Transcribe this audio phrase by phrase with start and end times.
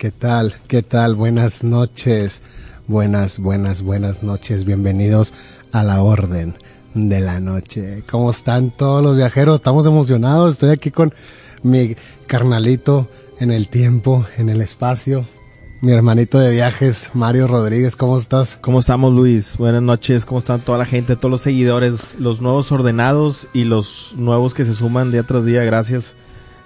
[0.00, 0.54] ¿Qué tal?
[0.66, 1.14] ¿Qué tal?
[1.14, 2.40] Buenas noches.
[2.86, 4.64] Buenas, buenas, buenas noches.
[4.64, 5.34] Bienvenidos
[5.72, 6.56] a la Orden
[6.94, 8.02] de la Noche.
[8.10, 9.56] ¿Cómo están todos los viajeros?
[9.56, 10.52] Estamos emocionados.
[10.52, 11.12] Estoy aquí con
[11.62, 13.10] mi carnalito
[13.40, 15.26] en el tiempo, en el espacio.
[15.82, 18.56] Mi hermanito de viajes, Mario Rodríguez, ¿cómo estás?
[18.62, 19.58] ¿Cómo estamos, Luis?
[19.58, 24.14] Buenas noches, ¿cómo están toda la gente, todos los seguidores, los nuevos ordenados y los
[24.16, 25.62] nuevos que se suman día tras día?
[25.62, 26.16] Gracias.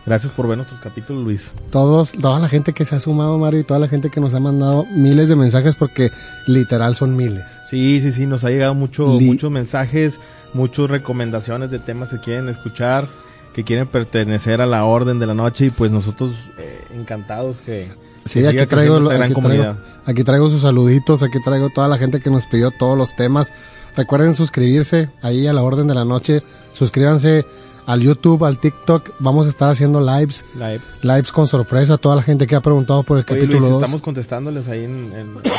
[0.07, 1.53] Gracias por ver nuestros capítulos, Luis.
[1.71, 4.35] Todos, toda la gente que se ha sumado, Mario, y toda la gente que nos
[4.35, 6.11] ha mandado miles de mensajes porque
[6.47, 7.45] literal son miles.
[7.69, 10.21] Sí, sí, sí, nos ha llegado mucho, muchos mensajes,
[10.53, 13.09] muchas recomendaciones de temas que quieren escuchar,
[13.55, 17.89] que quieren pertenecer a la orden de la noche y pues nosotros eh, encantados que
[18.27, 22.31] Sí, aquí traigo, aquí traigo, aquí traigo sus saluditos, aquí traigo toda la gente que
[22.31, 23.53] nos pidió todos los temas.
[23.97, 26.43] Recuerden suscribirse ahí a la orden de la noche.
[26.73, 27.45] Suscríbanse
[27.87, 29.13] al YouTube, al TikTok.
[29.19, 30.45] Vamos a estar haciendo lives.
[30.55, 30.83] Lives.
[31.03, 31.99] Lives con sorpresa.
[31.99, 35.13] Toda la gente que ha preguntado por el capítulo Luis, Estamos contestándoles ahí en,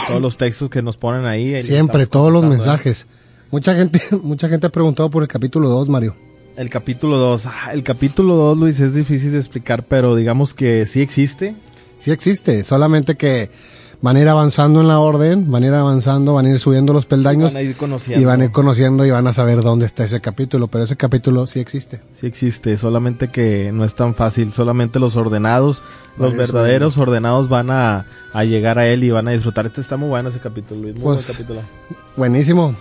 [0.08, 1.64] todos los textos que nos ponen ahí.
[1.64, 3.08] Siempre, todos los mensajes.
[3.52, 6.16] Mucha gente, mucha gente ha preguntado por el capítulo 2, Mario.
[6.58, 7.46] El capítulo 2.
[7.46, 11.56] Ah, el capítulo 2, Luis, es difícil de explicar, pero digamos que sí existe
[11.98, 13.50] sí existe, solamente que
[14.02, 16.94] van a ir avanzando en la orden, van a ir avanzando, van a ir subiendo
[16.94, 19.34] los peldaños y van a ir conociendo, y van a ir conociendo y van a
[19.34, 22.02] saber dónde está ese capítulo, pero ese capítulo sí existe.
[22.14, 25.84] Sí existe, solamente que no es tan fácil, solamente los ordenados,
[26.18, 28.06] los verdaderos ordenados van a,
[28.44, 29.66] llegar a él y van a disfrutar.
[29.66, 31.62] Este está muy bueno ese capítulo, Muy pues, buen capítulo.
[32.16, 32.76] Buenísimo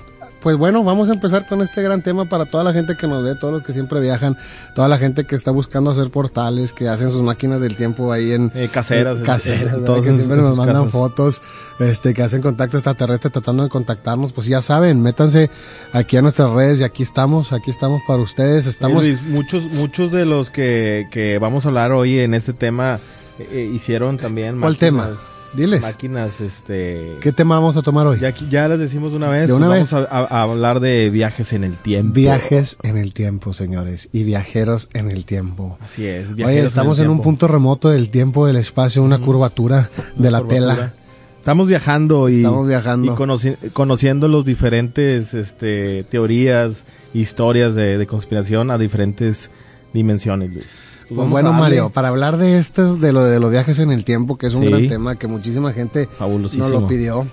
[0.45, 3.25] pues bueno, vamos a empezar con este gran tema para toda la gente que nos
[3.25, 4.37] ve, todos los que siempre viajan,
[4.75, 8.33] toda la gente que está buscando hacer portales, que hacen sus máquinas del tiempo ahí
[8.33, 11.41] en eh, caseras, caseras, que siempre nos mandan fotos,
[11.79, 15.49] este, que hacen contacto extraterrestre tratando de contactarnos, pues ya saben, métanse
[15.93, 19.03] aquí a nuestras redes y aquí estamos, aquí estamos para ustedes, estamos.
[19.23, 23.01] muchos, muchos de los que, que vamos a hablar hoy en este tema
[23.39, 24.61] eh, eh, hicieron también.
[24.61, 25.17] ¿Cuál tema?
[25.55, 25.83] Diles.
[25.83, 27.19] Máquinas, este...
[27.21, 28.19] ¿Qué tema vamos a tomar hoy?
[28.19, 29.47] Ya, ya les decimos de una vez.
[29.47, 29.93] De una pues vez.
[29.93, 32.15] Vamos a, hablar de viajes en el tiempo.
[32.15, 34.09] Viajes en el tiempo, señores.
[34.13, 35.79] Y viajeros en el tiempo.
[35.81, 36.33] Así es.
[36.33, 40.93] Oye, estamos en, un punto remoto del tiempo, del espacio, una curvatura de la tela.
[41.39, 43.13] Estamos viajando y, Estamos viajando.
[43.13, 49.51] y conociendo los diferentes este, teorías, historias de, de conspiración a diferentes
[49.93, 50.94] dimensiones, Luis.
[51.09, 54.05] Pues, pues bueno, Mario, para hablar de esto, de lo de los viajes en el
[54.05, 57.27] tiempo, que es un gran tema que muchísima gente nos lo pidió,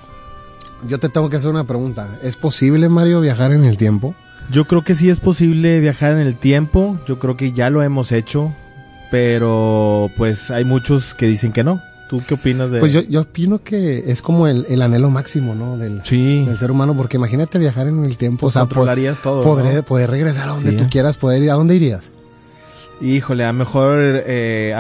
[0.88, 2.20] yo te tengo que hacer una pregunta.
[2.22, 4.16] ¿Es posible, Mario, viajar en el tiempo?
[4.52, 7.00] Yo creo que sí es posible viajar en el tiempo.
[7.08, 8.54] Yo creo que ya lo hemos hecho.
[9.12, 11.82] Pero pues hay muchos que dicen que no.
[12.10, 15.56] ¿Tú qué opinas de Pues yo, yo opino que es como el, el anhelo máximo,
[15.56, 15.78] ¿no?
[15.78, 18.42] Del, del, ser humano, porque imagínate viajar en el tiempo.
[18.42, 19.44] Pues o sea, controlarías todo.
[19.44, 21.52] Poder, poder regresar a donde tú quieras, poder ir.
[21.52, 22.10] ¿A dónde irías?
[23.02, 24.74] Híjole, a mejor eh,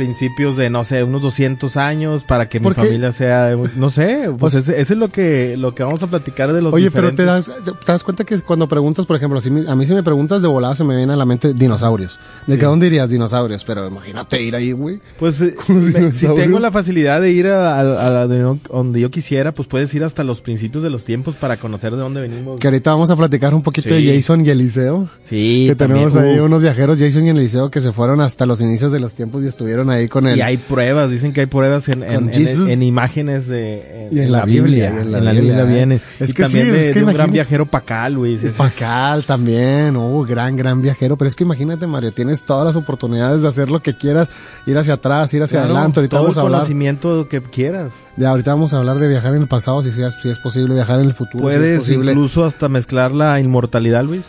[0.00, 4.54] principios de, no sé, unos 200 años para que mi familia sea, no sé, pues,
[4.54, 7.50] eso es lo que, lo que vamos a platicar de los Oye, pero te das,
[7.84, 10.48] te das cuenta que cuando preguntas, por ejemplo, si a mí si me preguntas de
[10.48, 12.18] volada se me viene a la mente dinosaurios.
[12.46, 13.62] ¿De qué dónde irías dinosaurios?
[13.62, 15.00] Pero imagínate ir ahí, güey.
[15.18, 15.54] Pues eh,
[16.12, 20.40] si tengo la facilidad de ir a, donde yo quisiera, pues puedes ir hasta los
[20.40, 22.58] principios de los tiempos para conocer de dónde venimos.
[22.58, 25.08] Que ahorita vamos a platicar un poquito de Jason y Eliseo.
[25.24, 28.92] Sí, Que tenemos ahí unos viajeros, Jason y Eliseo, que se fueron hasta los inicios
[28.92, 30.38] de los tiempos y estuvieron ahí con él.
[30.38, 34.88] Y hay pruebas, dicen que hay pruebas en, en, imágenes de y en, la, Biblia,
[34.88, 36.00] en la, Biblia, viene.
[36.18, 38.42] Es que también sí, es que un gran viajero Pacal, Luis.
[38.56, 41.16] Pacal también, oh, gran, gran viajero.
[41.16, 44.28] Pero es que imagínate, Mario, tienes todas las oportunidades de hacer lo que quieras,
[44.66, 46.00] ir hacia atrás, ir hacia adelante.
[46.00, 46.60] Ahorita vamos a hablar.
[46.60, 47.92] conocimiento que quieras.
[48.16, 50.74] Ya, ahorita vamos a hablar de viajar en el pasado, si, sea, si es posible
[50.74, 51.42] viajar en el futuro.
[51.42, 54.22] Puedes incluso hasta mezclar la inmortalidad, Luis.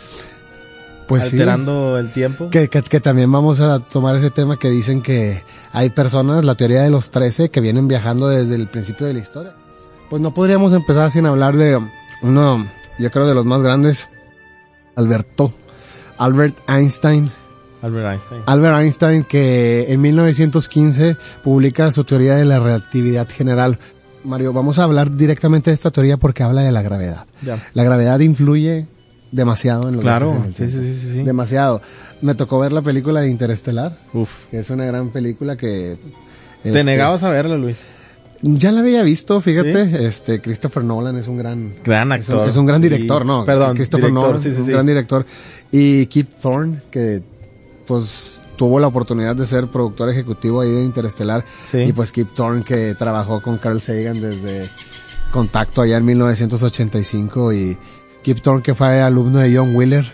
[1.08, 2.48] Pues alterando el tiempo.
[2.50, 5.42] Que, que, también vamos a tomar ese tema que dicen que
[5.72, 9.18] hay personas, la teoría de los 13, que vienen viajando desde el principio de la
[9.20, 9.54] historia.
[10.08, 11.80] Pues no podríamos empezar sin hablar de
[12.22, 12.66] uno,
[12.98, 14.08] yo creo de los más grandes,
[14.96, 15.52] Alberto,
[16.18, 17.30] Albert Einstein.
[17.82, 18.42] Albert Einstein.
[18.46, 23.78] Albert Einstein que en 1915 publica su teoría de la relatividad general.
[24.24, 27.26] Mario, vamos a hablar directamente de esta teoría porque habla de la gravedad.
[27.74, 28.86] La gravedad influye
[29.32, 31.82] demasiado en los Claro, sí, sí, sí, Demasiado.
[32.20, 33.98] Me tocó ver la película de Interestelar.
[34.12, 34.44] Uf.
[34.50, 35.98] Que es una gran película que...
[36.62, 37.78] Te este, negabas a verla, Luis.
[38.42, 42.48] Ya la había visto, fíjate, este Christopher Nolan es un gran gran actor.
[42.48, 43.44] Es un, gran director, ¿no?
[43.44, 45.24] Perdón, Christopher Nolan es un gran director
[45.70, 47.22] y Kip Thorne que
[47.86, 52.64] pues tuvo la oportunidad de ser productor ejecutivo ahí de Interestelar y pues Kip Thorne
[52.64, 54.68] que trabajó con Carl Sagan desde
[55.30, 57.78] Contacto allá en 1985 y
[58.22, 60.12] Kip Thorne, que fue alumno de John Wheeler,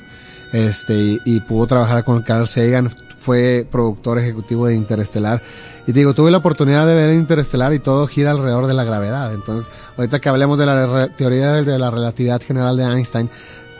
[0.52, 5.42] este, y, pudo trabajar con Carl Sagan, fue productor ejecutivo de Interestelar.
[5.86, 8.84] Y te digo, tuve la oportunidad de ver Interestelar y todo gira alrededor de la
[8.84, 9.32] gravedad.
[9.34, 13.30] Entonces, ahorita que hablemos de la teoría de la relatividad general de Einstein,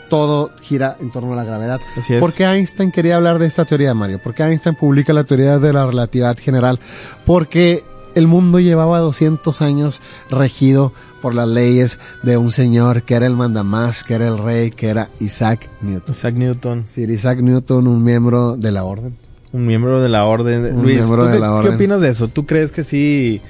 [0.08, 1.80] todo gira en torno a la gravedad.
[1.96, 2.20] Así es.
[2.20, 4.20] ¿Por qué Einstein quería hablar de esta teoría, Mario?
[4.22, 6.80] ¿Por qué Einstein publica la teoría de la relatividad general?
[7.25, 7.84] Porque
[8.14, 10.00] el mundo llevaba 200 años
[10.31, 14.70] regido por las leyes de un señor que era el mandamás, que era el rey,
[14.70, 16.14] que era Isaac Newton.
[16.14, 16.84] Isaac Newton.
[16.87, 19.16] Sí, Isaac Newton, un miembro de la orden.
[19.52, 20.76] Un miembro de la orden.
[20.76, 21.75] Un Luis, miembro ¿tú de qué, la qué orden.
[21.75, 22.28] opinas de eso?
[22.28, 23.40] ¿Tú crees que sí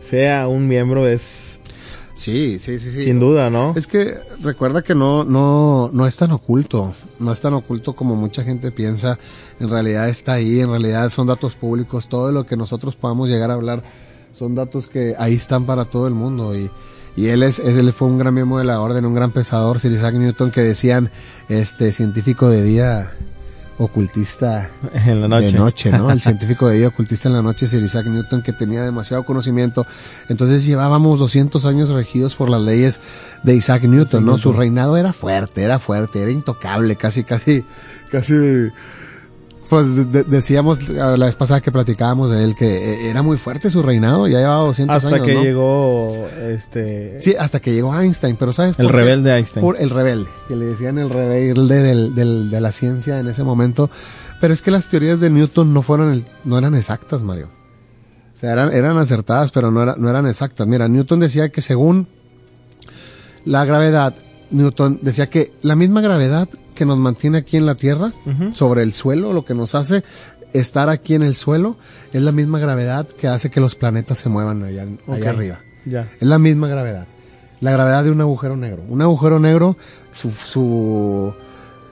[0.00, 1.06] sea un miembro?
[1.06, 1.22] Es
[2.20, 3.04] Sí, sí, sí, sí.
[3.04, 3.72] sin duda, ¿no?
[3.74, 4.12] Es que
[4.42, 8.70] recuerda que no, no, no es tan oculto, no es tan oculto como mucha gente
[8.70, 9.18] piensa.
[9.58, 12.08] En realidad está ahí, en realidad son datos públicos.
[12.10, 13.82] Todo lo que nosotros podamos llegar a hablar
[14.32, 16.70] son datos que ahí están para todo el mundo y,
[17.16, 19.80] y él es, es- él fue un gran miembro de la orden, un gran pensador,
[19.80, 21.10] Sir Isaac Newton, que decían,
[21.48, 23.12] este, científico de día,
[23.80, 25.46] ocultista en la noche.
[25.46, 26.10] de noche, ¿no?
[26.10, 29.86] El científico de día ocultista en la noche, Sir Isaac Newton, que tenía demasiado conocimiento.
[30.28, 33.00] Entonces llevábamos 200 años regidos por las leyes
[33.42, 34.36] de Isaac Newton, ¿no?
[34.36, 37.64] Su reinado era fuerte, era fuerte, era intocable, casi, casi,
[38.10, 38.34] casi,
[39.70, 42.66] pues de- de- decíamos la vez pasada que platicábamos de él que
[43.06, 45.42] eh, era muy fuerte su reinado, ya llevaba 200 Hasta años, que ¿no?
[45.42, 48.78] llegó este Sí, hasta que llegó Einstein, pero ¿sabes?
[48.78, 49.00] el por qué?
[49.00, 49.64] rebelde Einstein.
[49.64, 53.44] Por el rebelde, que le decían el rebelde del, del- de la ciencia en ese
[53.44, 53.88] momento.
[54.40, 57.48] Pero es que las teorías de Newton no fueron el- no eran exactas, Mario.
[58.34, 60.66] O sea, eran, eran acertadas, pero no, era- no eran exactas.
[60.66, 62.08] Mira, Newton decía que según
[63.44, 64.14] la gravedad,
[64.50, 68.12] Newton decía que la misma gravedad que nos mantiene aquí en la Tierra,
[68.52, 70.02] sobre el suelo, lo que nos hace
[70.52, 71.76] estar aquí en el suelo,
[72.12, 74.86] es la misma gravedad que hace que los planetas se muevan allá,
[75.28, 75.60] arriba.
[76.18, 77.06] Es la misma gravedad.
[77.60, 78.82] La gravedad de un agujero negro.
[78.88, 79.76] Un agujero negro,
[80.12, 81.34] su, su,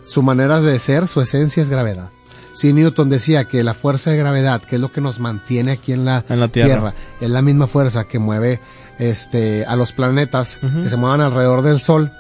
[0.05, 2.11] su manera de ser, su esencia es gravedad.
[2.55, 5.93] Si Newton decía que la fuerza de gravedad, que es lo que nos mantiene aquí
[5.93, 6.95] en la, En la Tierra.
[7.21, 8.61] es la misma fuerza que mueve
[8.99, 12.11] este, a los planetas que se muevan alrededor del Sol.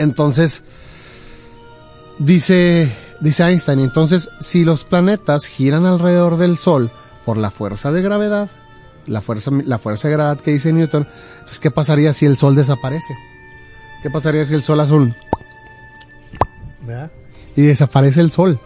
[0.00, 0.62] Entonces,
[2.18, 6.90] dice, dice Einstein, entonces, si los planetas giran alrededor del Sol
[7.26, 8.48] por la fuerza de gravedad,
[9.06, 12.56] la fuerza, la fuerza de gravedad que dice Newton, entonces, ¿qué pasaría si el Sol
[12.56, 13.14] desaparece?
[14.02, 15.14] ¿Qué pasaría si el Sol azul?
[16.86, 17.10] ¿Verdad?
[17.54, 18.58] Y desaparece el Sol.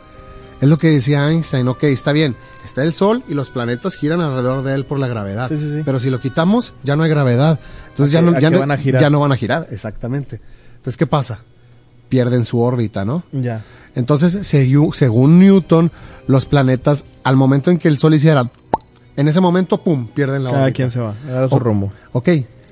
[0.61, 4.21] Es lo que decía Einstein, ok, está bien, está el Sol y los planetas giran
[4.21, 5.49] alrededor de él por la gravedad.
[5.49, 5.83] Sí, sí, sí.
[5.85, 7.59] Pero si lo quitamos, ya no hay gravedad.
[7.89, 9.03] Entonces ¿A ya no, a ya, qué no, van a girar?
[9.03, 10.41] ya no van a girar, exactamente.
[10.85, 11.39] Entonces, ¿qué pasa?
[12.11, 13.25] Pierden su órbita, ¿no?
[13.33, 13.63] Ya.
[13.95, 15.91] Entonces, según Newton,
[16.27, 18.51] los planetas, al momento en que el Sol hiciera,
[19.17, 20.77] en ese momento, ¡pum!, pierden la Cada órbita.
[20.77, 21.15] quien se va.
[21.35, 21.59] A su Oh.
[21.59, 21.91] rumbo.
[22.13, 22.29] Ok,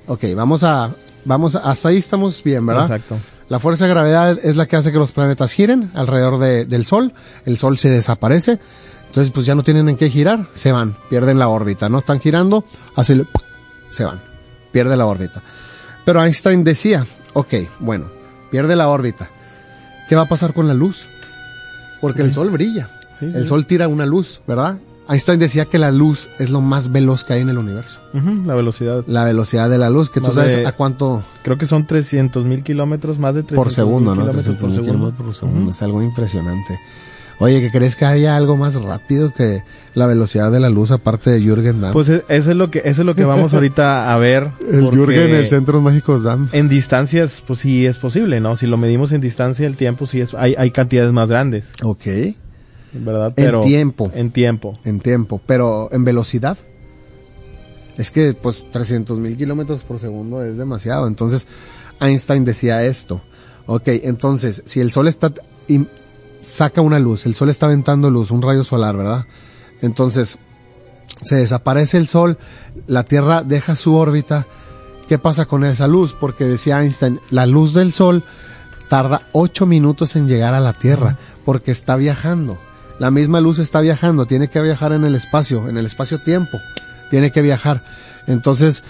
[0.07, 0.93] ok, vamos a,
[1.25, 2.83] vamos a, hasta ahí estamos bien, ¿verdad?
[2.83, 3.17] Exacto.
[3.49, 6.85] La fuerza de gravedad es la que hace que los planetas giren alrededor de- del
[6.85, 7.13] Sol.
[7.45, 8.59] El Sol se desaparece.
[9.07, 10.49] Entonces, pues ya no tienen en qué girar.
[10.53, 10.97] Se van.
[11.09, 11.89] Pierden la órbita.
[11.89, 12.63] No están girando.
[12.95, 13.21] Así
[13.89, 14.21] se van.
[14.71, 15.41] Pierde la órbita.
[16.05, 18.05] Pero Einstein decía, ok, bueno,
[18.51, 19.29] pierde la órbita.
[20.09, 21.05] ¿Qué va a pasar con la luz?
[22.01, 22.89] Porque el Sol brilla.
[23.19, 23.45] Sí, sí, el.
[23.47, 24.77] Sol tira una luz, ¿verdad?
[25.09, 27.99] Einstein decía que la luz es lo más veloz que hay en el universo.
[28.45, 29.03] La velocidad.
[29.07, 31.85] La velocidad de la luz, que tú Más sabes de- a cuánto Creo que son
[31.87, 34.21] 300 mil kilómetros, más de 300 por segundo, ¿no?
[34.21, 35.71] kilómetros 300 por mil kilómetros por segundo.
[35.71, 36.79] Es algo impresionante.
[37.39, 39.63] Oye, ¿que crees que haya algo más rápido que
[39.95, 41.91] la velocidad de la luz aparte de Jürgen Damm?
[41.91, 44.51] Pues e- eso es lo que eso es lo que vamos ahorita a ver.
[44.71, 46.47] el Jürgen, el Centros Mágicos Damm.
[46.53, 48.55] En distancias, pues sí es posible, ¿no?
[48.55, 52.05] Si lo medimos en distancia, el tiempo sí es, hay, hay cantidades más grandes, Ok.
[52.93, 53.33] ¿verdad?
[53.37, 54.11] En tiempo.
[54.13, 54.73] En tiempo.
[54.85, 55.41] En tiempo.
[55.47, 56.57] Pero en velocidad.
[57.97, 61.07] Es que, pues, 300 mil kilómetros por segundo es demasiado.
[61.07, 61.47] Entonces,
[61.99, 63.21] Einstein decía esto.
[63.65, 65.31] Ok, entonces, si el sol está.
[66.43, 69.25] Saca una luz, el sol está aventando luz, un rayo solar, ¿verdad?
[69.81, 70.37] Entonces,
[71.21, 72.37] se desaparece el sol,
[72.87, 74.45] la Tierra deja su órbita.
[75.07, 76.15] ¿Qué pasa con esa luz?
[76.19, 78.23] Porque decía Einstein, la luz del sol
[78.89, 82.59] tarda 8 minutos en llegar a la Tierra, porque está viajando.
[82.99, 86.59] La misma luz está viajando, tiene que viajar en el espacio, en el espacio-tiempo,
[87.09, 87.83] tiene que viajar.
[88.27, 88.83] Entonces,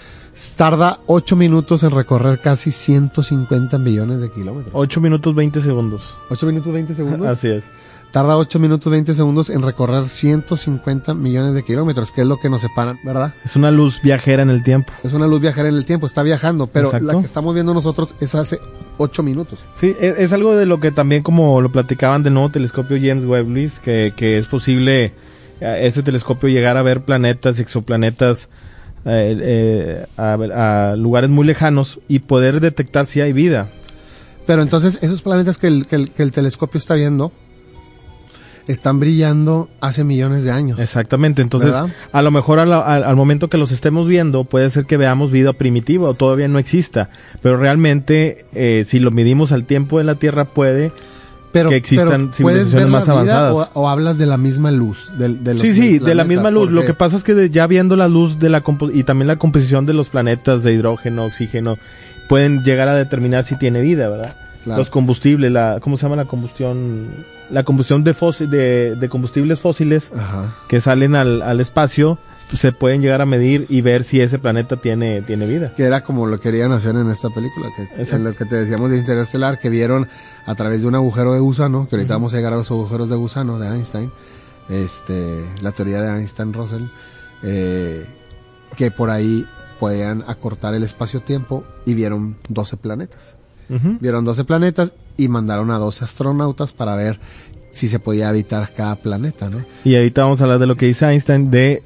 [0.56, 4.72] tarda 8 minutos en recorrer casi 150 millones de kilómetros.
[4.74, 6.16] 8 minutos 20 segundos.
[6.30, 7.28] 8 minutos 20 segundos.
[7.28, 7.64] Así es.
[8.10, 12.48] Tarda 8 minutos 20 segundos en recorrer 150 millones de kilómetros, que es lo que
[12.48, 13.34] nos separan, ¿verdad?
[13.44, 14.92] Es una luz viajera en el tiempo.
[15.02, 17.06] Es una luz viajera en el tiempo, está viajando, pero Exacto.
[17.06, 18.60] la que estamos viendo nosotros es hace
[18.98, 19.64] 8 minutos.
[19.80, 23.24] Sí, es, es algo de lo que también como lo platicaban del nuevo telescopio James
[23.24, 25.12] Webb, Luis, que, que es posible
[25.60, 28.48] eh, este telescopio llegar a ver planetas y exoplanetas
[29.06, 33.68] eh, eh, a, a lugares muy lejanos y poder detectar si hay vida.
[34.46, 37.32] Pero entonces, esos planetas que el, que el, que el telescopio está viendo,
[38.66, 40.78] están brillando hace millones de años.
[40.78, 41.88] Exactamente, entonces ¿Verdad?
[42.12, 44.96] a lo mejor a la- al, al momento que los estemos viendo puede ser que
[44.96, 47.10] veamos vida primitiva o todavía no exista,
[47.42, 50.92] pero realmente eh, si lo medimos al tiempo de la Tierra puede...
[51.54, 53.52] Pero, que existan pero ¿puedes civilizaciones más avanzadas.
[53.72, 55.10] O, o hablas de la misma luz.
[55.16, 56.70] de los- Sí, sí, de la misma luz.
[56.70, 59.36] Lo que pasa es que de- ya viendo la luz de la y también la
[59.36, 61.74] composición de los planetas de hidrógeno, oxígeno,
[62.28, 64.36] pueden llegar a determinar si tiene vida, ¿verdad?
[64.62, 64.78] Claro.
[64.80, 67.08] Los combustibles, la, ¿cómo se llama la combustión?
[67.50, 70.54] La combustión de, fósil, de, de combustibles fósiles Ajá.
[70.68, 72.18] que salen al, al espacio
[72.52, 75.74] se pueden llegar a medir y ver si ese planeta tiene, tiene vida.
[75.74, 78.90] Que era como lo querían hacer en esta película, que en lo que te decíamos
[78.90, 80.08] de Interestelar, que vieron
[80.46, 83.08] a través de un agujero de gusano, que ahorita vamos a llegar a los agujeros
[83.08, 84.12] de gusano de Einstein,
[84.68, 86.84] este, la teoría de Einstein-Russell,
[87.42, 88.06] eh,
[88.76, 89.46] que por ahí
[89.78, 93.36] podían acortar el espacio-tiempo y vieron 12 planetas.
[93.68, 97.18] Vieron 12 planetas y mandaron a 12 astronautas para ver
[97.70, 99.64] si se podía habitar cada planeta, ¿no?
[99.84, 101.82] Y ahorita vamos a hablar de lo que dice Einstein de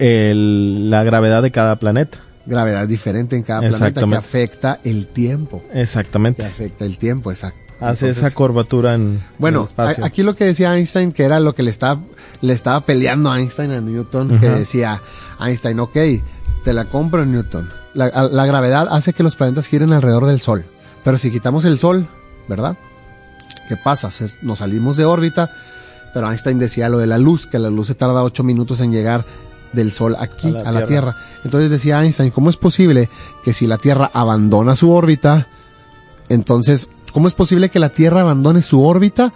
[0.00, 2.18] el- la gravedad de cada planeta.
[2.46, 5.62] Gravedad diferente en cada planeta que afecta el tiempo.
[5.72, 6.44] Que Exactamente.
[6.44, 7.58] afecta el tiempo, exacto.
[7.80, 10.04] Hace Entonces, esa curvatura en en Bueno, el espacio.
[10.04, 12.00] a- aquí lo que decía Einstein, que era lo que le estaba,
[12.42, 15.00] le estaba peleando a Einstein a Newton, que decía
[15.40, 15.96] Einstein, ok,
[16.64, 17.70] te la compro Newton.
[17.94, 20.64] La, la gravedad hace que los planetas giren alrededor del Sol.
[21.04, 22.06] Pero si quitamos el Sol,
[22.48, 22.76] ¿verdad?
[23.68, 24.10] ¿Qué pasa?
[24.10, 25.50] Se- nos salimos de órbita,
[26.12, 28.92] pero Einstein decía lo de la luz, que la luz se tarda ocho minutos en
[28.92, 29.24] llegar
[29.72, 31.16] del Sol aquí, A a la la, tierra.
[31.44, 33.08] Entonces decía Einstein, ¿cómo es posible
[33.44, 35.48] que si la Tierra abandona su órbita,
[36.28, 39.32] entonces, ¿cómo es posible que la Tierra abandone su órbita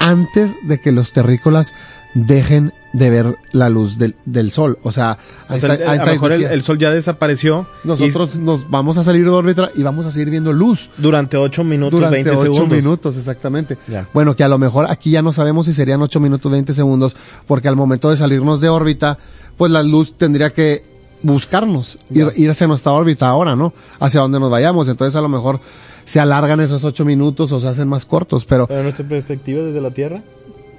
[0.00, 1.72] antes de que los terrícolas
[2.14, 4.78] dejen de ver la luz del, del Sol?
[4.82, 5.16] O sea,
[5.48, 7.66] O sea, Einstein- el- a lo mejor el, sol ya desapareció.
[7.84, 11.64] nosotros nos vamos a salir de órbita y vamos a seguir viendo luz durante 8
[11.64, 12.76] minutos, durante 20 ocho segundos.
[12.78, 13.78] minutos, exactamente.
[13.88, 14.06] Ya.
[14.12, 17.16] Bueno, que a lo mejor aquí ya no sabemos si serían 8 minutos 20 segundos,
[17.46, 19.18] porque al momento de salirnos de órbita,
[19.56, 20.84] pues la luz tendría que
[21.22, 23.72] buscarnos, ir, ir hacia nuestra órbita ahora, ¿no?
[24.00, 24.88] Hacia donde nos vayamos.
[24.88, 25.60] Entonces a lo mejor
[26.04, 29.80] se alargan esos 8 minutos o se hacen más cortos, pero Pero nuestra perspectiva desde
[29.80, 30.20] la Tierra.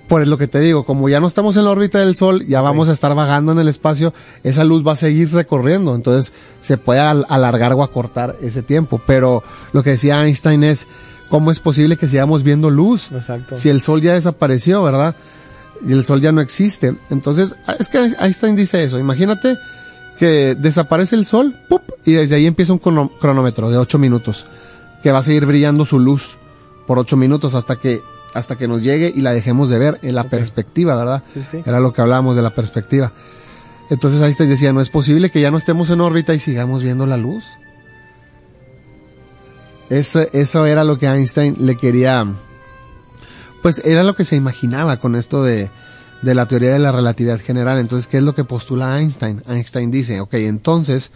[0.07, 2.62] Por lo que te digo, como ya no estamos en la órbita del Sol, ya
[2.62, 6.77] vamos a estar vagando en el espacio, esa luz va a seguir recorriendo, entonces se
[6.77, 9.01] puede al- alargar o acortar ese tiempo.
[9.07, 10.88] Pero lo que decía Einstein es,
[11.29, 13.12] ¿cómo es posible que sigamos viendo luz?
[13.12, 13.55] Exacto.
[13.55, 15.15] Si el Sol ya desapareció, ¿verdad?
[15.86, 16.95] Y el Sol ya no existe.
[17.10, 19.57] Entonces, es que Einstein dice eso, imagínate
[20.17, 21.81] que desaparece el Sol, ¡pup!
[22.05, 24.45] y desde ahí empieza un cronómetro de 8 minutos,
[25.01, 26.38] que va a seguir brillando su luz
[26.86, 28.01] por 8 minutos hasta que
[28.33, 31.23] hasta que nos llegue y la dejemos de ver en la perspectiva, ¿verdad?
[31.33, 31.61] Sí, sí.
[31.65, 33.13] Era lo que hablábamos de la perspectiva.
[33.89, 37.05] Entonces Einstein decía, no es posible que ya no estemos en órbita y sigamos viendo
[37.05, 37.45] la luz.
[39.89, 42.25] Eso, eso era lo que Einstein le quería,
[43.61, 45.69] pues era lo que se imaginaba con esto de,
[46.23, 47.77] de la teoría de la relatividad general.
[47.77, 49.43] Entonces, ¿qué es lo que postula Einstein?
[49.47, 51.11] Einstein dice, ok, entonces,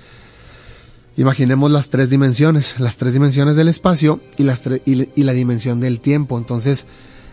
[1.18, 5.80] imaginemos las tres dimensiones, las tres dimensiones del espacio y, las y, y la dimensión
[5.80, 6.38] del tiempo.
[6.38, 6.86] Entonces,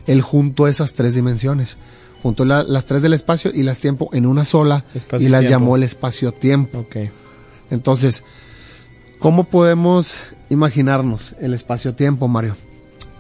[0.07, 1.77] él juntó esas tres dimensiones,
[2.23, 4.85] juntó la- las tres del espacio y las tiempo en una sola
[5.21, 6.79] y las llamó el espacio-tiempo.
[7.71, 8.25] Entonces,
[9.19, 10.17] ¿cómo podemos
[10.51, 12.57] imaginarnos el espacio-tiempo, Mario?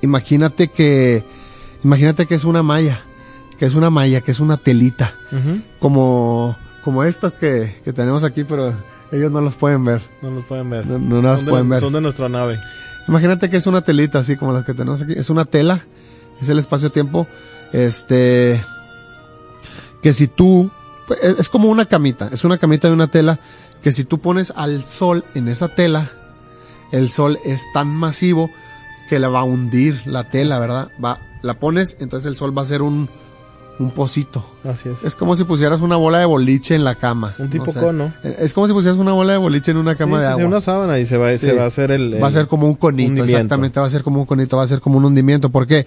[0.03, 1.25] Imagínate que,
[1.83, 3.01] imagínate que es una malla,
[3.59, 5.15] que es una malla, que es una telita,
[5.79, 8.75] como, como estas que, que tenemos aquí, pero
[9.15, 10.03] ellos no los pueden ver.
[10.23, 10.87] No los pueden ver.
[10.87, 11.81] No, no las son, de, pueden ver.
[11.81, 12.59] son de nuestra nave.
[13.09, 15.13] Imagínate que es una telita, así como las que tenemos aquí.
[15.17, 15.85] Es una tela,
[16.41, 17.27] es el espacio-tiempo.
[17.73, 18.61] Este,
[20.03, 20.71] que si tú,
[21.23, 23.39] es, es como una camita, es una camita de una tela,
[23.83, 26.11] que si tú pones al sol en esa tela,
[26.93, 28.51] el sol es tan masivo
[29.09, 30.91] que la va a hundir la tela, ¿verdad?
[31.03, 33.09] Va, la pones, entonces el sol va a ser un,
[33.79, 34.45] un pocito.
[34.65, 35.03] Así es.
[35.05, 37.35] Es como si pusieras una bola de boliche en la cama.
[37.39, 38.13] Un tipo cono.
[38.23, 40.45] Es como si pusieras una bola de boliche en una cama Sí, de agua.
[40.47, 41.57] una sábana y se va, se Sí.
[41.57, 43.25] va a hacer el, Va a ser como un conito, hundimiento.
[43.37, 45.51] exactamente, va a ser como un conito, va a ser como un hundimiento.
[45.51, 45.87] ¿Por qué?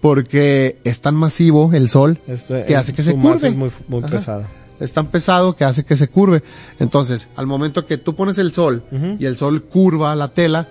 [0.00, 3.48] Porque es tan masivo el sol, este, que el- hace que se curve.
[3.48, 3.70] es muy,
[4.08, 4.46] pesada.
[4.78, 6.42] es tan pesado que hace que se curve.
[6.78, 8.82] Entonces, al momento que tú pones el sol
[9.18, 10.68] y el sol curva la tela,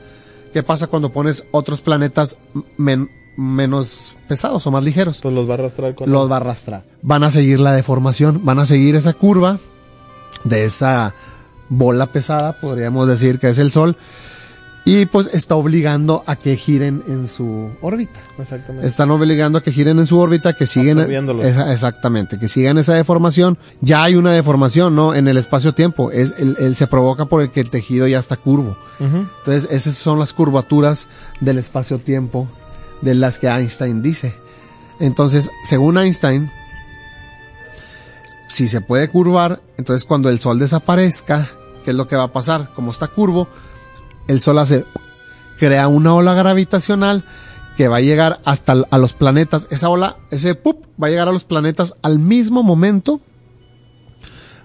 [0.53, 2.38] ¿qué pasa cuando pones otros planetas
[2.77, 5.20] men- menos pesados o más ligeros?
[5.22, 6.84] Pues los va a arrastrar con los va a arrastrar.
[7.01, 9.60] Van a seguir la deformación, van a seguir esa curva
[10.44, 11.13] de esa
[11.70, 13.98] bola pesada, podríamos decir que es el Sol,
[14.88, 18.20] y pues está obligando a que giren en su órbita.
[18.38, 18.86] Exactamente.
[18.86, 21.00] Están obligando a que giren en su órbita, que siguen
[21.42, 23.58] esa- exactamente, que sigan esa deformación.
[23.82, 25.15] Ya hay una deformación, ¿no?
[25.15, 28.36] En el espacio-tiempo, es el, el- se provoca por el que el tejido ya está
[28.38, 28.77] curvo.
[29.00, 31.08] Entonces, esas son las curvaturas
[31.42, 32.48] del espacio-tiempo
[33.02, 34.36] de las que Einstein dice.
[35.00, 36.52] Entonces, según Einstein,
[38.48, 41.48] si se puede curvar, entonces cuando el sol desaparezca,
[41.84, 42.72] ¿qué es lo que va a pasar?
[42.74, 43.48] Como está curvo,
[44.28, 44.86] el sol hace,
[45.58, 47.25] crea una ola gravitacional
[47.75, 49.68] que va a llegar hasta a los planetas.
[49.70, 53.20] Esa ola, ese pup, va a llegar a los planetas al mismo momento.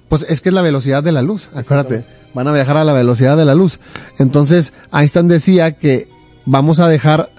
[0.09, 2.93] Pues es que es la velocidad de la luz, acuérdate, van a viajar a la
[2.93, 3.79] velocidad de la luz.
[4.19, 6.09] Entonces, Einstein decía que
[6.47, 7.31] vamos a dejar,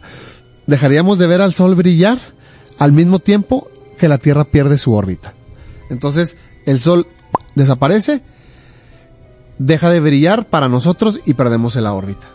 [0.68, 2.18] dejaríamos de ver al sol brillar
[2.78, 5.34] al mismo tiempo que la Tierra pierde su órbita.
[5.90, 7.08] Entonces, el sol
[7.56, 8.22] desaparece,
[9.58, 12.28] deja de brillar para nosotros y perdemos la órbita.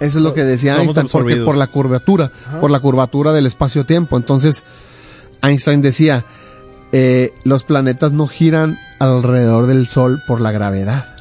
[0.00, 2.30] Eso es lo que decía Somos Einstein, porque por la curvatura,
[2.60, 4.16] por la curvatura del espacio-tiempo.
[4.16, 4.64] Entonces,
[5.42, 6.24] Einstein decía,
[6.92, 11.13] eh, los planetas no giran alrededor del Sol por la gravedad.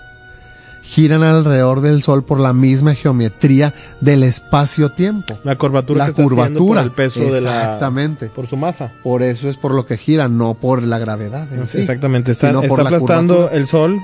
[0.84, 5.40] Giran alrededor del Sol por la misma geometría del espacio-tiempo.
[5.44, 7.62] La curvatura La que está haciendo curvatura, por el peso de la...
[7.64, 8.28] exactamente.
[8.30, 8.92] Por su masa.
[9.02, 11.48] Por eso es por lo que giran, no por la gravedad.
[11.54, 11.80] en sí.
[11.80, 12.34] Exactamente.
[12.34, 13.58] Está, por está la aplastando curvatura.
[13.58, 14.00] el sol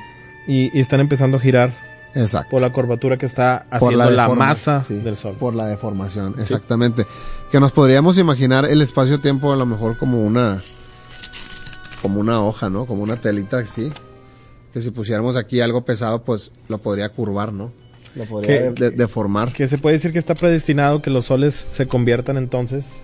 [0.47, 1.71] y, y están empezando a girar
[2.15, 2.49] Exacto.
[2.51, 5.35] por la curvatura que está Por haciendo la, masa sí, del sol.
[5.37, 7.05] Por la deformación, exactamente.
[7.51, 10.57] Que nos podríamos imaginar el espacio-tiempo a lo mejor como una
[12.01, 12.85] como una hoja, ¿no?
[12.85, 13.91] Como una telita así.
[14.73, 17.71] Que si pusiéramos aquí algo pesado, pues lo podría curvar, ¿no?
[18.15, 19.51] Lo podría de- deformar.
[19.53, 22.97] Que se puede decir que está predestinado que los soles se conviertan entonces,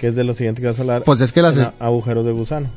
[0.00, 2.32] que es de lo siguiente que vas a hablar, Pues es que las, agujeros de
[2.32, 2.68] gusano.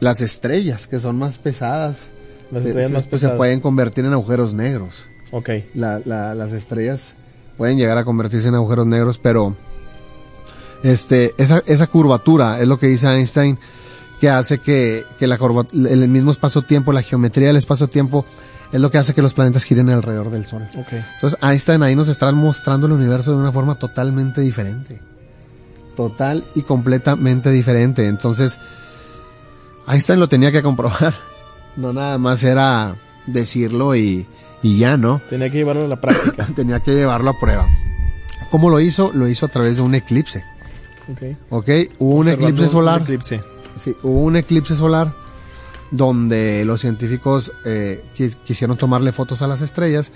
[0.00, 2.02] las estrellas, que son más pesadas,
[2.50, 3.36] Las se, estrellas se- más pues, se pesadas.
[3.38, 5.04] pueden convertir en agujeros negros.
[5.30, 5.50] Ok.
[5.74, 7.14] La- la- las estrellas
[7.56, 9.56] pueden llegar a convertirse en agujeros negros, pero
[10.82, 13.58] este, esa, esa curvatura es lo que dice Einstein,
[14.20, 18.24] que hace que, que la curva, el mismo espacio-tiempo, la geometría del espacio-tiempo,
[18.72, 20.68] es lo que hace que los planetas giren alrededor del Sol.
[20.76, 20.92] Ok.
[20.92, 25.00] Entonces Einstein ahí nos está mostrando el universo de una forma totalmente diferente.
[25.94, 28.06] Total y completamente diferente.
[28.06, 28.58] Entonces,
[29.88, 31.14] Einstein lo tenía que comprobar.
[31.76, 32.96] No nada más era
[33.26, 34.26] decirlo y,
[34.62, 35.20] y ya, ¿no?
[35.28, 36.46] Tenía que llevarlo a la práctica.
[36.56, 37.68] tenía que llevarlo a prueba.
[38.50, 39.12] ¿Cómo lo hizo?
[39.12, 40.42] Lo hizo a través de un eclipse.
[41.12, 41.36] Ok.
[41.50, 41.68] ¿Ok?
[41.98, 43.02] Hubo un eclipse solar.
[43.02, 43.42] Un eclipse.
[43.76, 45.14] Sí, hubo un eclipse solar
[45.90, 50.12] donde los científicos eh, quis- quisieron tomarle fotos a las estrellas.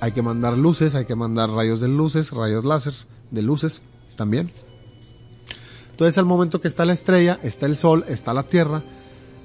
[0.00, 2.94] Hay que mandar luces, hay que mandar rayos de luces, rayos láser
[3.30, 3.82] de luces
[4.16, 4.52] también.
[5.90, 8.82] Entonces al momento que está la estrella, está el sol, está la tierra,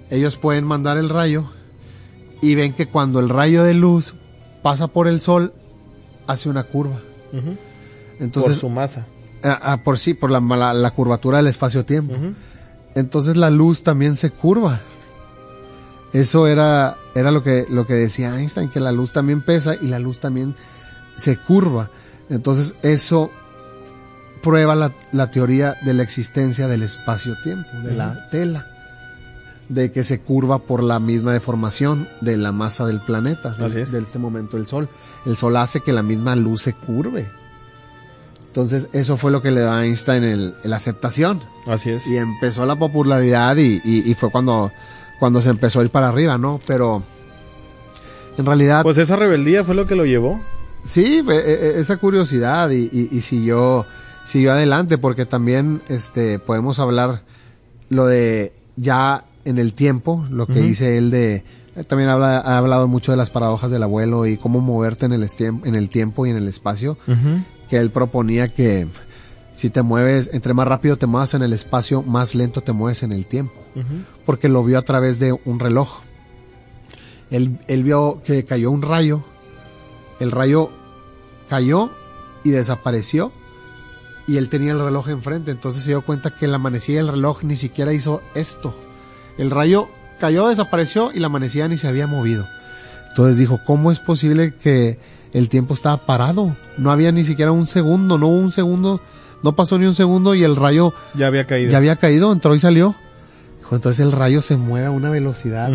[0.10, 1.46] ellos pueden mandar el rayo
[2.42, 4.16] y ven que cuando el rayo de luz
[4.62, 5.54] pasa por el sol,
[6.28, 7.00] hace una curva.
[8.20, 9.06] Entonces, Por su masa.
[9.44, 12.16] ah, ah, por sí, por la, la- la curvatura del espacio-tiempo.
[12.96, 14.82] Entonces la luz también se curva.
[16.14, 19.90] Eso era, era lo que, lo que decía Einstein, que la luz también pesa y
[19.90, 20.56] la luz también
[21.16, 21.90] se curva.
[22.30, 23.32] Entonces eso
[24.42, 28.68] prueba la, la teoría de la existencia del espacio-tiempo, de la tela,
[29.68, 33.92] de que se curva por la misma deformación de la masa del planeta, de, es.
[33.92, 34.88] de este momento el Sol.
[35.26, 37.30] El Sol hace que la misma luz se curve.
[38.56, 42.08] Entonces eso fue lo que le da a Einstein el- la aceptación Así es.
[42.08, 44.72] y empezó la popularidad y, y- y fue cuando,
[45.20, 46.62] cuando se empezó a ir para arriba, ¿no?
[46.66, 47.04] Pero
[48.38, 50.40] en realidad, Pues esa rebeldía fue lo que lo llevó.
[50.86, 53.86] sí, e- e- esa curiosidad y, y- y siguió,
[54.24, 57.24] siguió adelante porque también este, podemos hablar
[57.90, 60.62] lo de ya en el tiempo, lo que Ujú.
[60.70, 61.44] dice él de...
[61.84, 65.28] También habla, ha hablado mucho de las paradojas del abuelo y cómo moverte en el,
[65.40, 66.98] en el tiempo y en el espacio.
[67.70, 68.88] que él proponía que
[69.52, 73.04] si te mueves, entre más rápido te muevas en el espacio, más lento te mueves
[73.04, 73.56] en el tiempo.
[74.26, 76.02] Porque lo vio a través de un reloj.
[77.30, 79.24] Él, él vio que cayó un rayo.
[80.20, 80.72] El rayo
[81.50, 81.92] cayó
[82.44, 83.32] y desapareció.
[84.28, 85.52] Y él tenía el reloj enfrente.
[85.52, 88.74] Entonces se dio cuenta que la manecilla del reloj ni siquiera hizo esto.
[89.38, 92.48] El rayo cayó, desapareció y la manecilla ni se había movido.
[93.10, 95.00] Entonces dijo, ¿cómo es posible que
[95.34, 96.56] el tiempo estaba parado?
[96.78, 99.02] No había ni siquiera un segundo, no hubo un segundo,
[99.44, 101.72] no pasó ni un segundo y el rayo Ya había caído.
[101.72, 102.96] ya había caído, entró y salió.
[103.60, 105.72] Dijo, entonces el rayo se mueve a una velocidad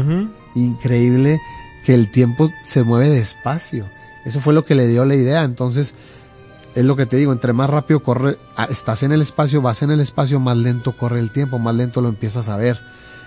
[0.54, 1.40] increíble
[1.84, 3.86] que el tiempo se mueve despacio.
[4.24, 5.44] Eso fue lo que le dio la idea.
[5.44, 5.94] Entonces,
[6.74, 8.36] es lo que te digo, entre más rápido corre,
[8.68, 12.00] estás en el espacio, vas en el espacio, más lento corre el tiempo, más lento
[12.02, 12.80] lo empiezas a ver.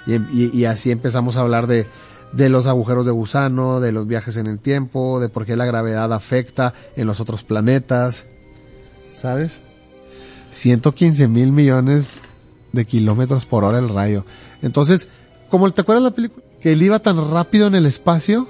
[0.05, 1.87] Y, así empezamos a hablar de,
[2.33, 5.65] de los agujeros de gusano, de los viajes en el tiempo, de por qué la
[5.65, 8.25] gravedad afecta en los otros planetas.
[9.11, 9.59] ¿Sabes?
[10.51, 12.21] 115 mil millones
[12.71, 14.25] de kilómetros por hora el rayo.
[14.61, 15.07] Entonces,
[15.49, 18.47] como te acuerdas la película, que él iba tan rápido en el espacio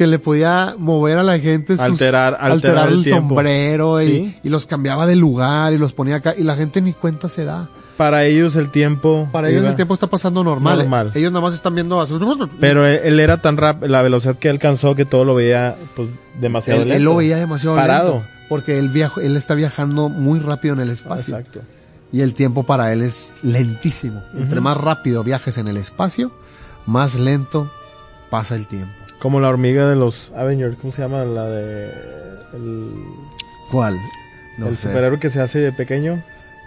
[0.00, 4.36] que le podía mover a la gente sus- Alterar- alterar el sombrero y, Sí.
[4.44, 7.44] y los cambiaba de lugar y los ponía acá y la gente ni cuenta se
[7.44, 7.68] da.
[7.98, 9.28] Para ellos el tiempo.
[9.30, 10.78] Para ellos el tiempo está pasando normal.
[10.78, 11.12] Normal.
[11.14, 12.18] Ellos nada más están viendo a su...
[12.58, 16.08] Pero él, él era tan rápido, la velocidad que alcanzó que todo lo veía pues
[16.40, 16.96] demasiado él, lento.
[16.96, 18.12] él lo veía demasiado Parado.
[18.14, 18.28] lento.
[18.48, 21.36] Porque él, viaja, él está viajando muy rápido en el espacio.
[21.36, 21.60] Exacto.
[22.10, 24.22] Y el tiempo para él es lentísimo.
[24.34, 26.32] Entre más rápido viajes en el espacio,
[26.86, 27.70] más lento
[28.30, 28.94] pasa el tiempo.
[29.20, 31.24] Como la hormiga de los Avengers, ¿cómo se llama?
[31.24, 31.90] La de
[32.54, 32.90] el,
[33.70, 33.96] ¿Cuál?
[34.58, 34.88] No el sé.
[34.88, 36.22] superhéroe que se hace de pequeño,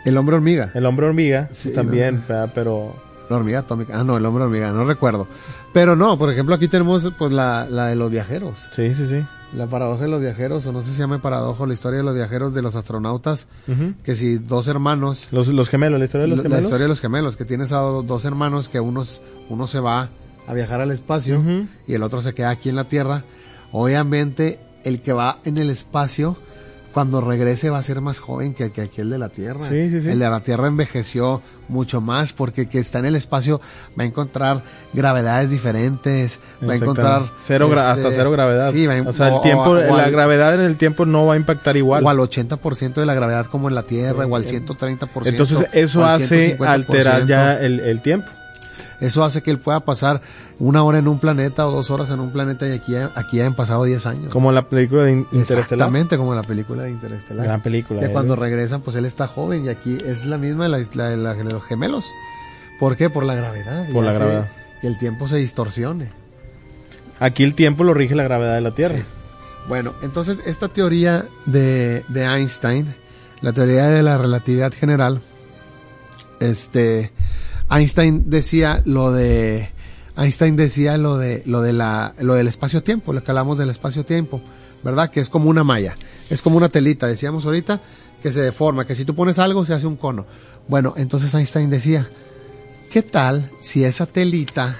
[0.05, 0.71] El hombre hormiga.
[0.73, 2.51] el hombre hormiga, Sí, también, ¿verdad?
[2.53, 2.95] pero
[3.29, 3.99] La hormiga atómica.
[3.99, 5.27] Ah, no, el hombre hormiga, no recuerdo.
[5.73, 8.67] Pero no, por ejemplo, aquí tenemos pues la, la de los viajeros.
[8.75, 9.23] sí, sí, sí.
[9.55, 12.03] La paradoja de los viajeros, o no sé si se llama paradoja, la historia de
[12.03, 13.47] los viajeros de los astronautas,
[14.03, 16.63] que si dos hermanos, Los, los gemelos, la historia de los la gemelos.
[16.65, 20.09] historia de los gemelos, que tienes a do- dos hermanos que unos, uno se va
[20.47, 21.41] a viajar al espacio
[21.87, 23.23] y el otro se queda aquí en la Tierra.
[23.71, 26.37] Obviamente, el que va en el espacio,
[26.93, 29.67] cuando regrese va a ser más joven que, que aquel de la Tierra.
[29.67, 30.09] Sí, sí, sí.
[30.09, 33.59] El de la Tierra envejeció mucho más porque el que está en el espacio
[33.99, 37.23] va a encontrar gravedades diferentes, va a encontrar...
[37.43, 38.71] Cero gra- este, hasta cero gravedad.
[38.71, 41.07] Sí, va a- o sea, el o- tiempo, o la al- gravedad en el tiempo
[41.07, 42.05] no va a impactar igual.
[42.05, 45.25] o al 80% de la gravedad como en la Tierra, o al 130%.
[45.25, 46.67] Entonces eso al hace 150%.
[46.67, 48.29] alterar ya el, el tiempo.
[48.99, 50.21] Eso hace que él pueda pasar
[50.59, 53.83] una hora en un planeta o dos horas en un planeta y aquí, aquí pasado
[53.83, 54.29] 10 años.
[54.31, 55.63] Como la película de In- Interestelar.
[55.63, 57.45] Exactamente, como la película de Interestelar.
[57.45, 57.99] Gran película.
[57.99, 58.11] Que eh.
[58.11, 61.33] cuando regresan, pues él está joven y aquí es la misma de la, de la-
[61.33, 62.05] de los gemelos.
[62.79, 63.09] ¿Por qué?
[63.09, 63.87] Por la gravedad.
[63.93, 64.47] Por la hace gravedad.
[64.81, 66.09] Que el tiempo se distorsione.
[67.19, 68.95] Aquí el tiempo lo rige la gravedad de la Tierra.
[68.97, 69.03] Sí.
[69.67, 72.93] Bueno, entonces esta teoría de, de Einstein,
[73.41, 75.21] la teoría de la relatividad general,
[76.41, 77.11] este,
[77.75, 79.69] Einstein decía lo de,
[80.17, 84.41] Einstein decía lo de, lo de la, lo del espacio-tiempo, lo que hablamos del espacio-tiempo,
[84.83, 85.09] ¿verdad?
[85.09, 85.95] Que es como una malla,
[86.29, 87.81] es como una telita, decíamos ahorita,
[88.21, 90.25] que se deforma, que si tú pones algo se hace un cono.
[90.67, 92.09] Bueno, entonces Einstein decía,
[92.91, 94.77] ¿qué tal si esa telita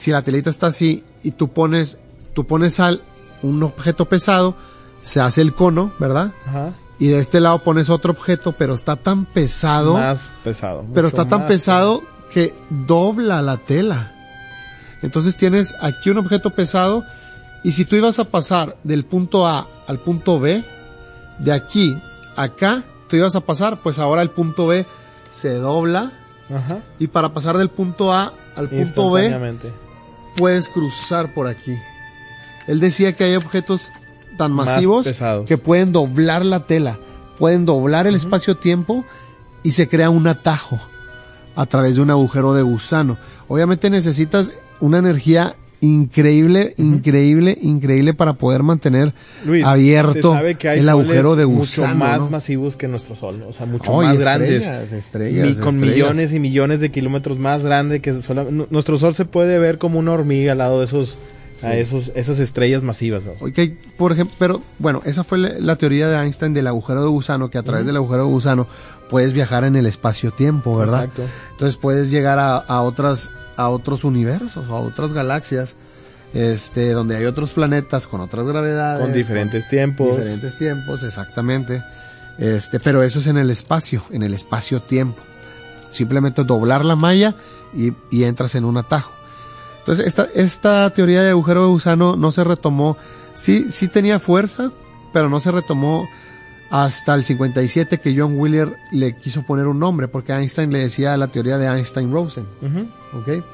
[0.00, 1.98] si la telita está así y tú pones,
[2.32, 3.02] tú pones al,
[3.42, 4.56] un objeto pesado,
[5.02, 6.32] se hace el cono, ¿verdad?
[6.46, 6.72] Ajá.
[7.00, 10.84] Y de este lado pones otro objeto, pero está tan pesado, Más pesado.
[10.94, 14.12] pero está tan pesado que dobla la tela.
[15.02, 17.04] Entonces tienes aquí un objeto pesado
[17.64, 20.62] y si tú ibas a pasar del punto A al punto B,
[21.38, 21.98] de aquí
[22.36, 24.84] a acá, tú ibas a pasar, pues ahora el punto B
[25.30, 26.12] se dobla
[26.54, 26.78] Ajá.
[26.98, 29.54] y para pasar del punto A al punto B
[30.36, 31.74] puedes cruzar por aquí.
[32.66, 33.90] Él decía que hay objetos
[34.40, 35.12] tan Más masivos
[35.46, 36.98] que pueden doblar la tela,
[37.38, 39.04] pueden doblar el espacio-tiempo
[39.62, 40.78] y se crea un atajo
[41.54, 43.18] a través de un agujero de gusano.
[43.48, 49.12] Obviamente necesitas una energía increíble, increíble, increíble para poder mantener
[49.44, 51.94] Luis, abierto el agujero de mucho gusano.
[51.96, 52.30] más ¿no?
[52.30, 54.62] masivos que nuestro sol, o sea, mucho Oh, y más grandes.
[54.92, 55.80] estrellas, Mi- con estrellas.
[55.80, 59.98] millones y millones de kilómetros más grande que nu- nuestro sol se puede ver como
[59.98, 61.18] una hormiga al lado de esos
[61.64, 63.22] a esos esas estrellas masivas.
[63.24, 63.32] ¿no?
[63.40, 63.58] Ok,
[63.96, 67.50] por ejemplo, pero bueno, esa fue la, la teoría de Einstein del agujero de gusano,
[67.50, 68.66] que a través del agujero de gusano
[69.08, 71.04] puedes viajar en el espacio-tiempo, ¿verdad?
[71.04, 71.24] Exacto.
[71.52, 75.74] Entonces puedes llegar a, a otras, a otros universos, a otras galaxias,
[76.32, 80.16] este, donde hay otros planetas con otras gravedades, Con diferentes tiempos.
[80.16, 81.82] diferentes tiempos, exactamente.
[82.38, 85.20] Este, pero eso es en el espacio, en el espacio-tiempo.
[85.90, 87.34] Simplemente doblar la malla
[87.74, 89.12] y, y entras en un atajo.
[89.80, 92.96] Entonces, esta, esta teoría de agujero de gusano no se retomó.
[93.34, 94.70] Sí, sí tenía fuerza,
[95.12, 96.08] pero no se retomó
[96.70, 101.16] hasta el 57 que John Wheeler le quiso poner un nombre, porque Einstein le decía
[101.16, 102.46] la teoría de Einstein-Rosen.
[103.14, 103.44] ¿ok?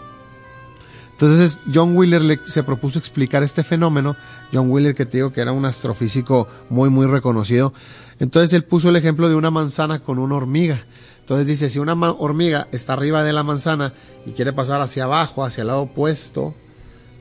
[1.19, 4.17] Entonces John Wheeler le- se propuso explicar este fenómeno.
[4.53, 7.73] John Wheeler, que te digo que era un astrofísico muy, muy reconocido.
[8.19, 10.85] Entonces él puso el ejemplo de una manzana con una hormiga.
[11.21, 13.95] Entonces dice, si una hormiga está arriba de la manzana
[14.27, 16.55] y quiere pasar hacia abajo, hacia el lado opuesto,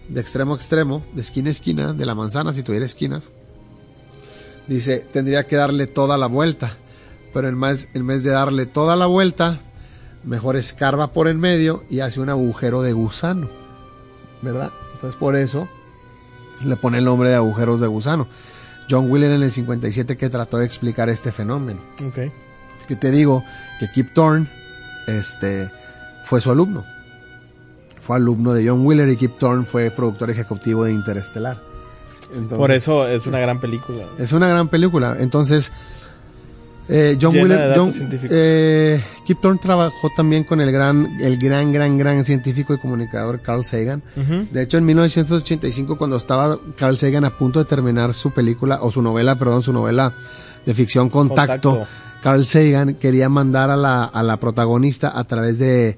[0.09, 3.29] de extremo a extremo, de esquina a esquina, de la manzana, si tuviera esquinas,
[4.67, 6.77] dice, tendría que darle toda la vuelta.
[7.33, 9.59] Pero en vez, en vez de darle toda la vuelta,
[10.23, 13.49] mejor escarba por en medio y hace un agujero de gusano.
[14.41, 14.71] ¿Verdad?
[14.93, 15.67] Entonces por eso
[16.63, 18.27] le pone el nombre de agujeros de gusano.
[18.89, 21.81] John Wheeler en el 57 que trató de explicar este fenómeno.
[22.05, 22.31] Ok.
[22.87, 23.43] Que te digo
[23.79, 24.47] que Kip Thorne
[25.07, 25.71] este,
[26.23, 26.85] fue su alumno.
[27.99, 31.59] Fue alumno de John Wheeler y Kip Thorne fue productor ejecutivo de Interestelar.
[32.29, 34.05] Entonces, Por eso es una gran película.
[34.19, 35.15] es una gran película.
[35.19, 35.71] Entonces,
[36.87, 37.33] Eh, John
[37.93, 38.29] científicos.
[38.31, 43.41] eh, Kip Thorne trabajó también con el gran, el gran, gran, gran científico y comunicador
[43.41, 44.03] Carl Sagan.
[44.51, 48.91] De hecho, en 1985, cuando estaba Carl Sagan a punto de terminar su película, o
[48.91, 50.13] su novela, perdón, su novela
[50.65, 51.95] de ficción Contacto, Contacto.
[52.21, 55.97] Carl Sagan quería mandar a la, a la protagonista a través de,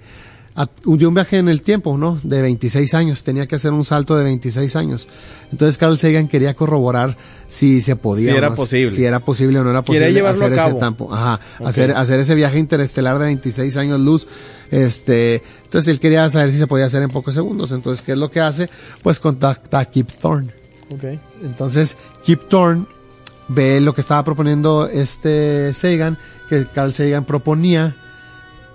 [0.65, 2.19] de un viaje en el tiempo, ¿no?
[2.23, 5.07] De 26 años, tenía que hacer un salto de 26 años.
[5.51, 7.15] Entonces Carl Sagan quería corroborar
[7.45, 8.31] si se podía.
[8.31, 8.91] Si era no, posible.
[8.91, 11.13] Si era posible o no era posible llevarlo hacer a ese tampo.
[11.13, 11.67] Ajá, Ok.
[11.67, 14.27] hacer, hacer ese viaje interestelar de 26 años luz.
[14.71, 17.71] Este, entonces él quería saber si se podía hacer en pocos segundos.
[17.71, 18.67] Entonces, ¿qué es lo que hace?
[19.03, 20.51] Pues contacta a Kip Thorne.
[20.91, 21.03] Ok.
[21.43, 22.85] Entonces, Kip Thorne
[23.47, 26.17] ve lo que estaba proponiendo este Sagan,
[26.49, 27.95] que Carl Sagan proponía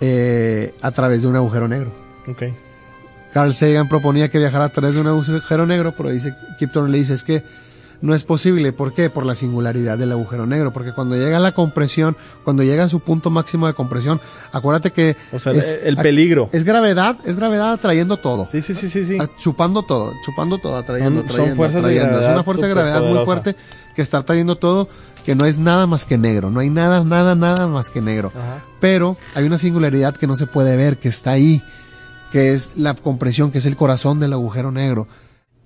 [0.04, 1.90] eh, a través de un agujero negro.
[2.28, 2.42] Ok.
[3.32, 6.90] Carl Sagan proponía que viajara a través de un agujero negro, pero dice, Kip Thorne
[6.90, 7.42] le dice, es que
[8.02, 8.72] no es posible.
[8.72, 9.10] ¿Por qué?
[9.10, 10.72] Por la singularidad del agujero negro.
[10.72, 15.16] Porque cuando llega la compresión, cuando llega a su punto máximo de compresión, acuérdate que
[15.32, 16.50] O sea, es, el peligro.
[16.52, 18.48] es gravedad, es gravedad atrayendo todo.
[18.50, 19.16] Sí, sí, sí, sí, sí.
[19.38, 22.08] Chupando todo, chupando todo, atrayendo, Son- son atrayendo, fuerzas de atrayendo.
[22.08, 23.56] Es gravedad una fuerza de gravedad muy fuerte
[23.94, 24.88] que está atrayendo todo,
[25.24, 28.32] que no es nada más que negro, no hay nada, nada, nada más que negro.
[28.34, 28.64] Ajá.
[28.80, 31.62] Pero hay una singularidad que no se puede ver, que está ahí,
[32.32, 35.06] que es la compresión, que es el corazón del agujero negro.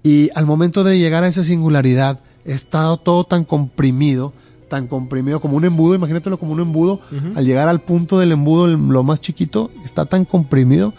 [0.02, 4.32] Y al momento de llegar a esa singularidad, está todo tan comprimido,
[4.68, 7.00] tan comprimido como un embudo, imagínatelo como un embudo,
[7.34, 10.94] al llegar al punto del embudo, lo más chiquito, está tan comprimido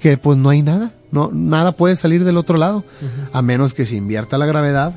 [0.00, 2.84] que pues no hay nada, no, nada puede salir del otro lado,
[3.32, 4.94] a menos que se invierta la gravedad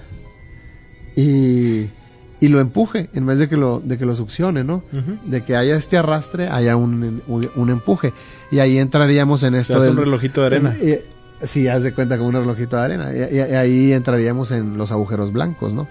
[1.16, 1.88] y,
[2.39, 4.84] y lo empuje, en vez de que lo, de que lo succione, ¿no?
[5.26, 8.13] De que haya este arrastre, haya un, un, un empuje.
[8.52, 9.91] Y ahí entraríamos en esto del...
[9.91, 10.76] un relojito de arena.
[10.82, 11.00] y-
[11.45, 13.12] Sí, haz de cuenta como un relojito de arena.
[13.13, 15.88] Y, y- y ahí entraríamos en los agujeros blancos, ¿no?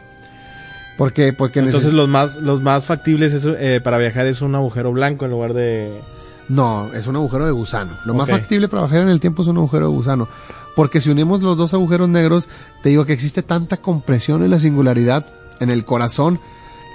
[0.96, 4.92] Porque, porque Entonces los más los más factibles es, eh, para viajar es un agujero
[4.92, 6.00] blanco en lugar de
[6.48, 7.98] No, es un agujero de gusano.
[8.04, 10.28] Lo más factible para viajar en el tiempo es un agujero de gusano.
[10.76, 12.48] Porque si unimos los dos agujeros negros,
[12.82, 15.26] te digo que existe tanta compresión en la singularidad,
[15.60, 16.40] en el corazón,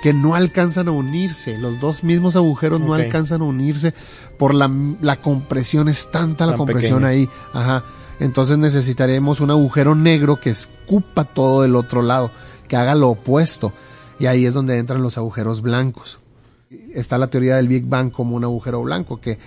[0.01, 1.57] que no alcanzan a unirse.
[1.57, 3.93] Los dos mismos agujeros no alcanzan a unirse
[4.37, 5.89] por la, la compresión.
[5.89, 7.29] Es tanta la Tan compresión ahí.
[7.53, 7.83] Ajá.
[8.19, 12.31] Entonces necesitaremos un agujero negro que escupa todo del otro lado,
[12.67, 13.73] que haga lo opuesto.
[14.19, 16.19] Y ahí es donde entran los agujeros blancos
[16.93, 19.37] está la teoría del Big Bang como un agujero blanco, que,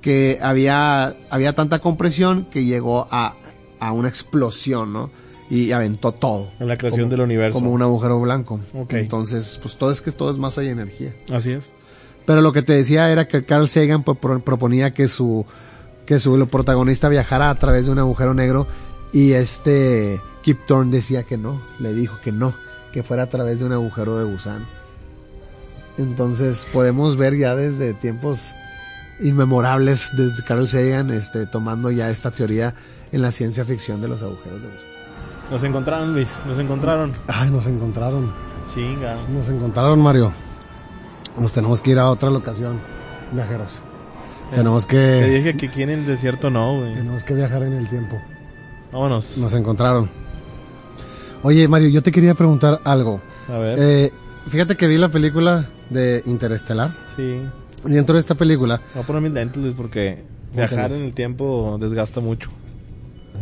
[0.00, 3.34] que había, había tanta compresión que llegó a,
[3.80, 5.10] a una explosión, ¿no?
[5.50, 6.50] Y aventó todo.
[6.60, 7.58] en la creación Como- del universo.
[7.58, 8.60] Como un agujero blanco.
[8.74, 8.92] Ok.
[8.94, 11.14] Entonces, pues todo es que todo es masa y energía.
[11.32, 11.72] Así es.
[12.26, 15.46] Pero lo que te decía era que Carl Sagan pues, pro- proponía que su,
[16.04, 18.66] que su protagonista viajara a través de un agujero negro
[19.12, 22.54] y este Kip Thorne decía que no, le dijo que no,
[22.92, 24.66] que fuera a través de un agujero de gusano.
[25.96, 28.52] Entonces podemos ver ya desde tiempos
[29.20, 32.74] inmemorables desde Carl Sagan este, tomando ya esta teoría
[33.10, 34.97] en la ciencia ficción de los agujeros de gusano.
[35.50, 36.28] Nos encontraron, Luis.
[36.46, 37.12] Nos encontraron.
[37.26, 38.32] Ay, nos encontraron.
[38.74, 39.16] Chinga.
[39.32, 40.32] Nos encontraron, Mario.
[41.38, 42.80] Nos tenemos que ir a otra locación,
[43.32, 43.78] viajeros.
[44.50, 46.94] Tenemos Te que, dije que aquí en el desierto no, güey.
[46.94, 48.20] tenemos que viajar en el tiempo.
[48.92, 49.38] Vámonos.
[49.38, 50.10] Nos encontraron.
[51.42, 53.20] Oye, Mario, yo te quería preguntar algo.
[53.48, 53.78] A ver.
[53.78, 54.12] Eh,
[54.48, 56.94] fíjate que vi la película de Interestelar.
[57.16, 57.40] sí.
[57.86, 61.12] Y dentro de esta película, Voy a poner mis lentes, Luis, porque viajar en el
[61.12, 62.50] tiempo desgasta mucho.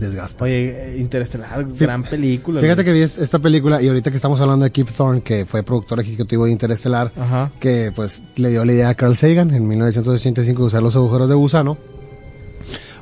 [0.00, 0.44] Desgasta.
[0.44, 2.60] Oye, eh, Interestelar, gran película.
[2.60, 5.44] Fíjate que vi es- esta película y ahorita que estamos hablando de Kip Thorne, que
[5.46, 7.50] fue productor ejecutivo de Interestelar, Ajá.
[7.60, 11.28] que pues le dio la idea a Carl Sagan en 1985 de usar los agujeros
[11.28, 11.76] de gusano.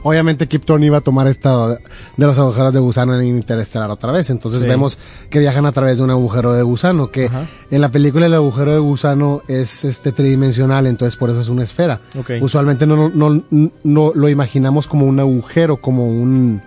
[0.07, 1.79] Obviamente Kip Thorne iba a tomar esta de
[2.19, 4.29] los agujeros de gusano en Interestelar otra vez.
[4.29, 4.69] Entonces Sí.
[4.69, 4.99] vemos
[5.31, 7.47] que viajan a través de un agujero de gusano, que Ajá.
[7.71, 11.63] en la película el agujero de gusano es este tridimensional, entonces por eso es una
[11.63, 12.03] esfera.
[12.43, 16.61] Usualmente no, no, no, no lo imaginamos como un agujero, como un,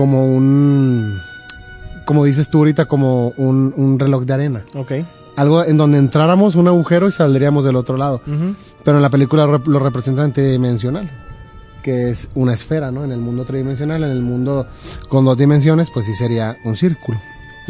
[0.00, 1.20] como un,
[2.06, 4.64] como dices tú ahorita, como un, un reloj de arena.
[4.74, 4.92] Ok.
[5.36, 8.22] Algo en donde entráramos un agujero y saldríamos del otro lado.
[8.82, 11.10] Pero en la película lo representan tridimensional,
[11.82, 13.04] que es una esfera, ¿no?
[13.04, 14.66] En el mundo tridimensional, en el mundo
[15.10, 17.20] con dos dimensiones, pues sí sería un círculo.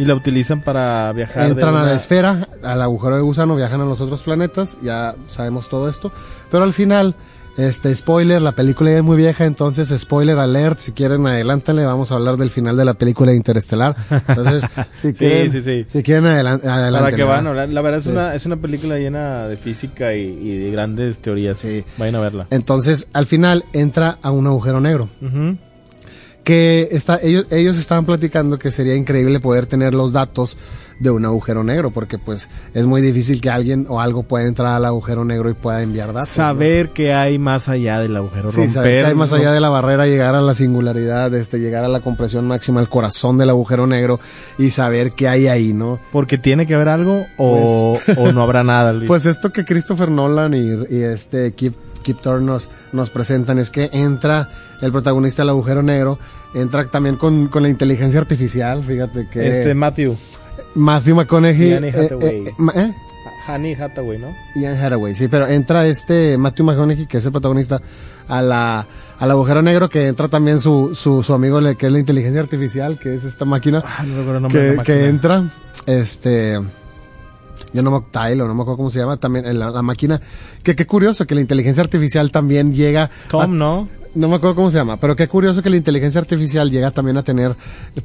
[0.01, 1.45] Y la utilizan para viajar.
[1.45, 5.15] de Entran a la esfera, al agujero de gusano, viajan a los otros planetas, ya
[5.27, 6.11] sabemos todo esto.
[6.51, 7.15] Pero al final,
[7.59, 12.11] este spoiler, la película ya es muy vieja, entonces spoiler alert, si quieren adelántenle, vamos
[12.13, 13.95] a hablar del final de la película de Interestelar.
[14.29, 14.65] Entonces,
[14.97, 15.85] si quieren, sí, sí.
[15.89, 17.05] si quieren adelan- adelante.
[17.05, 17.69] Para que van a hablar.
[17.69, 21.59] La verdad es, una, es una película llena de física y, y de grandes teorías.
[21.59, 21.85] Sí.
[21.99, 22.47] Vayan a verla.
[22.51, 25.09] Entonces, al final entra a un agujero negro.
[25.21, 25.59] Ujú.
[26.45, 30.57] Que está, ellos, ellos estaban platicando que sería increíble poder tener los datos
[31.01, 34.75] de un agujero negro, porque pues es muy difícil que alguien o algo pueda entrar
[34.75, 36.29] al agujero negro y pueda enviar datos.
[36.29, 36.95] Saber ¿no?
[36.95, 38.73] que hay más allá del agujero, sí, romper.
[38.73, 41.89] Saber que hay más allá de la barrera, llegar a la singularidad, este, llegar a
[41.89, 44.21] la compresión máxima, al corazón del agujero negro
[44.59, 45.99] y saber qué hay ahí, ¿no?
[46.13, 48.93] Porque tiene que haber algo o, pues, o no habrá nada.
[48.93, 49.09] Luis.
[49.09, 53.71] Pues esto que Christopher Nolan y, y este Kip, Kip Thorne nos, nos presentan es
[53.71, 56.19] que entra el protagonista del agujero negro,
[56.55, 59.49] entra también con, con la inteligencia artificial, fíjate que...
[59.49, 60.17] Este Matthew.
[60.75, 61.75] Matthew McConaughey.
[61.75, 62.37] Annie Hathaway.
[62.37, 62.95] Eh, eh, ¿eh?
[63.47, 64.35] Annie Hathaway, ¿no?
[64.55, 67.81] Ian Hathaway, sí, pero entra este Matthew McConaughey, que es el protagonista,
[68.29, 68.87] a la,
[69.19, 72.99] al agujero negro, que entra también su, su, su amigo, que es la inteligencia artificial,
[72.99, 74.85] que es esta máquina, ah, no que, máquina.
[74.85, 75.45] que entra,
[75.87, 76.61] este,
[77.73, 80.21] yo no me no me acuerdo cómo se llama, también la, la máquina,
[80.63, 83.11] que qué curioso que la inteligencia artificial también llega...
[83.29, 83.89] Tom, a, ¿no?
[84.15, 87.17] no me acuerdo cómo se llama, pero qué curioso que la inteligencia artificial llega también
[87.17, 87.55] a tener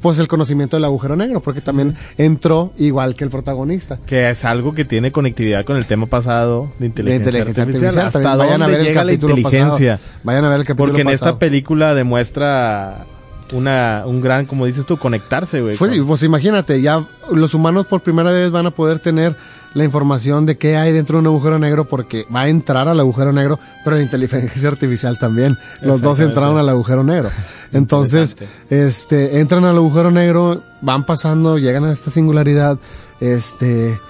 [0.00, 3.98] pues el conocimiento del agujero negro, porque también entró igual que el protagonista.
[4.06, 7.98] Que es algo que tiene conectividad con el tema pasado de inteligencia, de inteligencia artificial.
[7.98, 8.26] artificial.
[8.26, 9.96] Hasta Vayan a ver llega la inteligencia.
[9.96, 10.20] Pasado.
[10.22, 11.30] Vayan a ver el capítulo Porque en pasado.
[11.30, 13.06] esta película demuestra
[13.52, 15.76] una un gran, como dices tú, conectarse, güey.
[15.76, 19.36] Pues, pues imagínate, ya los humanos por primera vez van a poder tener
[19.74, 22.98] la información de qué hay dentro de un agujero negro porque va a entrar al
[22.98, 25.58] agujero negro, pero la inteligencia artificial también.
[25.82, 27.30] Los dos entraron al agujero negro.
[27.72, 28.36] Entonces,
[28.70, 32.78] este, entran al agujero negro, van pasando, llegan a esta singularidad,
[33.20, 34.00] este,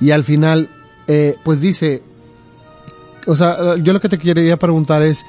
[0.00, 0.70] y al final,
[1.08, 2.02] eh, pues dice,
[3.26, 5.24] o sea, yo lo que te quería preguntar es,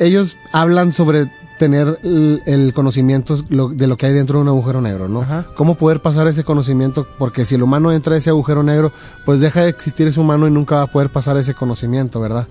[0.00, 4.80] ellos hablan sobre tener el, el conocimiento de lo que hay dentro de un agujero
[4.80, 5.22] negro, ¿no?
[5.22, 5.46] Ajá.
[5.56, 7.06] ¿Cómo poder pasar ese conocimiento?
[7.18, 8.92] Porque si el humano entra a ese agujero negro,
[9.24, 12.48] pues deja de existir ese humano y nunca va a poder pasar ese conocimiento, ¿verdad?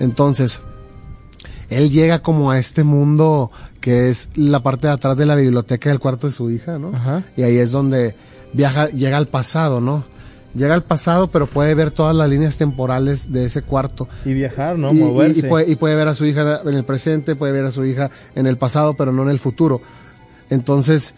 [0.00, 0.60] Entonces,
[1.70, 5.88] él llega como a este mundo que es la parte de atrás de la biblioteca
[5.88, 6.94] del cuarto de su hija, ¿no?
[6.94, 7.24] Ajá.
[7.36, 8.16] Y ahí es donde
[8.52, 10.04] viaja, llega al pasado, ¿no?
[10.54, 14.08] Llega al pasado, pero puede ver todas las líneas temporales de ese cuarto.
[14.24, 14.90] Y viajar, ¿no?
[14.92, 15.40] Y, Moverse.
[15.40, 17.72] y, y, puede, y, puede, ver a su hija en el presente, puede ver a
[17.72, 19.80] su hija en el pasado, pero no en el futuro.
[20.50, 21.14] Entonces,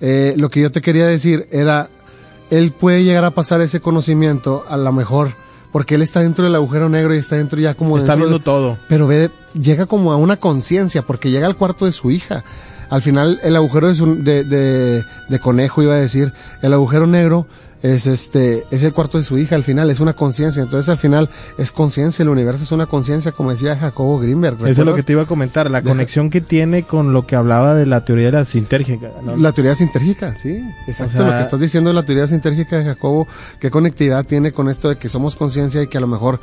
[0.00, 1.90] eh, lo que yo te quería decir era,
[2.50, 5.34] él puede llegar a pasar ese conocimiento a lo mejor,
[5.72, 7.98] porque él está dentro del agujero negro y está dentro ya como...
[7.98, 8.78] Está viendo de, todo.
[8.88, 12.44] Pero ve, llega como a una conciencia, porque llega al cuarto de su hija.
[12.88, 17.06] Al final, el agujero de, su, de, de, de conejo, iba a decir, el agujero
[17.06, 17.46] negro
[17.82, 20.98] es este es el cuarto de su hija al final es una conciencia entonces al
[20.98, 24.94] final es conciencia el universo es una conciencia como decía Jacobo Greenberg eso es lo
[24.94, 27.86] que te iba a comentar la de conexión que tiene con lo que hablaba de
[27.86, 29.36] la teoría de la sintérgica ¿no?
[29.36, 32.78] la teoría sintérgica sí exacto o sea, lo que estás diciendo de la teoría sintérgica
[32.78, 33.26] de Jacobo
[33.58, 36.40] qué conectividad tiene con esto de que somos conciencia y que a lo mejor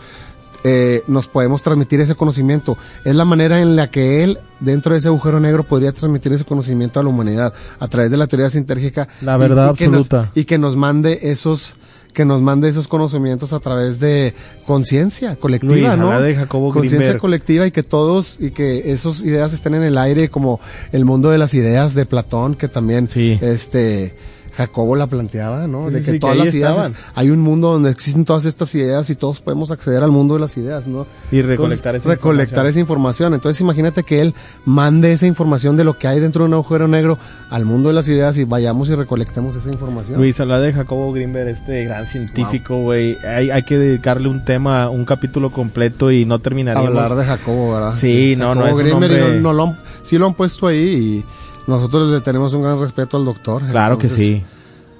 [0.64, 2.78] eh, nos podemos transmitir ese conocimiento.
[3.06, 6.46] Es la manera en la que él, dentro de ese agujero negro, podría transmitir ese
[6.46, 9.08] conocimiento a la humanidad a través de la teoría sintérgica.
[9.22, 10.18] La verdad y, y absoluta.
[10.18, 11.76] Que nos, y que nos mande esos
[12.18, 14.34] que nos mande esos conocimientos a través de
[14.66, 16.20] conciencia colectiva, Luis, ¿no?
[16.20, 20.30] De Jacobo conciencia colectiva y que todos y que esas ideas estén en el aire
[20.30, 20.60] como
[20.92, 23.38] el mundo de las ideas de Platón que también sí.
[23.40, 24.16] este
[24.58, 25.88] Jacobo la planteaba, ¿no?
[25.90, 26.94] Sí, de que sí, todas que las ideas, estaban.
[27.14, 30.40] hay un mundo donde existen todas estas ideas y todos podemos acceder al mundo de
[30.40, 31.06] las ideas, ¿no?
[31.32, 32.68] Y recolectar Entonces, esa recolectar información.
[32.68, 33.34] esa información.
[33.36, 34.34] Entonces imagínate que él
[34.66, 37.20] mande esa información de lo que hay dentro de un agujero negro
[37.52, 40.18] al mundo de las ideas y vayamos y recolectemos esa información.
[40.18, 43.14] Luis, habla de Jacobo Greenberg, este gran científico, güey.
[43.14, 43.30] Wow.
[43.30, 46.90] Hay, hay, que dedicarle un tema, un capítulo completo y no terminaríamos.
[46.90, 47.92] Hablar de Jacobo, ¿verdad?
[47.92, 48.36] Sí, sí.
[48.36, 49.36] no, Jacobo no es Greenberg un hombre...
[49.36, 51.26] no, no lo han, sí lo han puesto ahí y
[51.68, 53.62] nosotros le tenemos un gran respeto al doctor.
[53.70, 54.44] Claro Entonces, que sí.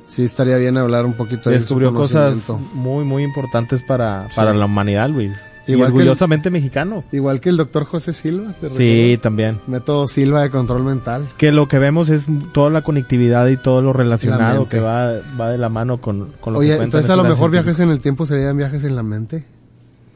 [0.06, 2.38] Sí, estaría bien hablar un poquito de Descubrió su cosas
[2.74, 5.32] muy, muy importantes para, para la humanidad, Luis.
[5.68, 7.04] Y Igual que el- orgullosamente mexicano.
[7.12, 8.54] Igual que el doctor José Silva.
[8.62, 9.60] ¿te Sí, también.
[9.68, 11.28] Método Silva de control mental.
[11.38, 15.16] Que lo que vemos es toda la conectividad y todo lo La relacionado que va,
[15.38, 17.90] va de la mano con, con lo Oye, que entonces a lo mejor viajes en
[17.90, 19.44] el tiempo serían viajes en la mente.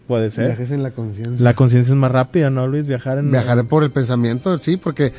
[0.08, 0.48] Puede ser.
[0.48, 1.44] Viajes en la conciencia.
[1.44, 2.88] La conciencia es más rápida, ¿no, Luis?
[2.88, 3.30] Viajar en...
[3.32, 5.12] Viajar por el pensamiento, sí, porque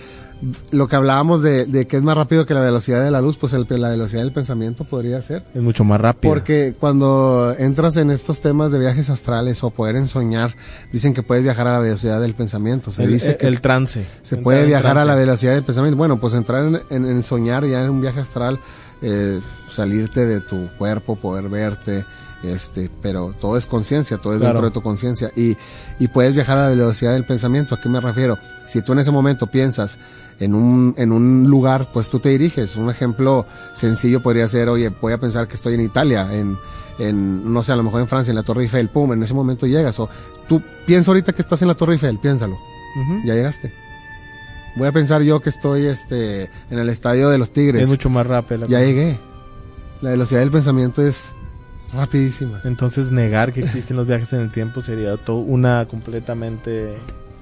[0.73, 3.37] lo que hablábamos de, de que es más rápido que la velocidad de la luz,
[3.37, 5.45] pues el- la velocidad del pensamiento podría ser.
[5.55, 6.33] Es mucho más rápido.
[6.35, 10.57] Porque cuando entras en estos temas de viajes astrales o poder ensoñar,
[10.93, 12.91] dicen que puedes viajar a la velocidad del pensamiento.
[12.91, 14.05] Se el, dice el- que el trance.
[14.23, 15.97] se Entrar puede viajar a la velocidad del pensamiento.
[15.97, 18.59] Bueno, pues entrar en, en- en soñar ya en un viaje astral,
[19.01, 22.05] eh, salirte de tu cuerpo, poder verte,
[22.43, 24.55] este, pero todo es conciencia, todo es Claro.
[24.55, 25.57] dentro de tu conciencia y,
[25.99, 27.75] y puedes viajar a la velocidad del pensamiento.
[27.75, 28.39] ¿A qué me refiero?
[28.67, 29.99] Si tú en ese momento piensas
[30.41, 32.77] en un, en un lugar, pues tú te diriges.
[32.77, 36.59] Un ejemplo sencillo podría ser, oye, voy a pensar que estoy en Italia, en,
[36.99, 39.35] en, no sé, a lo mejor en Francia, en la Torre Eiffel, pum, en ese
[39.35, 39.99] momento llegas.
[40.01, 40.09] O
[40.49, 42.57] tú piensa ahorita que estás en la Torre Eiffel, piénsalo.
[43.25, 43.73] Ya llegaste.
[44.77, 47.83] Voy a pensar yo que estoy este, en el estadio de los Tigres.
[47.83, 48.67] Es mucho más rápido.
[48.67, 49.19] ya llegué.
[50.01, 51.31] La velocidad del pensamiento es
[51.95, 52.61] rapidísima.
[52.65, 56.95] Entonces negar que existen los viajes en el tiempo sería todo una completamente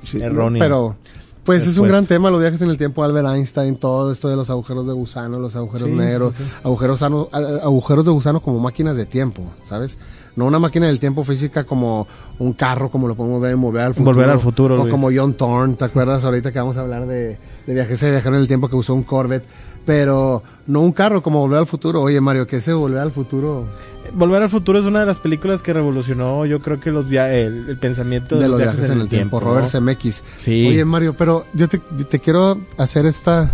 [0.04, 0.50] Sí, Erróneo.
[0.50, 0.96] no, pero,
[1.44, 4.36] pues es un gran tema, los viajes en el tiempo, Albert Einstein, todo esto de
[4.36, 6.50] los agujeros de gusano, los agujeros Sí, negros, sí, sí.
[6.64, 9.98] agujeros sano- agujeros de gusano como máquinas de tiempo, ¿sabes?
[10.36, 12.06] No una máquina del tiempo física como
[12.38, 14.14] un carro, como lo podemos ver en Volver al Futuro.
[14.14, 14.90] Volver al Futuro, O Luis.
[14.90, 17.36] como John Thorne, ¿te acuerdas ahorita que vamos a hablar de,
[17.66, 19.44] de viajes de viajar en el tiempo que usó un Corvette?
[19.84, 22.00] Pero no un carro como Volver al Futuro.
[22.02, 23.64] Oye, Mario, que ese Volver al Futuro
[24.12, 27.32] Volver al futuro es una de las películas que revolucionó, yo creo que los via
[27.32, 29.46] el, el pensamiento de los viajes, en el tiempo, ¿no?
[29.46, 30.24] Robert Zemeckis.
[30.40, 30.66] Sí.
[30.68, 33.50] Oye, Mario, pero yo te, te quiero hacer esta...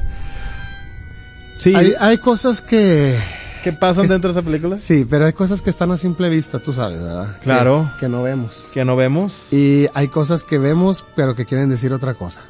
[1.59, 1.75] Sí.
[1.75, 3.19] Hay, hay cosas que...
[3.65, 4.77] ¿Qué pasan es- dentro de esa película?
[4.77, 7.37] Sí, pero hay cosas que están a simple vista, tú sabes, ¿verdad?
[7.43, 7.91] Claro.
[7.95, 8.69] Que, que no vemos.
[8.73, 9.53] Que no vemos.
[9.53, 12.43] Y hay cosas que vemos, pero que quieren decir otra cosa.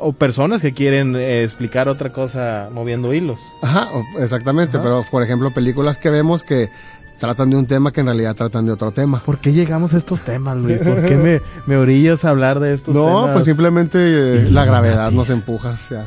[0.00, 3.40] O personas que quieren eh, explicar otra cosa moviendo hilos.
[3.62, 3.88] Ajá,
[4.18, 4.76] exactamente.
[4.76, 4.84] Ajá.
[4.84, 6.70] Pero, por ejemplo, películas que vemos que
[7.18, 9.20] tratan de un tema que en realidad tratan de otro tema.
[9.24, 10.78] ¿Por qué llegamos a estos temas, Luis?
[10.80, 13.10] ¿Por qué me, me orillas a hablar de estos temas?
[13.26, 13.98] No, pues simplemente
[14.46, 16.06] eh, la gravedad nos empuja hacia,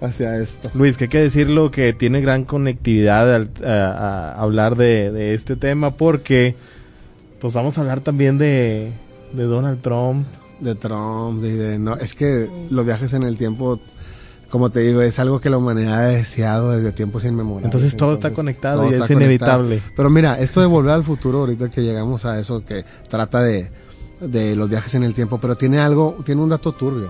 [0.00, 0.70] hacia esto.
[0.74, 5.34] Luis, que hay que decirlo que tiene gran conectividad al a- a hablar de, de
[5.34, 6.54] este tema porque
[7.40, 8.92] pues vamos a hablar también de,
[9.32, 10.26] de Donald Trump.
[10.60, 11.76] De Trump y de...
[11.80, 13.80] No, es que los viajes en el tiempo,
[14.52, 17.64] como te digo, es algo que la humanidad ha deseado desde tiempos inmemoriales.
[17.64, 19.80] Entonces todo está conectado todo y está es inevitable.
[19.96, 23.70] Pero mira, esto de volver al futuro, ahorita que llegamos a eso, que trata de,
[24.20, 27.08] de los viajes en el tiempo, pero tiene algo, tiene un dato turbio.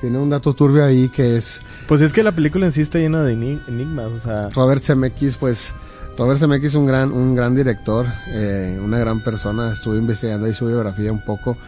[0.00, 2.98] Tiene un dato turbio ahí que es Pues es que la película en sí está
[2.98, 5.74] llena de eni- enigmas, o sea, Robert Zemeckis, pues
[6.16, 9.70] Robert Zemeckis es un gran, un gran director, eh, una gran persona.
[9.70, 11.58] Estuve investigando ahí su biografía un poco,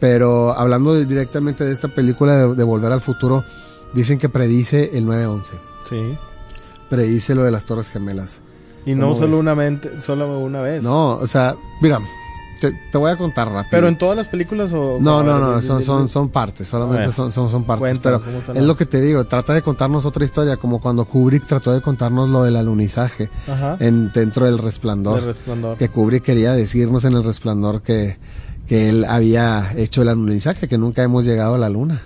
[0.00, 3.44] pero hablando de- directamente de esta película de, de Volver al Futuro,
[3.94, 5.44] dicen que predice el 9/11,
[5.88, 6.16] sí.
[6.90, 8.40] predice lo de las Torres Gemelas.
[8.86, 9.40] Y no ¿Cómo solo ves?
[9.40, 10.82] una, mente, solo una vez.
[10.82, 12.00] No, o sea, mira,
[12.60, 13.70] te, te voy a contar rápido.
[13.70, 14.98] Pero en todas las películas o...
[15.00, 17.80] No, no, no, son, son, son partes, solamente son, son, son partes.
[17.80, 20.80] cuéntanos, Pero ¿cómo está es lo que te digo, trata de contarnos otra historia, como
[20.82, 23.76] cuando Kubrick trató de contarnos lo del alunizaje Ajá.
[23.80, 25.20] en, dentro del resplandor.
[25.20, 25.78] de resplandor.
[25.78, 28.18] que Kubrick quería decirnos en el resplandor que,
[28.66, 32.02] que él había hecho el alunizaje, que nunca hemos llegado a la luna.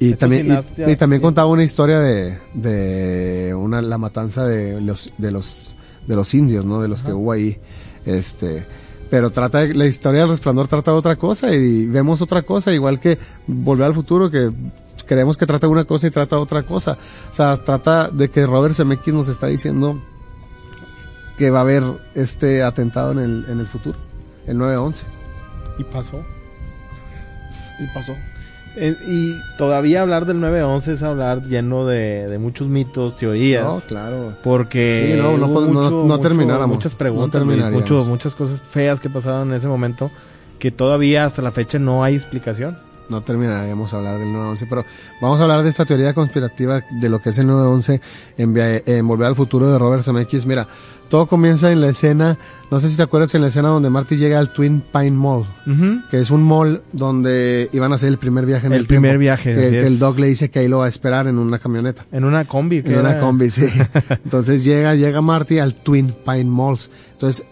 [0.00, 0.46] Y también,
[0.86, 5.76] y, y también contaba una historia de, de una, la matanza de los, de los,
[6.06, 6.80] de los indios, ¿no?
[6.80, 7.56] De los que hubo ahí.
[8.04, 8.66] Este,
[9.08, 12.72] pero trata de- la historia del resplandor trata de otra cosa y vemos otra cosa,
[12.72, 14.50] igual que Volver al futuro, que
[15.06, 16.98] creemos que trata de una cosa y trata de otra cosa.
[17.30, 20.02] O sea, trata de que Robert Zemeckis nos está diciendo
[21.36, 21.82] que va a haber
[22.14, 23.98] este atentado en el, en el futuro,
[24.46, 25.02] el 9-11.
[25.78, 26.22] Y pasó.
[27.80, 28.14] Y pasó.
[28.76, 33.64] Eh, y todavía hablar del 9-11 es hablar lleno de, de muchos mitos, teorías.
[33.64, 34.34] No, claro.
[34.42, 39.54] Porque Sí, no, no hubo termináramos, muchas preguntas, mucho- muchas cosas feas que pasaron en
[39.54, 40.10] ese momento
[40.58, 42.78] que todavía hasta la fecha no hay explicación.
[43.08, 44.84] No terminaríamos a hablar del 9-11, pero
[45.20, 48.00] vamos a hablar de esta teoría conspirativa de lo que es el 9-11
[48.38, 48.54] en,
[48.86, 50.46] en Volver al Futuro de Robert Zemeckis.
[50.46, 50.66] Mira,
[51.08, 52.38] todo comienza en la escena,
[52.70, 55.46] no sé si te acuerdas en la escena donde Marty llega al Twin Pine Mall,
[56.10, 59.10] que es un mall donde iban a hacer el primer viaje en el, El primer
[59.12, 61.58] tiempo, viaje, Que, el Doc le dice que ahí lo va a esperar en una
[61.58, 62.06] camioneta.
[62.10, 62.82] En una combi.
[62.82, 63.66] que En una combi, sí.
[64.24, 66.90] Entonces llega, llega Marty al Twin Pine Malls.
[67.12, 67.44] Entonces,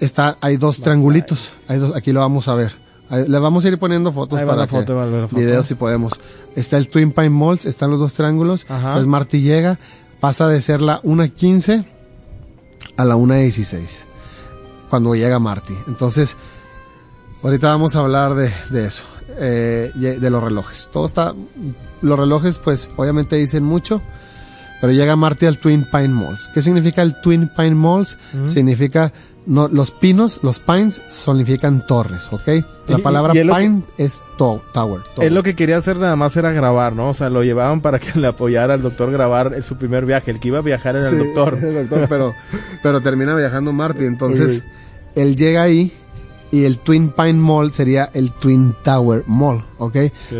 [0.00, 1.52] está, hay dos triangulitos.
[1.68, 2.81] Hay dos, aquí lo vamos a ver.
[3.12, 5.36] Le vamos a ir poniendo fotos Ahí para la foto, que, foto.
[5.36, 6.12] videos si podemos.
[6.56, 8.64] Está el Twin Pine Malls, están los dos triángulos.
[8.68, 8.88] Ajá.
[8.88, 9.78] Entonces Marty llega,
[10.20, 11.84] pasa de ser la 1.15
[12.96, 13.78] a la 1.16.
[14.88, 15.74] Cuando llega Marty.
[15.88, 16.36] Entonces,
[17.42, 19.02] ahorita vamos a hablar de, de eso.
[19.38, 20.90] eh, de los relojes.
[20.92, 21.34] Todo está,
[22.02, 24.02] los relojes pues obviamente dicen mucho.
[24.80, 26.48] Pero llega Marty al Twin Pine Malls.
[26.52, 28.18] ¿Qué significa el Twin Pine Malls?
[28.46, 29.12] Significa,
[29.46, 32.48] no, los pinos, los pines significan torres, ¿ok?
[32.88, 35.00] La palabra y pine es to- tower.
[35.20, 37.10] Es lo que quería hacer nada más era grabar, ¿no?
[37.10, 40.30] O sea, lo llevaban para que le apoyara al doctor grabar en su primer viaje.
[40.30, 41.58] El que iba a viajar era el doctor.
[41.62, 42.34] el doctor, pero,
[42.82, 44.04] pero termina viajando Marty.
[44.04, 44.62] Entonces,
[45.14, 45.92] él llega ahí
[46.50, 49.96] y el Twin Pine Mall sería el Twin Tower Mall, ¿ok?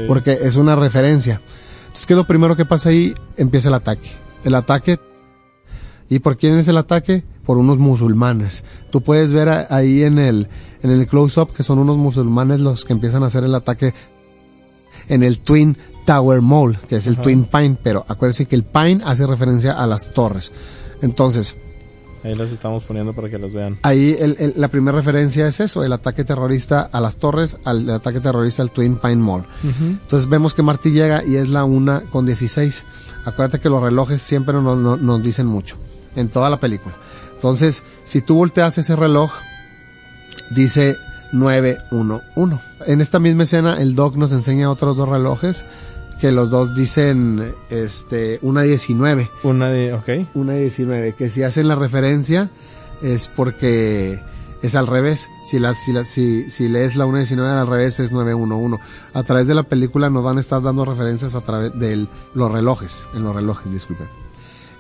[0.07, 1.41] Porque es una referencia.
[1.85, 3.15] Entonces, ¿qué es lo primero que pasa ahí?
[3.37, 4.11] Empieza el ataque.
[4.45, 4.99] El ataque.
[6.09, 7.25] ¿Y por quién es el ataque?
[7.45, 8.65] Por unos musulmanes.
[8.91, 10.49] Tú puedes ver ahí en el,
[10.83, 13.95] en el close-up que son unos musulmanes los que empiezan a hacer el ataque
[15.09, 15.77] en el Twin
[16.07, 17.23] Tower Mall, que es el Ajá.
[17.23, 20.53] Twin Pine, pero acuérdense que el Pine hace referencia a las torres.
[21.01, 21.57] Entonces,
[22.25, 23.79] Ahí las estamos poniendo para que las vean.
[23.83, 27.81] Ahí el- el- la primera referencia es eso, el ataque terrorista a las torres, al
[27.81, 29.45] el ataque terrorista al Twin Pine Mall.
[29.65, 32.85] Entonces vemos que Marty llega y es la una con 16.
[33.25, 35.75] Acuérdate que los relojes siempre nos, nos- nos dicen mucho,
[36.15, 36.95] en toda la película.
[37.43, 39.33] Entonces, si tú volteas ese reloj,
[40.51, 40.97] dice
[41.33, 42.63] 911.
[42.87, 45.65] En esta misma escena, el Doc nos enseña otros dos relojes,
[46.21, 50.09] que los dos dicen este, una 19 Una de, ok.
[50.35, 52.49] una 19, que si hacen la referencia
[53.03, 54.23] es porque
[54.63, 55.29] es al revés.
[55.45, 58.81] Si, la, si, la- si, si lees la 1.19 al revés es 911.
[59.15, 62.53] A través de la película nos van a estar dando referencias a través de los
[62.53, 64.07] relojes, en los relojes, disculpen.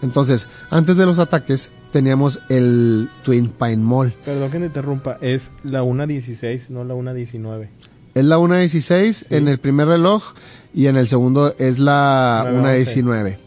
[0.00, 4.12] Entonces, antes de los ataques teníamos el Twin Pine Mall.
[4.24, 7.68] Perdón que me interrumpa, es la 1.16, no la 1.19.
[8.14, 10.34] Es la 1.16 en el primer reloj
[10.74, 13.02] y en el segundo es la 9:11.
[13.04, 13.38] 1.19.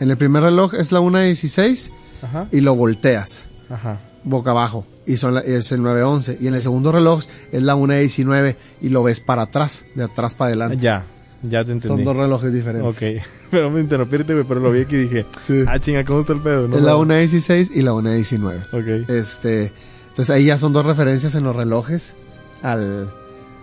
[0.00, 1.90] En el primer reloj es la 1.16
[2.22, 2.48] Ajá.
[2.52, 3.46] y lo volteas.
[3.68, 4.00] Ajá.
[4.24, 7.74] boca abajo y son la- es el 911 y en el segundo reloj es la
[7.74, 10.76] 1.19 y lo ves para atrás, de atrás para adelante.
[10.76, 11.04] Ya,
[11.42, 11.86] ya te entendí.
[11.86, 12.94] Son dos relojes diferentes.
[12.94, 15.64] Ok, pero me interrumpiste, güey, pero lo vi aquí y dije, Sí.
[15.66, 16.68] ah, chinga, ¿cómo está el pedo?
[16.68, 17.04] No, es la no.
[17.04, 18.58] 1.16 y la 1.19.
[18.72, 19.08] Ok.
[19.10, 19.72] Este,
[20.08, 22.14] entonces ahí ya son dos referencias en los relojes
[22.62, 23.10] al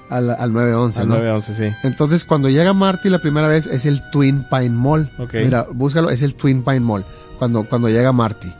[0.09, 1.15] al, al 911, Al ¿no?
[1.15, 1.75] 911, sí.
[1.84, 5.11] Entonces cuando llega Marty la primera vez es el Twin Pine Mall.
[5.19, 5.34] Ok.
[5.36, 7.05] Mira, búscalo, es el Twin Pine Mall
[7.38, 8.51] cuando cuando llega Marty.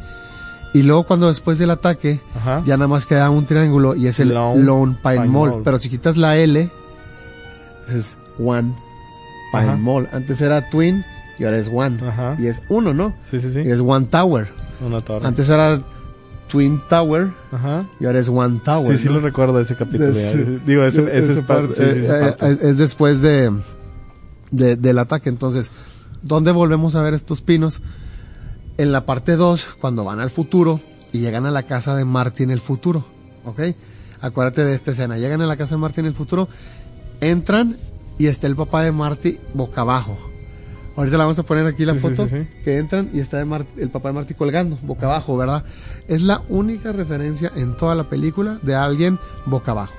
[0.76, 2.62] Y luego cuando después del ataque Ajá.
[2.68, 5.50] ya nada más queda un triángulo y es el Lone Lone, Pine, Pine Mall.
[5.50, 5.62] Mall.
[5.64, 6.70] Pero si quitas la L,
[7.90, 8.76] es One
[9.52, 9.76] Pine Ajá.
[9.78, 10.10] Mall.
[10.12, 11.04] Antes era Twin
[11.38, 12.00] y ahora es One.
[12.08, 12.36] Ajá.
[12.40, 13.16] Y es uno, ¿no?
[13.22, 13.60] Sí, sí, sí.
[13.62, 14.50] Y es One Tower.
[14.86, 15.26] Una torre.
[15.26, 15.78] Antes era
[16.48, 17.86] Twin Tower Ajá.
[18.00, 18.86] y ahora es One Tower.
[18.98, 19.16] Sí, sí ¿no?
[19.16, 20.12] lo recuerdo ese capítulo.
[20.66, 21.74] Digo, ese, es parte.
[21.74, 22.46] sí, sí, eh, parte.
[22.48, 23.52] eh, es, es después de,
[24.52, 25.30] de- del ataque.
[25.30, 25.72] Entonces,
[26.22, 27.82] ¿dónde volvemos a ver estos pinos?
[28.78, 30.80] En la parte 2, cuando van al futuro
[31.12, 33.06] y llegan a la casa de Marty en el futuro.
[33.46, 33.62] ¿Ok?
[34.22, 35.18] Acuérdate de esta escena.
[35.18, 36.48] Llegan a la casa de Marty en el futuro,
[37.22, 37.76] entran
[38.20, 40.16] y está el papá de Marty boca abajo.
[40.96, 42.28] Ahorita la vamos a poner aquí la Sí, foto.
[42.28, 42.48] sí, sí.
[42.64, 45.64] Que entran y está el papá de Marty colgando, boca abajo, ¿verdad?
[46.08, 49.94] Es la única referencia en toda la película de alguien boca abajo.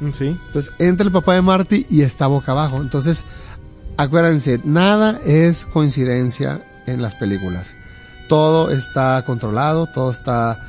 [0.00, 0.26] Mm, Sí.
[0.46, 2.82] Entonces entra el papá de Marty y está boca abajo.
[2.82, 3.24] Entonces,
[3.96, 7.74] acuérdense, nada es coincidencia en las películas.
[8.28, 10.60] Todo está controlado, todo está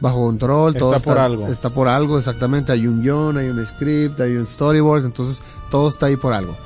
[0.00, 1.48] bajo control, todo Está por algo.
[1.48, 2.72] Está por algo, exactamente.
[2.72, 6.56] Hay un guion, hay un script, hay un storyboard, entonces todo está ahí por algo.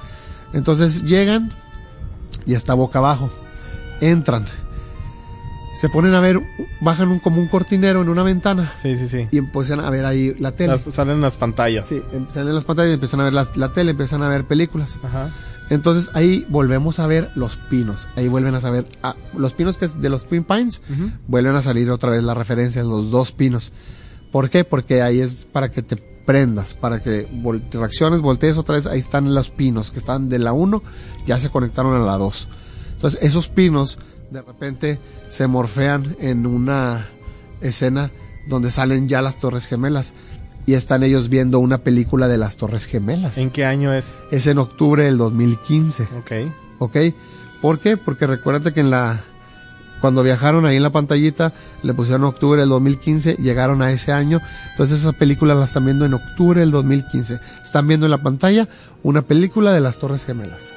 [0.52, 1.52] Entonces llegan
[2.46, 3.30] y está boca abajo.
[4.00, 4.46] Entran.
[5.76, 6.40] Se ponen a ver,
[6.80, 9.28] bajan un, como un cortinero en una ventana Sí, sí, sí.
[9.30, 10.76] y empiezan a ver ahí la tele.
[10.84, 11.86] Las- salen las pantallas.
[11.86, 14.28] Sí, em- salen en las pantallas y empiezan a ver las- la tele, empiezan a
[14.28, 14.98] ver películas.
[15.02, 15.30] Ajá.
[15.70, 18.08] Entonces ahí volvemos a ver los pinos.
[18.16, 20.82] Ahí vuelven a saber, ah, los pinos que es de los Twin Pines,
[21.28, 23.72] vuelven a salir otra vez la referencia, los dos pinos.
[24.32, 24.64] ¿Por qué?
[24.64, 28.98] Porque ahí es para que te prendas, para que vol- reacciones, voltees otra vez, ahí
[28.98, 30.82] están los pinos que están de la 1,
[31.26, 32.48] ya se conectaron a la 2.
[32.92, 33.98] Entonces esos pinos
[34.30, 34.98] de repente
[35.28, 37.08] se morfean en una
[37.60, 38.10] escena
[38.48, 40.14] donde salen ya las Torres Gemelas
[40.70, 43.38] y están ellos viendo una película de las Torres Gemelas.
[43.38, 44.18] ¿En qué año es?
[44.30, 46.04] Es en octubre del 2015.
[46.18, 46.32] Ok.
[46.78, 46.96] ¿Ok?
[47.60, 47.96] ¿Por qué?
[47.96, 49.20] Porque recuérdate que en la
[50.00, 51.52] cuando viajaron ahí en la pantallita
[51.82, 54.40] le pusieron octubre del 2015, llegaron a ese año,
[54.70, 57.38] entonces esa película la están viendo en octubre del 2015.
[57.62, 58.66] Están viendo en la pantalla
[59.02, 60.70] una película de las Torres Gemelas,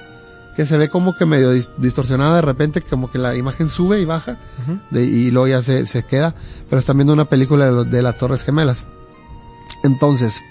[0.57, 4.01] que se ve como que medio dis- distorsionada de repente, como que la imagen sube
[4.01, 4.39] y baja
[4.91, 6.35] de- y luego ya se, se queda,
[6.69, 8.83] pero están viendo una película de las Torres Gemelas.
[9.83, 10.41] Entonces,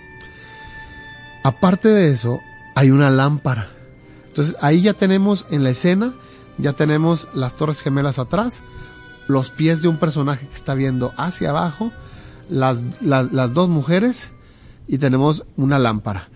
[1.42, 2.40] aparte de eso,
[2.74, 3.68] hay una lámpara.
[4.26, 6.14] Entonces ahí ya tenemos en la escena,
[6.58, 8.62] ya tenemos las Torres Gemelas atrás,
[9.28, 11.92] los pies de un personaje que está viendo hacia abajo,
[12.48, 14.32] las, las, las dos mujeres
[14.88, 16.28] y tenemos una lámpara.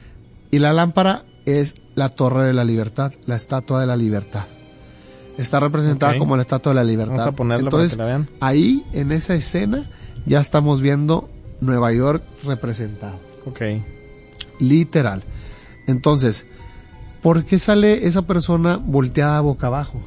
[0.50, 4.44] Y la lámpara es la Torre de la Libertad, la Estatua de la Libertad.
[5.38, 7.16] Está representada como la Estatua de la Libertad.
[7.16, 8.30] Vamos a ponerla Entonces, para que la vean.
[8.40, 9.84] ahí en esa escena
[10.24, 11.28] ya estamos viendo
[11.60, 13.18] Nueva York representado.
[13.44, 13.60] Ok.
[14.60, 15.22] Literal.
[15.86, 16.46] Entonces,
[17.22, 20.02] ¿por qué sale esa persona volteada boca abajo?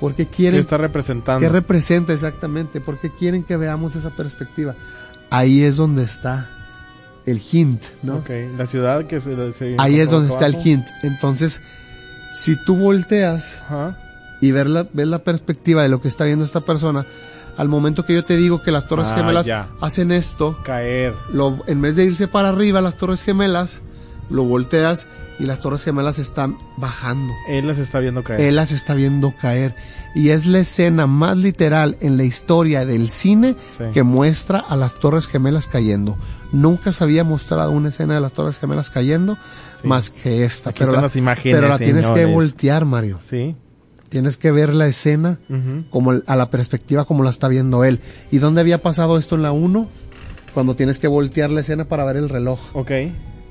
[0.00, 1.40] ¿Por qué ¿Qué quieren está representando?
[1.40, 2.80] ¿Qué representa exactamente?
[2.80, 4.74] ¿Por qué quieren que veamos esa perspectiva?
[5.30, 6.50] Ahí es donde está
[7.24, 8.16] el hint, ¿no?
[8.16, 8.30] Ok.
[8.56, 9.52] La ciudad que se...
[9.52, 10.44] se Ahí es donde abajo.
[10.44, 10.86] está el hint.
[11.02, 11.62] Entonces,
[12.32, 13.96] si tú volteas Ajá.
[14.40, 17.06] y ver la, ves la perspectiva de lo que está viendo esta persona,
[17.56, 19.68] al momento que yo te digo que las Torres Ah, Gemelas ya.
[19.80, 21.14] hacen esto, Caer.
[21.32, 23.80] lo, en vez de irse para arriba las Torres Gemelas,
[24.30, 27.32] lo volteas y las Torres Gemelas están bajando.
[27.48, 28.40] Él las está viendo caer.
[28.40, 29.74] Él las está viendo caer.
[30.14, 33.84] Y es la escena más literal en la historia del cine Sí.
[33.92, 36.16] que muestra a las Torres Gemelas cayendo.
[36.52, 39.36] Nunca se había mostrado una escena de las Torres Gemelas cayendo
[39.82, 39.86] Sí.
[39.86, 40.70] más que esta.
[40.70, 43.20] Aquí están la, las imágenes, pero la tienes que voltear, Mario.
[43.24, 43.54] Sí.
[44.08, 45.38] Tienes que ver la escena
[45.90, 48.00] como a la perspectiva como la está viendo él.
[48.30, 49.88] ¿Y dónde había pasado esto en la 1?
[50.54, 52.58] Cuando tienes que voltear la escena para ver el reloj.
[52.74, 52.90] Ok.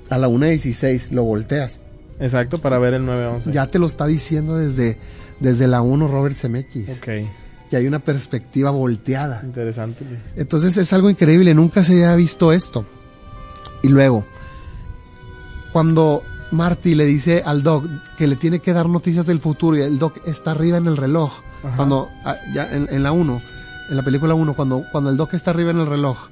[0.10, 1.82] A la 1.16 lo volteas.
[2.20, 3.52] Exacto, para ver el 911.
[3.52, 4.98] Ya te lo está diciendo desde,
[5.40, 6.90] desde la 1 Robert Zemeckis.
[6.90, 7.08] Ok.
[7.70, 9.42] Que hay una perspectiva volteada.
[9.44, 10.06] Interesante.
[10.36, 12.86] Entonces es algo increíble, nunca se había visto esto.
[13.84, 14.26] Y luego,
[15.74, 17.86] cuando Marty le dice al Doc
[18.18, 20.98] que le tiene que dar noticias del futuro y el Doc está arriba en el
[20.98, 21.76] reloj, Ajá.
[21.76, 23.42] cuando ah, ya en, en la 1,
[23.90, 26.30] en la película 1, cuando, cuando el Doc está arriba en el reloj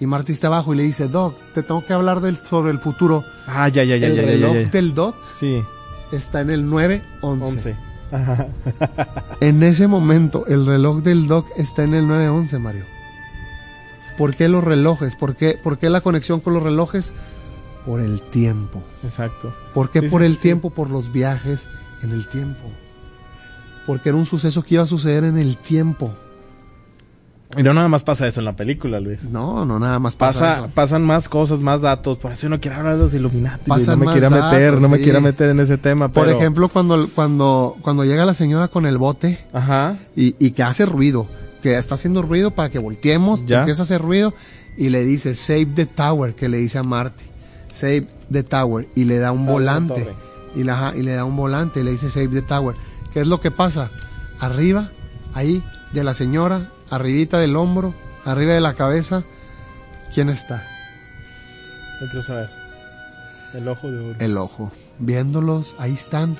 [0.00, 2.78] y Marty está abajo y le dice, Doc, te tengo que hablar del, sobre el
[2.78, 3.24] futuro.
[3.46, 4.68] Ah, ya, ya, ya, el ya, ya, reloj ya, ya.
[4.68, 5.62] del Doc Sí,
[6.12, 7.02] está en el 9-11.
[7.22, 7.76] 11.
[8.12, 8.46] Ajá.
[9.40, 12.84] En ese momento, el reloj del Doc está en el 911, Mario.
[14.16, 15.16] ¿Por qué los relojes?
[15.16, 17.12] ¿Por qué, por qué la conexión con los relojes?
[17.84, 18.82] Por el tiempo.
[19.02, 19.52] Exacto.
[19.74, 20.40] ¿Por qué Sí, por sí, el sí.
[20.40, 20.70] tiempo?
[20.70, 21.68] Por los viajes
[22.02, 22.62] en el tiempo.
[23.86, 26.14] Porque era un suceso que iba a suceder en el tiempo.
[27.56, 29.22] Y no nada más pasa eso en la película, Luis.
[29.24, 30.70] No, no nada más pasa, Pasa, eso.
[30.74, 32.18] pasan más cosas, más datos.
[32.18, 33.68] Por eso no quiero hablar de los Illuminati.
[33.68, 36.08] Pasan No me quiera meter, datos, no me quiera meter en ese tema.
[36.10, 39.96] Por ejemplo, cuando, cuando, cuando llega la señora con el bote Ajá.
[40.16, 41.28] y, y que hace ruido,
[41.62, 43.60] que está haciendo ruido para que volteemos, Ya.
[43.60, 44.34] empieza a hacer ruido
[44.76, 47.24] y le dice save the tower, que le dice a Marty,
[47.74, 50.14] save the tower y le da un volante
[50.62, 52.76] la- y le da un volante y le dice save the tower.
[53.12, 53.90] ¿Qué es lo que pasa?
[54.40, 54.90] Arriba,
[55.34, 57.94] ahí, de la señora, arribita del hombro,
[58.24, 59.24] arriba de la cabeza,
[60.14, 60.66] ¿quién está?
[62.00, 62.50] No quiero saber.
[63.52, 64.16] El ojo de oro.
[64.20, 64.72] El ojo.
[64.98, 66.36] Viéndolos, ahí están,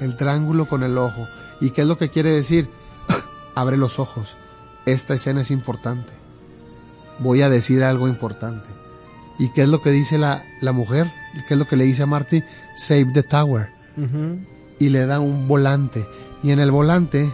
[0.00, 1.28] el triángulo con el ojo.
[1.60, 2.68] ¿Y qué es lo que quiere decir?
[3.54, 4.36] Abre los ojos.
[4.86, 6.12] Esta escena es importante.
[7.18, 8.68] Voy a decir algo importante.
[9.38, 11.12] ¿Y qué es lo que dice la, la mujer?
[11.46, 12.42] ¿Qué es lo que le dice a Marty?
[12.76, 13.70] Save the tower.
[14.78, 16.06] Y le da un volante.
[16.42, 17.32] Y en el volante,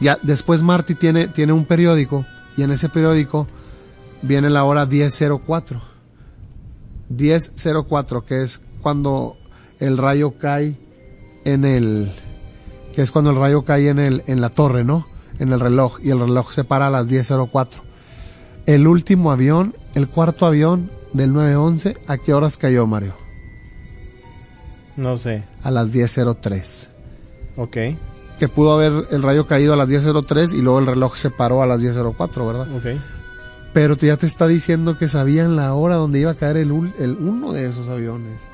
[0.00, 2.26] ya después Marty tiene, tiene un periódico.
[2.56, 3.46] Y en ese periódico
[4.22, 5.82] viene la hora 1004.
[7.08, 9.36] 1004, que es cuando
[9.78, 10.76] el rayo cae
[11.44, 12.12] en el
[12.92, 15.06] que es cuando el rayo cae en el en la torre, ¿no?
[15.38, 17.91] En el reloj y el reloj se para a las 1004.
[18.66, 23.14] El último avión, el cuarto avión del 911, ¿a qué horas cayó, Mario?
[24.96, 25.44] No sé.
[25.62, 26.88] A las 1003.
[27.56, 27.76] Ok.
[28.38, 31.62] Que pudo haber el rayo caído a las 1003 y luego el reloj se paró
[31.62, 32.74] a las 1004, ¿verdad?
[32.74, 33.00] Ok.
[33.72, 37.16] Pero ya te está diciendo que sabían la hora donde iba a caer el, el
[37.16, 38.48] uno de esos aviones.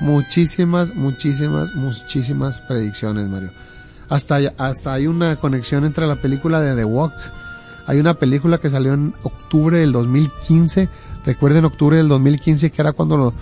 [0.00, 3.50] Muchísimas, muchísimas, muchísimas predicciones, Mario.
[4.08, 7.14] Hasta, hasta hay una conexión entre la película de The Walk.
[7.86, 10.88] Hay una película que salió en octubre del 2015.
[11.24, 13.34] Recuerden octubre del 2015 que era cuando lo-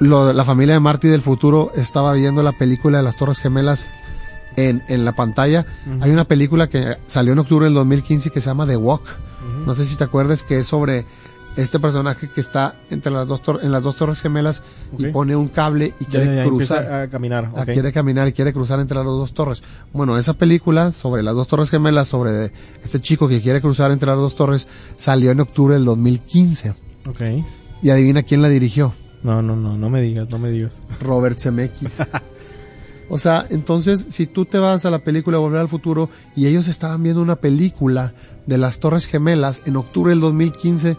[0.00, 3.86] lo- la familia de Marty del futuro estaba viendo la película de las Torres Gemelas
[4.56, 5.66] en, en la pantalla.
[6.00, 9.02] Hay una película que salió en octubre del 2015 que se llama The Walk.
[9.66, 11.06] No sé si te acuerdas que es sobre
[11.56, 14.62] este personaje que está entre las dos en las dos torres gemelas
[14.98, 16.92] y pone un cable y quiere ya, ya, cruzar.
[16.92, 17.50] a caminar.
[17.56, 19.62] Ah, quiere caminar y quiere cruzar entre las dos torres.
[19.92, 24.08] Bueno, esa película sobre las dos torres gemelas, sobre este chico que quiere cruzar entre
[24.08, 26.74] las dos torres, salió en octubre del 2015.
[27.08, 27.20] Ok.
[27.82, 28.94] Y adivina quién la dirigió.
[29.22, 30.78] No, no, no, no me digas, no me digas.
[31.00, 31.92] Robert Zemeckis.
[33.08, 36.68] o sea, entonces, si tú te vas a la película Volver al Futuro y ellos
[36.68, 38.14] estaban viendo una película
[38.46, 40.96] de las Torres Gemelas en octubre del 2015,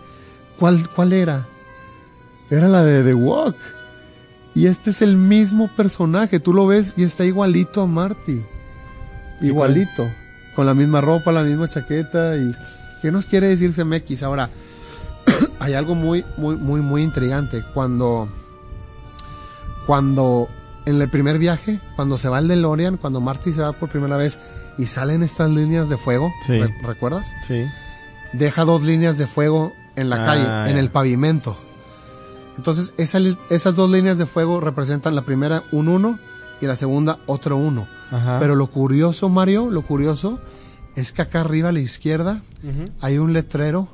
[0.62, 1.46] ¿cuál, cuál era?
[2.50, 3.58] Era la de The Walk.
[4.54, 8.42] Y este es el mismo personaje, tú lo ves y está igualito a Marty.
[9.42, 10.10] Igualito.
[10.56, 12.54] Con la misma ropa, la misma chaqueta y...
[13.02, 14.22] ¿Qué nos quiere decir Zemeckis?
[14.24, 14.50] Ahora,
[15.60, 17.64] hay algo muy, muy, muy, muy intrigante.
[17.74, 18.30] Cuando
[19.86, 20.48] cuando
[20.86, 24.18] en el primer viaje, cuando se va el DeLorean, cuando Marty se va por primera
[24.18, 24.40] vez
[24.78, 26.60] y salen estas líneas de fuego, Sí.
[26.60, 27.32] ¿re- ¿recuerdas?
[27.48, 27.66] Sí.
[28.34, 30.80] Deja dos líneas de fuego en la Ah, calle, en ya.
[30.80, 31.56] el pavimento.
[32.58, 33.20] Entonces, esa
[33.50, 36.20] esas dos líneas de fuego representan la primera un 1
[36.62, 37.88] y la segunda otro 1.
[38.12, 38.38] Ajá.
[38.40, 40.40] Pero lo curioso, Mario, lo curioso
[40.96, 42.44] es que acá arriba a la izquierda
[43.00, 43.88] hay un letrero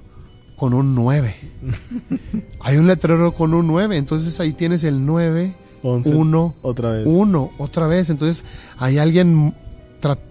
[0.57, 1.35] con un 9.
[2.59, 6.09] hay un letrero con un 9, entonces ahí tienes el 9, Once.
[6.09, 7.03] 1, Otra vez.
[7.05, 8.09] uno, otra vez.
[8.09, 8.43] Entonces,
[8.79, 9.53] hay alguien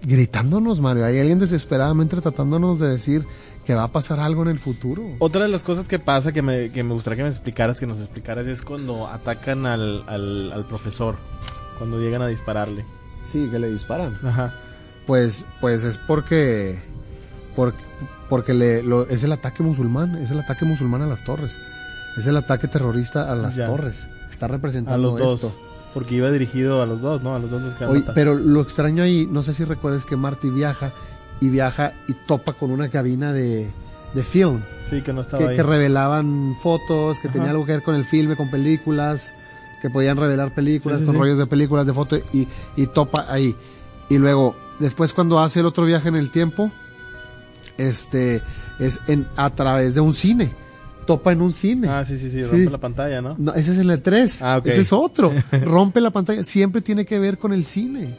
[0.03, 1.05] gritándonos, Mario.
[1.05, 3.25] Hay alguien desesperadamente tratándonos de decir
[3.67, 5.03] que va a pasar algo en el futuro.
[5.19, 7.85] Otra de las cosas que pasa que me, que me gustaría que me explicaras, que
[7.85, 11.17] nos explicaras, es cuando atacan al, al, al profesor,
[11.77, 12.85] cuando llegan a dispararle.
[13.25, 14.17] Sí, que le disparan.
[14.25, 14.55] Ajá.
[15.05, 16.79] Pues, pues es porque,
[17.57, 17.83] porque,
[18.29, 21.57] porque le, lo- es el ataque musulmán, es el ataque musulmán a las torres,
[22.17, 23.65] es el ataque terrorista a las Ya.
[23.65, 24.07] torres.
[24.31, 25.33] Está A representando los dos.
[25.43, 25.59] esto.
[25.93, 27.35] Porque iba dirigido a los dos, ¿no?
[27.35, 30.15] A los dos los que Oye, pero lo extraño ahí, no sé si recuerdas que
[30.15, 30.91] Marty viaja
[31.41, 33.67] y viaja y topa con una cabina de,
[34.13, 35.55] de film Sí, que no estaba que, ahí.
[35.55, 37.33] que revelaban fotos, que Ajá.
[37.37, 39.33] tenía algo que ver con el filme, con películas,
[39.81, 41.19] que podían revelar películas, Sí, sí, con sí.
[41.21, 43.55] rollos de películas, de fotos, y, y topa ahí.
[44.09, 46.71] Y luego, después cuando hace el otro viaje en el tiempo,
[47.77, 48.41] este,
[48.79, 50.53] es en, a través de un cine.
[51.05, 51.87] Topa en un cine.
[51.89, 52.49] Ah, sí, sí, sí, Sí.
[52.49, 53.35] rompe la pantalla, ¿no?
[53.37, 54.39] No, ese es el E3.
[54.41, 54.61] Ah.
[54.63, 55.31] Ese es otro.
[55.51, 56.43] Rompe la pantalla.
[56.43, 58.15] Siempre tiene que ver con el cine.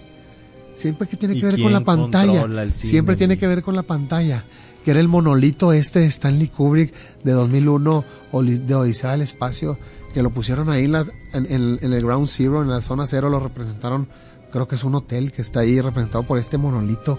[0.79, 2.47] Siempre que tiene ¿Y que ver con la pantalla.
[2.73, 4.45] Siempre tiene que ver con la pantalla.
[4.85, 9.79] Que era el monolito este de Stanley Kubrick de 2001, Oli- de Odisea del Espacio,
[10.15, 13.07] que lo pusieron ahí en, la- en- en- en el Ground Zero, en la zona
[13.07, 14.09] cero, lo representaron,
[14.53, 17.19] creo que es un hotel que está ahí representado por este monolito,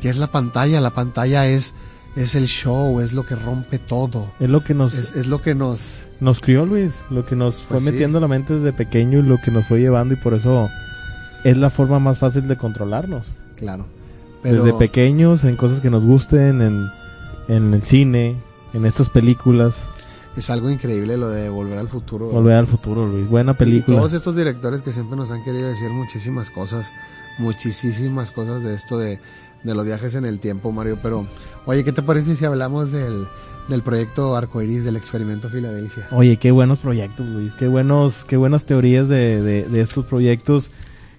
[0.00, 0.80] que es la pantalla.
[0.80, 1.74] La pantalla es,
[2.14, 4.30] es el show, es lo que rompe todo.
[4.38, 6.04] Es lo que nos, Es, es lo que nos...
[6.20, 7.90] nos crió Luis, lo que nos fue Pues sí.
[7.92, 10.68] metiendo en la mente desde pequeño y lo que nos fue llevando y por eso
[11.44, 13.26] es la forma más fácil de controlarnos.
[13.56, 13.86] Claro.
[14.42, 16.86] Desde pequeños, en cosas que nos gusten, en,
[17.48, 18.36] en el cine,
[18.72, 19.84] en estas películas.
[20.36, 22.26] Es algo increíble lo de Volver al Futuro.
[22.30, 23.28] Volver al futuro, Luis.
[23.28, 23.98] Buena Y película.
[23.98, 26.90] todos estos directores que siempre nos han querido decir muchísimas cosas,
[27.38, 29.20] muchísimas cosas de esto de,
[29.62, 30.98] de los viajes en el tiempo, Mario.
[31.02, 31.26] Pero,
[31.66, 33.26] oye, ¿qué te parece si hablamos del,
[33.68, 36.08] del proyecto Arcoiris, del experimento Filadelfia?
[36.12, 37.52] Oye, qué buenos proyectos, Luis.
[37.54, 40.70] Qué buenos, qué buenas teorías de, de, de estos proyectos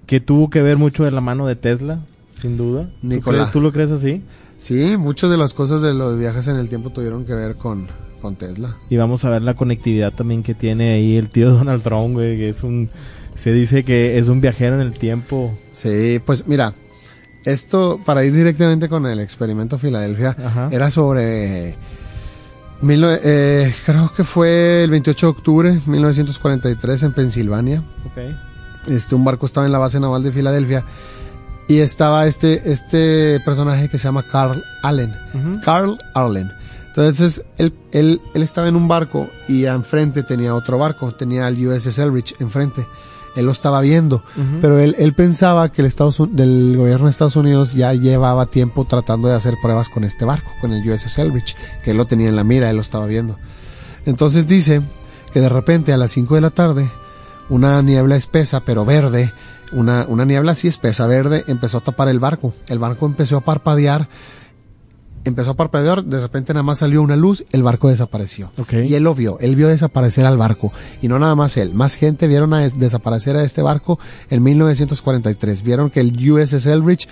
[0.05, 1.99] que tuvo que ver mucho de la mano de Tesla,
[2.39, 2.89] sin duda.
[3.01, 3.51] ¿Tú, Nicolás.
[3.51, 4.21] ¿Tú lo crees así?
[4.57, 7.87] Sí, muchas de las cosas de los viajes en el tiempo tuvieron que ver con,
[8.21, 8.77] con Tesla.
[8.89, 12.37] Y vamos a ver la conectividad también que tiene ahí el tío Donald Trump, güey,
[12.37, 12.89] que es un...
[13.35, 15.57] Se dice que es un viajero en el tiempo.
[15.71, 16.73] Sí, pues mira,
[17.45, 20.69] esto, para ir directamente con el experimento Filadelfia, Ajá.
[20.71, 21.75] era sobre...
[22.81, 27.83] mil eh, creo que fue el 28 de octubre de 1943 en Pensilvania.
[28.05, 28.52] Ok.
[28.87, 30.85] Este, un barco estaba en la base naval de Filadelfia
[31.67, 35.13] y estaba este, este personaje que se llama Carl Allen.
[35.63, 36.51] Carl Allen.
[36.87, 41.67] Entonces, él, él, él estaba en un barco y enfrente tenía otro barco, tenía el
[41.67, 42.85] USS Elbridge enfrente.
[43.35, 44.23] Él lo estaba viendo,
[44.61, 48.45] pero él, él pensaba que el Estados, Un- del gobierno de Estados Unidos ya llevaba
[48.45, 52.05] tiempo tratando de hacer pruebas con este barco, con el USS Elbridge, que él lo
[52.05, 53.37] tenía en la mira, él lo estaba viendo.
[54.05, 54.83] Entonces dice
[55.33, 56.91] que de repente a las 5 de la tarde,
[57.49, 59.33] una niebla espesa pero verde,
[59.71, 62.53] una, una niebla así espesa verde empezó a tapar el barco.
[62.67, 64.07] El barco empezó a parpadear,
[65.25, 68.51] empezó a parpadear, de repente nada más salió una luz, el barco desapareció.
[68.85, 70.71] Y él lo vio, él vio desaparecer al barco.
[71.01, 74.43] Y no nada más él, más gente vieron a des- desaparecer a este barco en
[74.43, 75.63] 1943.
[75.63, 77.07] Vieron que el USS Elbridge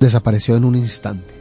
[0.00, 1.34] desapareció en un instante.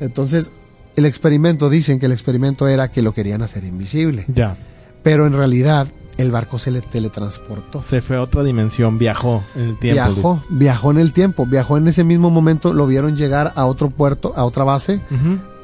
[0.00, 0.52] Entonces,
[0.96, 4.24] el experimento, dicen que el experimento era que lo querían hacer invisible.
[4.28, 4.56] Ya.
[5.02, 5.88] Pero en realidad,
[6.20, 7.80] el barco se le teletransportó.
[7.80, 9.94] Se fue a otra dimensión, viajó en el tiempo.
[9.94, 13.90] viajó, viajó en el tiempo, viajó en ese mismo momento, lo vieron llegar a otro
[13.90, 15.00] puerto, a otra base,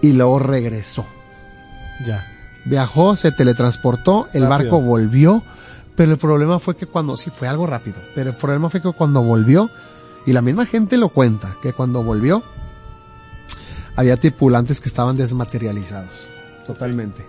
[0.01, 1.07] y luego regresó.
[2.07, 2.27] Ya.
[2.65, 4.49] Viajó, se teletransportó, el Rápido.
[4.49, 5.43] barco volvió,
[5.95, 8.93] pero el problema fue que cuando, sí, fue algo rápido, pero el problema fue que
[8.93, 9.71] cuando volvió,
[10.27, 12.43] y la misma gente lo cuenta, que cuando volvió,
[13.95, 16.11] había tripulantes que estaban desmaterializados,
[16.67, 17.25] totalmente.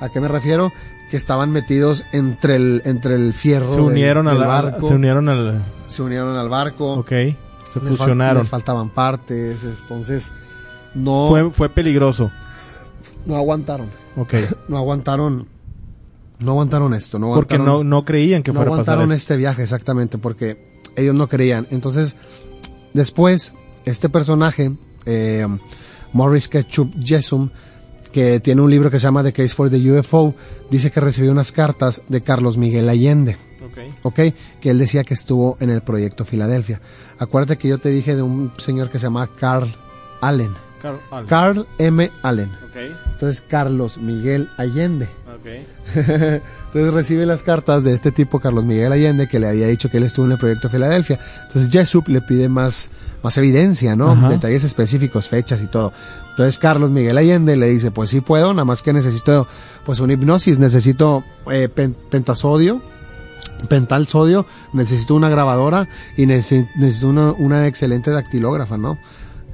[0.00, 0.72] ¿A qué me refiero?
[1.10, 5.28] Que estaban metidos entre el, entre el fierro Se unieron del al barco, Se unieron
[5.28, 5.64] al.
[5.88, 7.08] se unieron al barco, Ok.
[7.08, 7.34] Se les,
[7.74, 8.38] fal- fusionaron.
[8.38, 10.32] les faltaban partes, entonces
[10.94, 12.30] no, Fue, fue peligroso.
[13.26, 14.34] no aguantaron, Ok.
[14.68, 15.46] no aguantaron,
[16.38, 19.36] no aguantaron esto, no Porque no, no creían que no fuera a pasar aguantaron este
[19.36, 21.66] viaje exactamente, porque ellos no creían.
[21.70, 22.16] Entonces,
[22.94, 23.52] después,
[23.84, 25.46] este personaje, eh,
[26.12, 27.50] Morris Ketchup Jesum,
[28.12, 30.34] que tiene un libro que se llama The Case for the UFO,
[30.70, 33.36] dice que recibió unas cartas de Carlos Miguel Allende.
[33.64, 33.94] Ok.
[34.02, 34.20] ¿ok?
[34.60, 36.80] Que él decía que estuvo en el proyecto Filadelfia.
[37.18, 39.68] Acuérdate que yo te dije de un señor que se llama Carl
[40.20, 40.54] Allen.
[40.80, 41.26] Carl Allen.
[41.26, 42.10] Carl M.
[42.22, 42.50] Allen.
[42.64, 42.76] Ok.
[43.12, 45.08] Entonces, Carlos Miguel Allende.
[45.96, 49.96] Entonces recibe las cartas de este tipo, Carlos Miguel Allende, que le había dicho que
[49.96, 51.18] él estuvo en el proyecto Filadelfia.
[51.46, 52.90] Entonces Jesup le pide más,
[53.22, 54.12] más evidencia, ¿no?
[54.12, 54.28] Ajá.
[54.28, 55.92] Detalles específicos, fechas y todo.
[56.30, 59.48] Entonces Carlos Miguel Allende le dice, pues sí puedo, nada más que necesito,
[59.84, 62.80] pues una hipnosis, necesito eh, pen- pentasodio,
[63.68, 68.98] pental sodio, necesito una grabadora y necesi- necesito una, una excelente dactilógrafa, ¿no?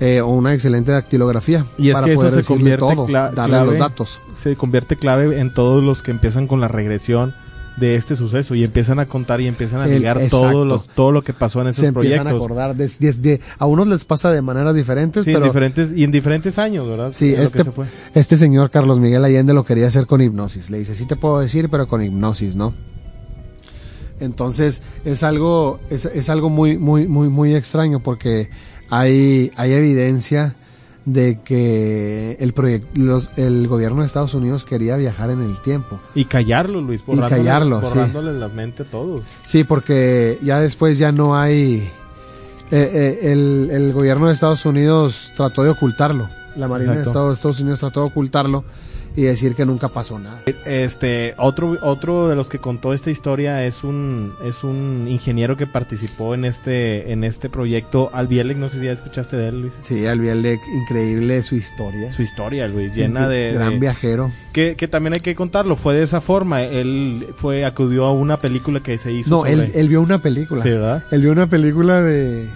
[0.01, 3.33] Eh, o una excelente dactilografía Y es para que eso poder se convierte todo, darle
[3.35, 3.67] clave.
[3.71, 4.21] los datos.
[4.35, 7.35] Se convierte clave en todos los que empiezan con la regresión
[7.79, 11.21] de este suceso y empiezan a contar y empiezan a ligar todo, los, todo lo
[11.23, 12.33] que pasó en esos Se empiezan proyectos.
[12.33, 16.03] a acordar desde a unos les pasa de maneras diferentes, Sí, en pero diferentes, y
[16.05, 17.11] en diferentes años, ¿verdad?
[17.13, 17.85] Sí, Es este- que se fue.
[18.15, 20.71] este señor Carlos Miguel Allende lo quería hacer con hipnosis.
[20.71, 22.73] Le dice, sí te puedo decir, pero con hipnosis, ¿no?
[24.21, 28.49] Entonces, es algo, es, es algo muy, muy, muy, muy extraño porque
[28.91, 30.55] hay, hay evidencia
[31.05, 36.01] de que el proyecto, los- el gobierno de Estados Unidos quería viajar en el tiempo.
[36.17, 37.01] Y callarlo, Luis.
[37.07, 37.87] Y borrándole- callarlo, sí.
[37.87, 39.23] Borrándole la mente a todos.
[39.45, 41.89] Sí, porque ya después ya no hay,
[42.73, 42.91] eh,
[43.23, 46.29] eh, el, el gobierno de Estados Unidos trató de ocultarlo.
[46.57, 48.65] La Marina de Estados Unidos trató de ocultarlo
[49.17, 50.43] y decir que nunca pasó nada.
[50.67, 55.67] Este, otro, otro de los que contó esta historia es un, es un ingeniero que
[55.67, 59.75] participó en este, en este proyecto, Albielec, no sé si ya escuchaste de él, Luis.
[59.81, 62.13] Sí, Albielec, increíble su historia.
[62.13, 64.31] Su historia, Luis, llena de, Gran de- viajero.
[64.53, 68.37] que, que también hay que contarlo, fue de esa forma, él fue, acudió a una
[68.39, 70.63] película que se hizo No, sobre- él, él vio una película.
[70.63, 71.05] Sí, ¿verdad?
[71.11, 72.49] Él vio una película de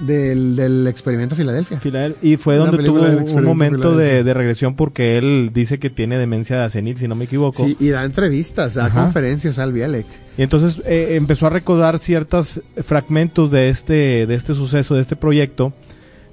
[0.00, 1.78] del, del experimento Filadelfia.
[2.22, 3.00] Y fue Una donde tuvo
[3.36, 7.24] un momento de, de regresión porque él dice que tiene demencia senil, si no me
[7.24, 7.64] equivoco.
[7.64, 9.04] Sí, y da entrevistas, da Ajá.
[9.04, 10.06] conferencias al Bielek.
[10.36, 15.16] Y entonces eh, empezó a recordar ciertos fragmentos de este, de este suceso, de este
[15.16, 15.72] proyecto.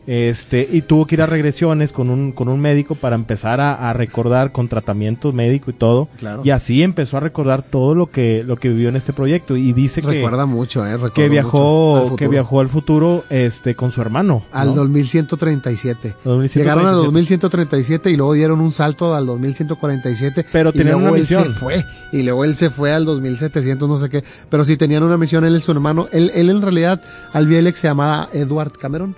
[0.08, 3.90] Este, y tuvo que ir a regresiones con un, con un médico para empezar a,
[3.90, 6.08] a recordar con tratamiento médico y todo.
[6.20, 6.42] Claro.
[6.44, 9.56] Y así empezó a recordar todo lo que, lo que vivió en este proyecto.
[9.58, 10.98] Y dice que, Recuerda mucho, eh.
[11.14, 12.16] que mucho viajó, futuro.
[12.18, 14.44] que viajó al futuro, este, con su hermano.
[14.52, 14.76] al ¿no?
[14.76, 16.10] 2137.
[16.24, 16.60] 2137.
[16.60, 20.46] Llegaron al 2137 y luego dieron un salto al 2147.
[20.52, 21.44] Pero y tenían luego una él misión.
[21.46, 21.86] se fue.
[22.12, 24.24] Y luego él se fue al 2700, no sé qué.
[24.50, 26.08] Pero sí tenían una misión, él y su hermano.
[26.12, 27.02] Él, él en realidad,
[27.34, 29.16] al Bielek se llamaba Edward Cameron.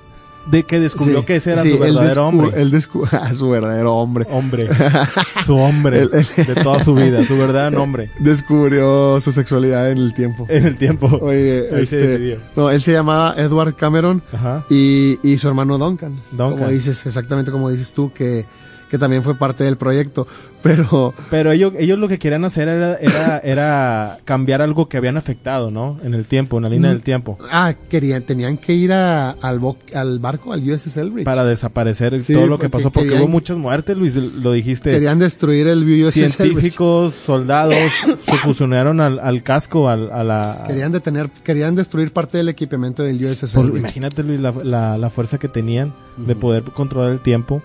[0.49, 2.61] De que descubrió Sí, que ese era sí, su verdadero hombre.
[2.61, 4.25] Él descu- a su verdadero hombre.
[4.29, 4.69] Hombre.
[5.45, 6.01] su hombre.
[6.03, 7.23] El- el- de toda su vida.
[7.25, 8.11] Su verdadero nombre.
[8.19, 10.45] Descubrió su sexualidad en el tiempo.
[10.49, 11.07] En el tiempo.
[11.21, 12.37] Oye, Ahí se este, decidió.
[12.55, 14.65] no, él se llamaba Edward Cameron Ajá.
[14.69, 16.21] y, y su hermano Duncan.
[16.31, 16.57] Duncan.
[16.57, 18.45] Como dices, exactamente como dices tú, que,
[18.89, 20.27] que también fue parte del proyecto.
[20.63, 25.15] Pero Pero ellos, ellos lo que querían hacer era, era, era cambiar algo que habían
[25.17, 25.97] afectado, ¿no?
[26.03, 26.93] En el tiempo, en la línea Mm.
[26.93, 27.37] del tiempo.
[27.51, 31.25] Ah, querían, tenían que ir a- al, bo- al barco, al USS Elbridge.
[31.25, 32.91] Para desaparecer Sí, todo lo que pasó.
[32.91, 34.91] Porque querían- hubo muchas muertes, Luis, lo dijiste.
[34.91, 36.35] Querían destruir el USS Elbridge.
[36.37, 37.75] Científicos, soldados,
[38.25, 40.63] se fusionaron al, al casco, al, a la...
[40.67, 43.79] Querían detener, querían destruir parte del equipamiento del USS Elbridge.
[43.79, 47.61] imagínate, Luis, la, la, la fuerza que tenían de poder controlar el tiempo.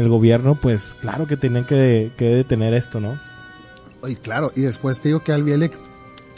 [0.00, 3.18] El gobierno, pues, claro que tenían que, que detener esto, ¿no?
[4.08, 5.76] Y claro, y después te digo que Albielek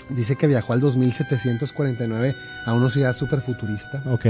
[0.09, 2.35] dice que viajó al 2749
[2.67, 4.03] a una ciudad súper futurista.
[4.11, 4.27] Ok.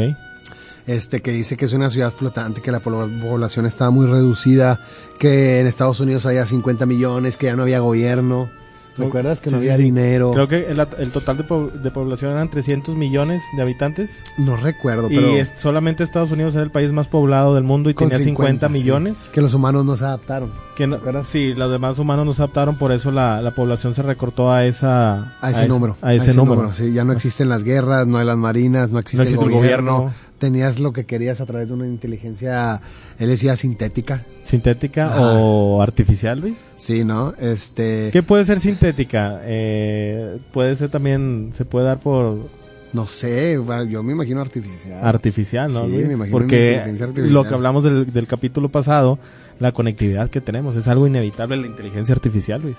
[0.87, 4.81] Este, que dice que es una ciudad flotante, que la po- población estaba muy reducida,
[5.19, 8.51] que en Estados Unidos había 50 millones, que ya no había gobierno.
[8.97, 9.83] ¿Recuerdas que Sí, no sí, había sí.
[9.85, 10.33] dinero?
[10.33, 14.21] Creo que el, el total de, po- de población eran 300 millones de habitantes.
[14.39, 17.89] No recuerdo, Y pero es- solamente Estados Unidos era el país más poblado del mundo
[17.91, 18.73] y tenía 50, sí.
[18.73, 19.31] millones.
[19.33, 22.77] Que los humanos no se adaptaron Que no- sí, los demás humanos no se adaptaron,
[22.79, 25.97] por eso la, la población se recortó a esa a ese número.
[26.03, 26.73] A ese, número.
[26.75, 29.51] sí, ya no existen las guerras, no hay las marinas, no existe, No existe el,
[29.53, 30.13] el gobierno.
[30.43, 32.81] Tenías lo que querías a través de una inteligencia,
[33.21, 34.27] él decía sintética.
[34.43, 35.35] ¿Sintética Ajá.
[35.39, 36.57] o artificial, Luis?
[36.75, 37.33] Sí, ¿no?
[37.39, 39.41] Este, ¿Qué puede ser sintética?
[39.45, 42.51] Eh, puede ser también, se puede dar por
[42.93, 43.57] no sé,
[43.89, 44.99] yo me imagino artificial.
[45.07, 45.85] artificial, ¿no?
[45.87, 46.07] Sí, Luis?
[46.09, 47.35] me imagino Porque inteligencia artificial.
[47.35, 49.21] lo que hablamos del, del capítulo pasado,
[49.61, 52.77] la conectividad que tenemos, es algo inevitable la inteligencia artificial, Luis.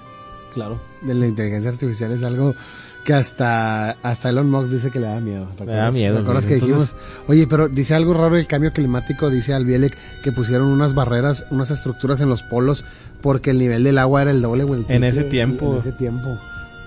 [0.53, 2.55] Claro, de la inteligencia artificial es algo
[3.03, 5.47] que hasta, hasta Elon Musk dice que le da miedo.
[5.51, 5.75] ¿recuerdas?
[5.75, 6.95] da miedo, ¿Recuerdas que Entonces- dijimos,
[7.27, 11.69] oye, pero dice algo raro el cambio climático, dice Albielek, que pusieron unas barreras, unas
[11.71, 12.85] estructuras en los polos
[13.21, 15.71] porque el nivel del agua era el doble o el triple ese tiempo.
[15.71, 16.37] En ese tiempo.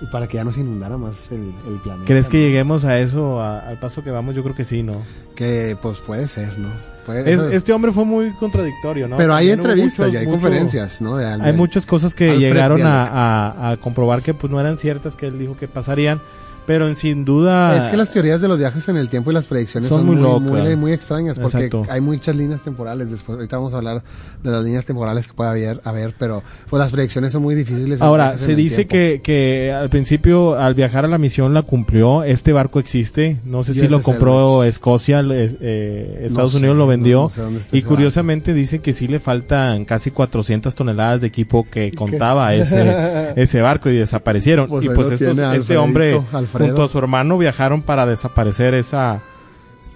[0.01, 2.05] Y para que ya no se inundara más el, el planeta.
[2.05, 2.43] ¿Crees que ¿no?
[2.43, 4.35] lleguemos a eso, a- al paso que vamos?
[4.35, 5.01] Yo creo que sí, ¿no?
[5.35, 6.69] Que pues puede ser, ¿no?
[7.05, 9.17] Puede- Es- eso- este hombre fue muy contradictorio, ¿no?
[9.17, 11.17] pero hay También entrevistas muchos- y hay mucho- conferencias, ¿no?
[11.17, 11.55] De Hay Albielek.
[11.55, 15.27] muchas cosas que Alfred llegaron a, a- a comprobar que pues no eran ciertas, que
[15.27, 16.21] él dijo que pasarían,
[16.67, 17.75] pero en- sin duda...
[17.77, 20.05] Es que las teorías de los viajes en el tiempo y las predicciones Son son,
[20.05, 20.65] muy muy, locas.
[20.65, 21.85] muy, muy extrañas porque Exacto.
[21.89, 23.09] hay muchas líneas temporales.
[23.09, 24.03] Después, ahorita vamos a hablar
[24.43, 28.01] de las líneas temporales que puede haber, haber pero pues las predicciones son muy difíciles.
[28.01, 32.23] Ahora, se dice que, que al principio, al viajar a la misión, la cumplió.
[32.23, 33.37] Este barco existe.
[33.45, 34.75] No sé si lo compró Elbridge.
[34.75, 37.21] Escocia, eh, Estados No sé, Unidos lo vendió.
[37.23, 41.27] no sé dónde está y curiosamente dicen que sí le faltan casi 400 toneladas de
[41.27, 44.67] equipo que contaba ese, ese barco y desaparecieron.
[44.67, 46.21] Pues y pues estos- este Alfredito, hombre
[46.57, 46.77] Alfredo.
[46.77, 49.21] junto a su hermano viajaron para desaparecer esa,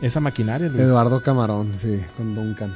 [0.02, 0.68] esa maquinaria.
[0.70, 0.82] Luis.
[0.82, 2.74] Eduardo Camarón, sí, con Duncan.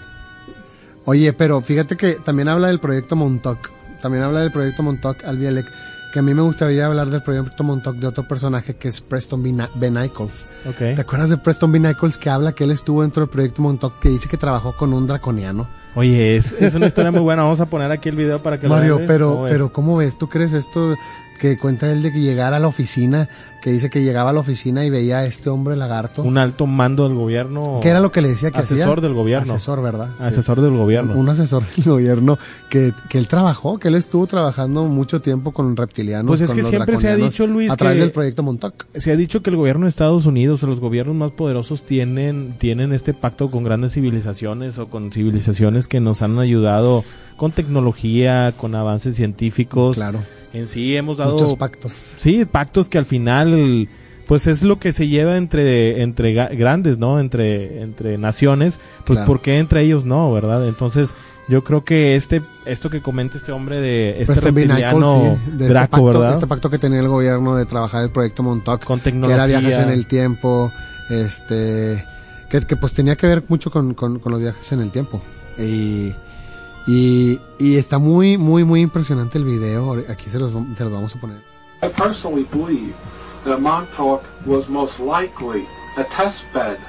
[1.05, 3.69] Oye, pero fíjate que también habla del proyecto Montauk.
[4.01, 5.67] También habla del proyecto Montauk Albielek.
[6.11, 9.43] Que a mí me gustaría hablar del proyecto Montauk de otro personaje que es Preston
[9.43, 9.51] B.
[9.51, 9.91] Na- B.
[9.91, 10.47] Nichols.
[10.77, 10.99] ¿Te Ok.
[10.99, 11.79] acuerdas de Preston B.
[11.79, 14.93] Nichols que habla que él estuvo dentro del proyecto Montauk que dice que trabajó con
[14.93, 15.67] un draconiano?
[15.95, 17.43] Oye, es, es una historia muy buena.
[17.43, 19.07] Vamos a poner aquí el video para que lo Mario, vean, Luis.
[19.07, 20.17] pero, pero ¿cómo ves?
[20.17, 20.95] ¿Tú crees esto
[21.39, 23.27] que cuenta él de que llegara a la oficina,
[23.61, 26.23] que dice que llegaba a la oficina y veía a este hombre lagarto?
[26.23, 27.79] Un alto mando del gobierno.
[27.83, 28.77] ¿Qué era lo que le decía que hacía?
[28.77, 29.53] Asesor del gobierno.
[29.53, 30.09] Asesor, ¿verdad?
[30.19, 30.25] Sí.
[30.27, 31.13] Asesor del gobierno.
[31.15, 32.37] Un asesor del gobierno
[32.69, 36.27] que, que él trabajó, que él estuvo trabajando mucho tiempo con reptilianos.
[36.27, 38.85] Pues es que siempre se ha dicho, Luis, A través que- del proyecto Montauk.
[38.95, 42.55] Se ha dicho que el gobierno de Estados Unidos o los gobiernos más poderosos tienen,
[42.57, 47.03] tienen este pacto con grandes civilizaciones o con civilizaciones que nos han ayudado
[47.37, 49.97] con tecnología, con avances científicos.
[49.97, 50.19] Claro.
[50.53, 52.13] En sí hemos dado Muchos pactos.
[52.17, 53.89] Sí, pactos que al final,
[54.25, 57.19] pues es lo que se lleva entre, entre grandes, ¿no?
[57.19, 59.27] Entre, entre naciones, pues Claro.
[59.27, 60.65] ¿por qué entre ellos no, verdad?
[60.67, 61.13] Entonces,
[61.49, 65.63] yo creo que este, esto que comenta este hombre de este Preston reptiliano sí, de
[65.65, 66.33] este Draco, pacto, ¿verdad?
[66.33, 68.83] este pacto que tenía el gobierno de trabajar el proyecto Montauk.
[68.85, 69.35] Con que tecnología.
[69.35, 70.71] era viajes en el tiempo,
[71.09, 72.05] este,
[72.49, 75.21] que, que pues tenía que ver mucho con, con, con los viajes en el tiempo.
[75.57, 76.15] Y,
[76.87, 79.93] y, y está muy, muy, muy impresionante el video.
[80.09, 81.37] Aquí se los, se los vamos a poner.
[81.81, 82.95] I personally believe
[83.43, 86.79] that Montauk was most likely a test bed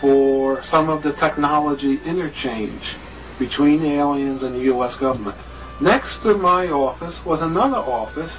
[0.00, 2.96] for some of the technology interchange
[3.38, 4.96] between aliens and the U.S.
[4.96, 5.36] government.
[5.80, 8.38] Next to my office was another office,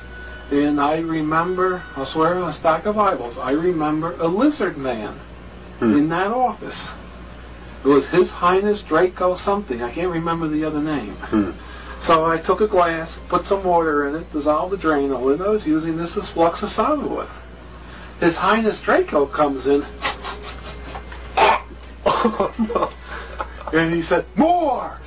[0.52, 5.16] and I remember, I swear on a stack of Bibles, I remember a lizard man
[5.80, 5.94] hmm.
[5.94, 6.90] in that office.
[7.84, 9.82] It was His Highness Draco something.
[9.82, 11.16] I can't remember the other name.
[11.16, 11.52] Hmm.
[12.02, 15.42] So I took a glass, put some water in it, dissolved the drain on it.
[15.42, 17.28] I was using this as flux of solid wood.
[18.20, 19.86] His Highness Draco comes in.
[22.06, 22.54] oh,
[23.74, 23.80] no.
[23.80, 25.00] and he said, More!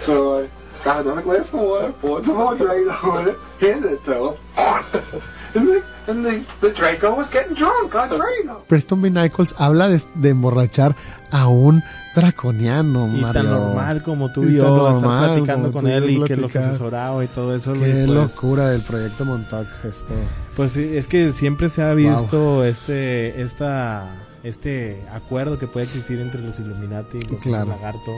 [0.00, 4.04] so I got another glass of water, poured some more drain on it, handed it
[4.04, 5.22] to him.
[5.54, 8.62] and the, and the, the Draco was getting drunk on Drano.
[8.68, 9.10] Preston B.
[9.10, 10.94] Nichols habla de, de emborrachar
[11.30, 11.82] a un
[12.14, 13.32] draconiano, Y Mario.
[13.42, 16.14] tan normal como tú Y y yo, estar normal platicando como con y él y
[16.24, 16.62] que los platicar.
[16.70, 17.72] asesoraba y todo eso.
[17.74, 20.14] Qué pues, locura del proyecto Montauk, esto.
[20.56, 26.18] Pues sí, es que siempre se ha visto este, esta, este acuerdo que puede existir
[26.20, 27.70] entre los Illuminati y los Claro.
[27.70, 28.14] lagartos.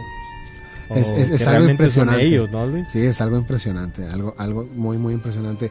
[0.90, 2.24] Es- es- es algo impresionante.
[2.26, 2.90] ellos, ¿no, Luis?
[2.90, 5.70] Sí, es algo impresionante, algo, algo muy, muy impresionante.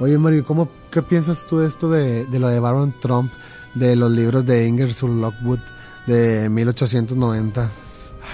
[0.00, 3.30] Oye, Mario, ¿cómo, ¿qué piensas tú de esto de, de lo de Baron Trump,
[3.74, 5.60] de los libros de Ingersoll Lockwood
[6.06, 7.70] de 1890,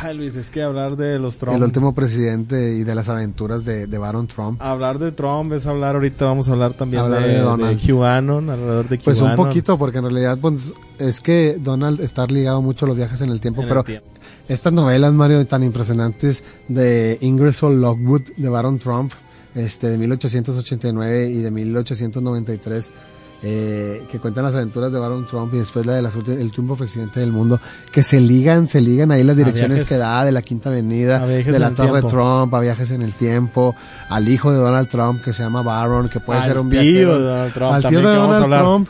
[0.02, 1.56] Ay, Luis, es que hablar de los Trump.
[1.56, 4.60] el último presidente y de las aventuras de, de Baron Trump?
[4.60, 7.80] Hablar de Trump es hablar, ahorita vamos a hablar también Hablar de, de de, Donald.
[7.86, 9.04] QAnon, alrededor de QAnon.
[9.04, 12.96] Pues un poquito, porque en realidad pues, es que Donald está ligado mucho a los
[12.96, 14.06] viajes en el tiempo, en el pero tiempo.
[14.48, 19.12] estas novelas, Mario, tan impresionantes de Ingersoll Lockwood, de Baron Trump,
[19.56, 22.90] este, de 1889 y de 1893,
[23.42, 26.74] eh, que cuentan las aventuras de Baron Trump y después la de las el último
[26.76, 27.60] presidente del mundo,
[27.92, 31.18] que se ligan, se ligan ahí las direcciones viajes- que da de la Quinta Avenida,
[31.26, 32.08] de la Torre tiempo.
[32.08, 33.74] Trump, a viajes en el tiempo,
[34.08, 36.80] al hijo de Donald Trump que se llama Baron, que puede Al ser un tío
[36.80, 38.54] viajero, de Donald Trump, al tío de Donald.
[38.54, 38.88] Trump.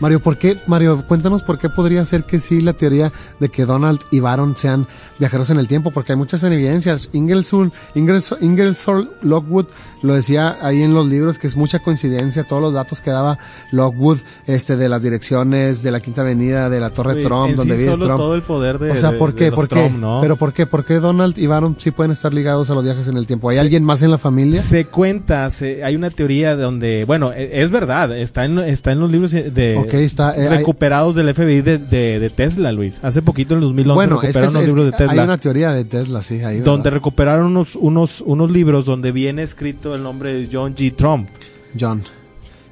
[0.00, 3.64] Mario, ¿por qué, Mario, cuéntanos por qué podría ser que sí la teoría de que
[3.64, 4.86] Donald y Baron sean
[5.18, 5.90] viajeros en el tiempo?
[5.90, 7.10] Porque hay muchas evidencias.
[7.12, 9.66] Ingersoll, Ingersoll, Ingersoll Lockwood
[10.02, 13.38] lo decía ahí en los libros que es mucha coincidencia todos los datos que daba
[13.72, 17.74] Lockwood, este, de las direcciones, de la Quinta Avenida, de la Torre Oye, Trump, donde
[17.74, 18.18] sí vive solo Trump.
[18.20, 19.52] todo el poder de o sea, ¿por de qué?
[19.52, 19.74] ¿Por qué?
[19.74, 20.20] Trump, ¿no?
[20.20, 20.66] Pero ¿por qué?
[20.66, 23.48] ¿Por qué Donald y Baron sí pueden estar ligados a los viajes en el tiempo?
[23.50, 24.62] ¿Hay alguien más en la familia?
[24.62, 29.00] Se cuenta, se- hay una teoría donde, bueno, e- es verdad, está en, está en
[29.00, 32.98] los libros de Ok, está, eh, hay- recuperados del FBI de, de, de Tesla, Luis.
[33.02, 35.12] Hace poquito en 2011 Bueno, es que, recuperaron es- los es libros de que Tesla.
[35.12, 36.60] hay una teoría de Tesla, sí, ahí.
[36.60, 40.94] donde recuperaron unos, unos, unos libros donde viene escrito el nombre de John G.
[40.94, 41.28] Trump,
[41.78, 42.02] John.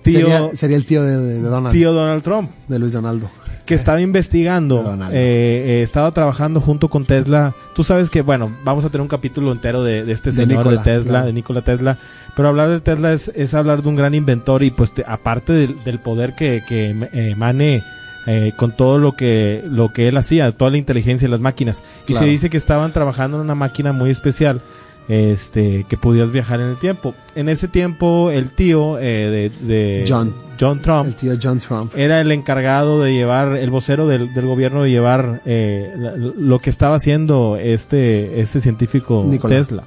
[0.02, 3.28] Tío- sería, sería el tío de, de- de Donald, tío Donald Trump, de Luis Donaldo.
[3.66, 7.54] Que estaba investigando, eh, eh, estaba trabajando junto con Tesla.
[7.74, 10.58] Tú sabes que, bueno, vamos a tener un capítulo entero de, de este De señor
[10.58, 11.26] Nikola, de Tesla, claro.
[11.26, 11.98] de Nikola Tesla.
[12.36, 15.52] Pero hablar de Tesla es, es hablar de un gran inventor y pues te- aparte
[15.52, 17.82] del, del poder que, que em- emane
[18.26, 21.82] eh, con todo lo que, lo que él hacía, toda la inteligencia de las máquinas.
[22.04, 22.24] Y Claro.
[22.24, 24.60] se dice que estaban trabajando en una máquina muy especial,
[25.09, 27.14] este, que podías viajar en el tiempo.
[27.34, 30.34] en ese tiempo el tío eh, de, de John.
[30.59, 31.92] John Trump El tío John Trump.
[31.94, 35.92] era el encargado de llevar, el vocero del, del gobierno de llevar eh,
[36.38, 39.30] lo que estaba haciendo este, este científico.
[39.48, 39.84] Tesla.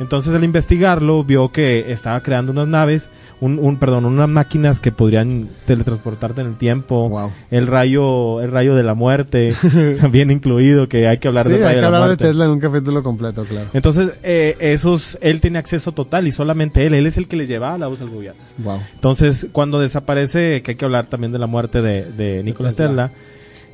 [0.00, 3.08] Entonces al investigarlo vio que estaba creando unas naves,
[3.40, 7.08] un, un perdón, unas máquinas que podrían teletransportarte en el tiempo.
[7.08, 7.30] Wow.
[7.50, 9.54] El rayo, el rayo de la muerte,
[10.00, 12.16] también incluido, que hay que hablar Sí, del hay rayo que de la de.
[12.18, 13.68] Tesla en un capítulo completo, claro.
[13.72, 17.48] Entonces, eh, esos, él tiene acceso total y solamente él, él es el que les
[17.48, 18.40] llevaba la voz al gobierno.
[18.58, 18.80] Wow.
[18.94, 22.70] Entonces, cuando desaparece, que hay que hablar también de la muerte de, de Tesla.
[22.70, 23.12] Tesla,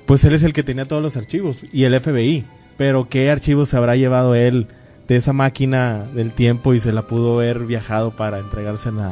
[0.06, 2.44] pues él es el que tenía todos los archivos y el FBI.
[2.76, 4.68] Pero ¿qué archivos se habrá llevado él
[5.08, 9.08] de esa máquina del tiempo y se la pudo haber viajado para entregársela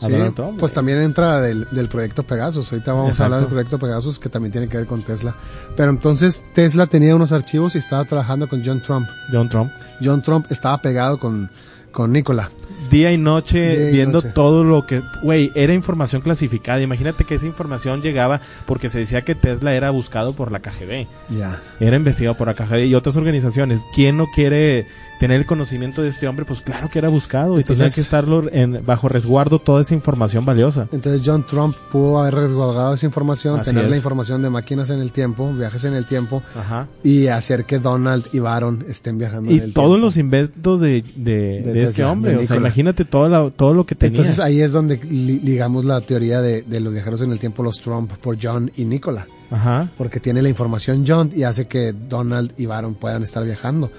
[0.00, 0.58] a Sí, Donald Trump?
[0.58, 2.72] pues también entra del, del proyecto Pegasus.
[2.72, 5.36] Ahorita vamos a hablar del proyecto Pegasus que también tiene que ver con Tesla.
[5.76, 9.08] Pero entonces Tesla tenía unos archivos y estaba trabajando con John Trump.
[9.32, 9.72] John Trump.
[10.02, 11.50] John Trump estaba pegado con,
[11.92, 12.50] con Nikola.
[12.90, 14.28] Día y noche Día y viendo noche.
[14.34, 15.02] todo lo que...
[15.22, 16.82] Güey, era información clasificada.
[16.82, 21.06] Imagínate que esa información llegaba porque se decía que Tesla era buscado por la KGB.
[21.30, 21.60] Ya.
[21.80, 23.80] Era investigado por la KGB y otras organizaciones.
[23.94, 24.86] ¿Quién no quiere
[25.24, 26.44] tener el conocimiento de este hombre?
[26.44, 30.44] Pues claro que era buscado y tenía que estarlo en, bajo resguardo toda esa información
[30.44, 30.88] valiosa.
[30.92, 34.98] Entonces John Trump pudo haber resguardado esa información, Así tener la información de máquinas en
[35.00, 36.86] el tiempo, viajes en el tiempo Ajá.
[37.02, 40.04] y hacer que Donald y Baron estén viajando en Y el todos tiempo.
[40.04, 42.36] los inventos de, de, De este hombre.
[42.36, 44.18] o sea, imagínate todo, la- todo lo que tenía.
[44.18, 47.62] Entonces ahí es donde li- ligamos la teoría de, de los viajeros en el tiempo,
[47.62, 49.26] los Trump, por John y Nikola.
[49.50, 49.88] Ajá.
[49.96, 53.90] porque tiene la información John y hace que Donald y Baron puedan estar viajando.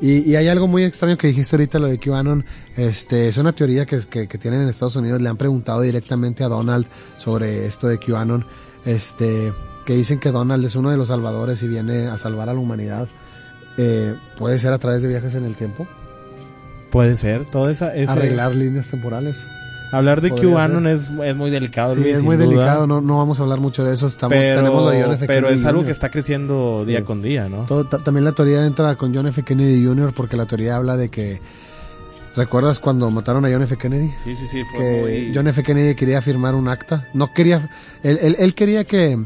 [0.00, 2.44] Y, y hay algo muy extraño que dijiste ahorita, lo de QAnon,
[2.76, 6.44] este, es una teoría que, que, que tienen en Estados Unidos, le han preguntado directamente
[6.44, 6.86] a Donald
[7.16, 8.44] sobre esto de QAnon,
[8.84, 9.52] este,
[9.86, 12.60] que dicen que Donald es uno de los salvadores y viene a salvar a la
[12.60, 13.08] humanidad.
[13.78, 15.86] Eh, puede ser a través de viajes en el tiempo,
[16.90, 17.44] Puede ser.
[17.46, 17.92] Toda esa...
[17.94, 19.46] ese- arreglar líneas temporales.
[19.96, 21.94] Hablar de podría QAnon es, es muy delicado.
[21.94, 22.46] Sí, Luis, es muy duda.
[22.46, 25.26] delicado, no, no vamos a hablar mucho de eso, estamos, Pero, tenemos de John F.
[25.26, 25.86] pero Kennedy es algo Jr..
[25.86, 27.04] que está creciendo día Sí.
[27.04, 27.64] con día, ¿no?
[27.66, 29.42] Todo- también la teoría entra con John F.
[29.42, 30.12] Kennedy Jr.
[30.14, 31.40] porque la teoría habla de que
[32.36, 33.76] ¿recuerdas cuando mataron a John F.
[33.76, 34.10] Kennedy?
[34.24, 34.62] Sí, sí, sí.
[34.70, 35.32] Fue Que muy...
[35.34, 35.62] John F.
[35.62, 37.70] Kennedy quería firmar un acta, no quería,
[38.02, 39.18] él, él- él quería que,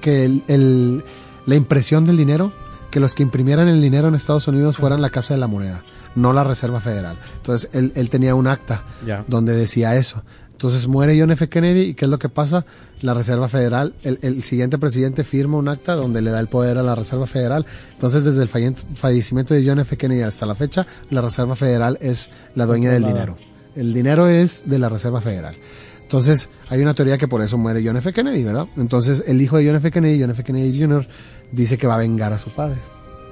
[0.00, 1.04] que el, el-
[1.46, 2.52] la impresión del dinero,
[2.90, 5.82] que los que imprimieran el dinero en Estados Unidos fueran la Casa de la Moneda,
[6.16, 7.16] no la Reserva Federal.
[7.36, 8.82] Entonces él, él tenía un acta
[9.28, 10.22] donde decía eso.
[10.52, 11.48] Entonces muere John F.
[11.50, 12.64] Kennedy y ¿qué es lo que pasa?
[13.02, 16.78] La Reserva Federal, el, el siguiente presidente firma un acta donde le da el poder
[16.78, 17.66] a la Reserva Federal.
[17.92, 19.98] Entonces desde el falle- fallecimiento de John F.
[19.98, 23.36] Kennedy hasta la fecha, la Reserva Federal es la dueña del dinero.
[23.74, 25.54] El dinero es de la Reserva Federal.
[26.00, 28.12] Entonces hay una teoría que por eso muere John F.
[28.14, 28.66] Kennedy, ¿verdad?
[28.78, 29.90] Entonces el hijo de John F.
[29.90, 30.42] Kennedy, John F.
[30.42, 31.06] Kennedy Jr.,
[31.52, 32.78] dice que va a vengar a su padre.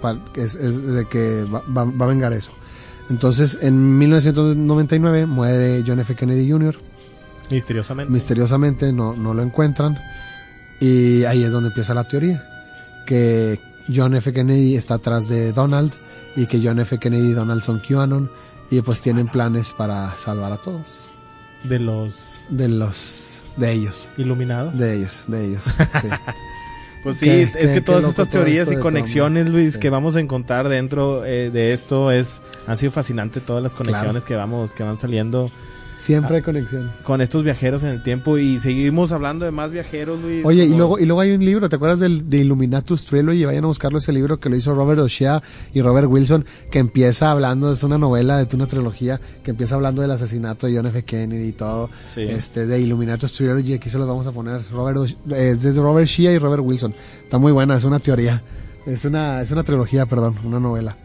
[0.03, 2.51] Pa- Es, es de que va, va- va a vengar eso.
[3.11, 6.15] Entonces en 1999 muere John F.
[6.15, 6.77] Kennedy Jr
[7.51, 8.13] Misteriosamente.
[8.13, 9.99] misteriosamente no, no lo encuentran
[10.81, 12.43] y ahí es donde empieza la teoría
[13.07, 13.61] que
[13.95, 14.33] John F.
[14.33, 15.93] Kennedy está atrás de Donald
[16.37, 16.99] y que John F.
[16.99, 18.31] Kennedy y Donald son QAnon
[18.71, 21.09] y pues tienen planes para salvar a todos
[21.65, 24.77] de los de los de ellos iluminados.
[24.79, 25.63] de ellos de ellos
[26.03, 26.09] sí.
[27.05, 29.47] Pues sí, Qué- es qué- que todas estas teorías y conexiones.
[29.49, 29.79] Luis, Sí.
[29.81, 34.25] que vamos a encontrar dentro eh, de esto es han sido fascinantes todas las conexiones
[34.25, 35.51] que vamos que van saliendo
[35.97, 40.21] siempre hay conexiones con estos viajeros en el tiempo y seguimos hablando de más viajeros,
[40.21, 40.45] Luis.
[40.45, 43.45] Oye, y luego, y luego hay un libro, ¿te acuerdas del, de Illuminatus Trilogy?
[43.45, 45.43] Vayan a buscarlo ese libro que lo hizo Robert O'Shea
[45.73, 50.03] y Robert Wilson, que empieza hablando, es una novela de una trilogía, que empieza hablando
[50.03, 51.03] del asesinato de John F.
[51.05, 52.23] Kennedy y todo, Sí.
[52.23, 56.07] este, de Illuminatus Trilogy, aquí se los vamos a poner, Robert, O'Sh- es de Robert
[56.09, 58.43] Shea y Robert Wilson, está muy buena, es una teoría,
[58.87, 60.97] es una, es una trilogía, perdón, una novela.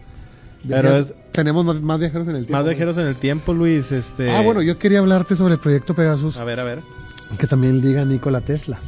[0.67, 2.53] Pero tenemos más, más viajeros en el tiempo.
[2.57, 5.93] más viajeros en el tiempo, Luis, este Ah, bueno, yo quería hablarte sobre el proyecto
[5.93, 6.81] Pegasus, A ver, a ver.
[7.37, 8.79] que también diga Nikola Tesla.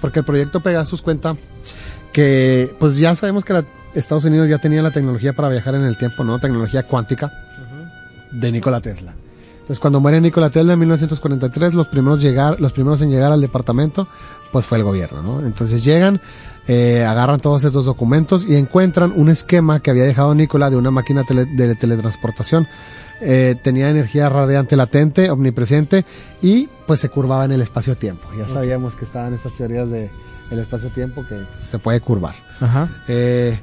[0.00, 1.36] Porque el proyecto Pegasus cuenta
[2.12, 3.64] que, pues ya sabemos que la-
[3.94, 6.38] Estados Unidos ya tenía la tecnología para viajar en el tiempo, ¿no?
[6.40, 7.32] Tecnología cuántica
[8.32, 9.14] de Nikola Tesla.
[9.64, 13.40] Entonces, cuando muere Nikola Tesla en 1943, los primeros, llegar, los primeros en llegar al
[13.40, 14.06] departamento,
[14.52, 15.40] pues fue el gobierno, ¿no?
[15.46, 16.20] Entonces llegan,
[16.68, 20.90] eh, agarran todos estos documentos y encuentran un esquema que había dejado Nikola de una
[20.90, 22.68] máquina tele- de teletransportación.
[23.22, 26.04] Eh, tenía energía radiante latente, omnipresente
[26.42, 28.28] y pues se curvaba en el espacio-tiempo.
[28.38, 30.10] Ya sabíamos que estaban estas teorías de
[30.50, 32.34] el espacio-tiempo que pues, se puede curvar.
[32.60, 32.90] Ajá.
[33.08, 33.58] Eh,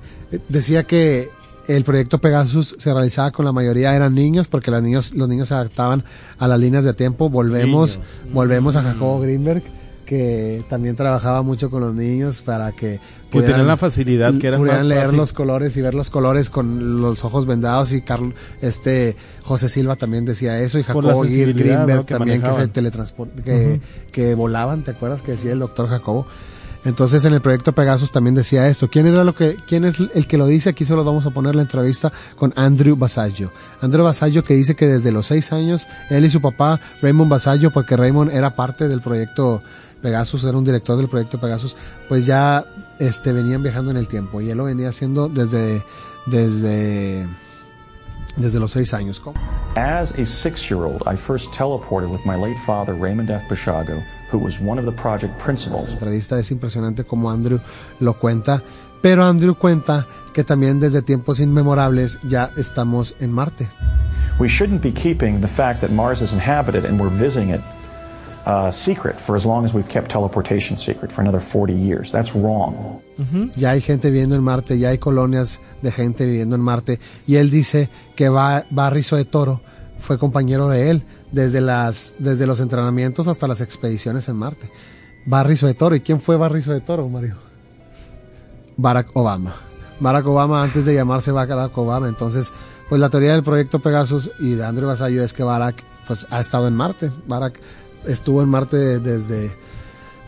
[0.49, 1.30] decía que
[1.76, 5.47] el proyecto Pegasus se realizaba con la mayoría eran niños porque los niños los niños
[5.49, 6.03] se adaptaban
[6.37, 7.29] a las líneas de tiempo.
[7.29, 8.33] Volvemos Niños.
[8.33, 8.86] volvemos a Mm.
[8.86, 9.63] Jacobo Greenberg
[10.05, 13.00] que también trabajaba mucho con los niños para que
[13.32, 15.17] que tenían la facilidad que era pudieran más leer fácil.
[15.17, 19.96] los colores y ver los colores con los ojos vendados y Carl, este José Silva
[19.96, 22.05] también decía eso y Jacobo Greenberg ¿no?
[22.05, 23.79] que también que se teletransport que,
[24.12, 26.28] que volaban, ¿te acuerdas que decía el doctor Jacobo?
[26.83, 28.89] Entonces en el proyecto Pegasus también decía esto.
[28.89, 30.70] ¿Quién era lo que, quién es el que lo dice?
[30.70, 33.51] Aquí solo vamos a poner la entrevista con Andrew Basaggio.
[33.82, 37.71] Andrew Basaggio que dice que desde los seis años, él y su papá, Raymond Basaggio,
[37.71, 39.62] porque Raymond era parte del proyecto
[40.01, 41.75] Pegasus, era un director del proyecto Pegasus,
[42.09, 42.66] pues ya,
[42.99, 45.83] este, venían viajando en el tiempo y él lo venía haciendo desde,
[46.25, 47.28] desde,
[48.36, 49.20] desde los seis años.
[49.20, 49.39] ¿Cómo?
[49.75, 53.43] As a six year old, I first teleported with my late father, Raymond F.
[53.49, 54.01] Bashago,
[54.32, 55.89] who was one of the project principals.
[55.89, 57.59] La entrevista es impresionante como Andrew
[57.99, 58.62] lo cuenta,
[59.01, 63.67] pero Andrew cuenta que también desde tiempos inmemorables ya estamos en Marte.
[64.39, 67.62] We shouldn't be keeping the fact that Mars is inhabited and we're visiting it
[68.45, 72.12] uh, secret for as long as we've kept teleportation secret for another 40 years.
[72.12, 73.01] That's wrong.
[73.55, 76.99] Ya hay gente viviendo en Marte, ya hay colonias de gente viviendo en Marte.
[77.28, 79.62] Y él dice que va, Barry de Toro
[79.99, 84.70] fue compañero de él desde, las, desde los entrenamientos hasta las expediciones en Marte.
[85.25, 85.95] Barry de Toro.
[85.95, 87.37] ¿Y quién fue Barry de Toro, Mario?
[88.78, 89.55] Barack Obama.
[89.99, 92.08] Barack Obama antes de llamarse Barack Obama.
[92.08, 92.51] Entonces,
[92.89, 96.39] pues la teoría del proyecto Pegasus y de Andrew Basayo es que Barack pues ha
[96.39, 97.12] estado en Marte.
[97.28, 97.59] Barack
[98.05, 99.55] estuvo en Marte desde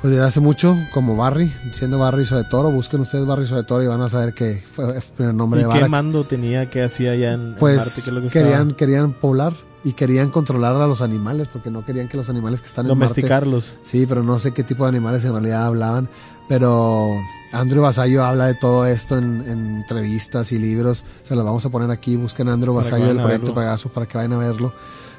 [0.01, 2.69] pues desde hace mucho como Barry, siendo Barry de Toro.
[2.71, 5.63] Busquen ustedes Barry de Toro y van a saber que fue el primer nombre ¿Y
[5.63, 5.89] de qué Barack.
[5.89, 6.69] mando tenía?
[6.69, 7.59] ¿Qué hacía allá en, en Marte?
[7.59, 9.53] Pues ¿Qué lo que querían, querían poblar
[9.83, 12.97] y querían controlar a los animales porque no querían que los animales que están en
[12.97, 13.73] Marte domesticarlos.
[13.83, 16.09] Sí, pero no sé qué tipo de animales en realidad hablaban.
[16.47, 17.09] Pero
[17.51, 21.03] Andrew Basayo habla de todo esto en, en entrevistas y libros.
[21.21, 22.15] Se los vamos a poner aquí.
[22.15, 23.53] Busquen a Andrew Basayo del proyecto.
[23.53, 24.73] Pegasus para que vayan a verlo.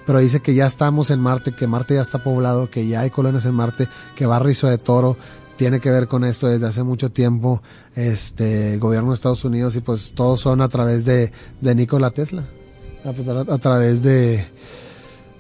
[0.07, 3.11] Pero dice que ya estamos en Marte, que Marte ya está poblado, que ya hay
[3.11, 5.17] colonias en Marte, que Barrizo de Toro
[5.57, 7.63] tiene que ver con esto desde hace mucho tiempo.
[7.95, 12.11] Este, el gobierno de Estados Unidos y pues todos son a través de, de Nikola
[12.11, 12.45] Tesla.
[13.05, 14.47] A, través de,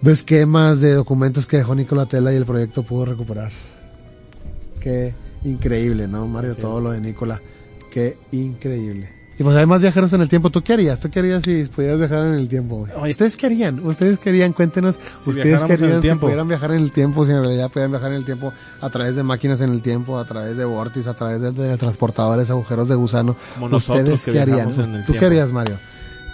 [0.02, 3.50] de esquemas, de documentos que dejó Nikola Tesla y el proyecto pudo recuperar.
[4.80, 5.14] Qué
[5.44, 6.52] increíble, ¿no, Mario?
[6.52, 7.40] Así Todo lo de Nicola.
[7.90, 9.24] Qué increíble.
[9.38, 10.50] Y pues hay más viajeros en el tiempo.
[10.50, 11.00] ¿Tú qué harías?
[11.00, 12.86] ¿Tú qué harías si pudieras viajar en el tiempo?
[13.00, 13.10] Oye.
[13.10, 13.84] ¿Ustedes qué harían?
[13.84, 14.52] ¿Ustedes querían?
[14.52, 15.00] Cuéntenos.
[15.18, 17.24] Si ¿Ustedes el querían si pudieran viajar en el tiempo?
[17.24, 20.18] Si en realidad pudieran viajar en el tiempo a través de máquinas en el tiempo,
[20.18, 23.36] a través de vórtices, a través de teletransportadores, agujeros de gusano.
[23.58, 24.70] Como ¿Ustedes qué harían?
[25.04, 25.78] ¿Tú qué harías, Mario?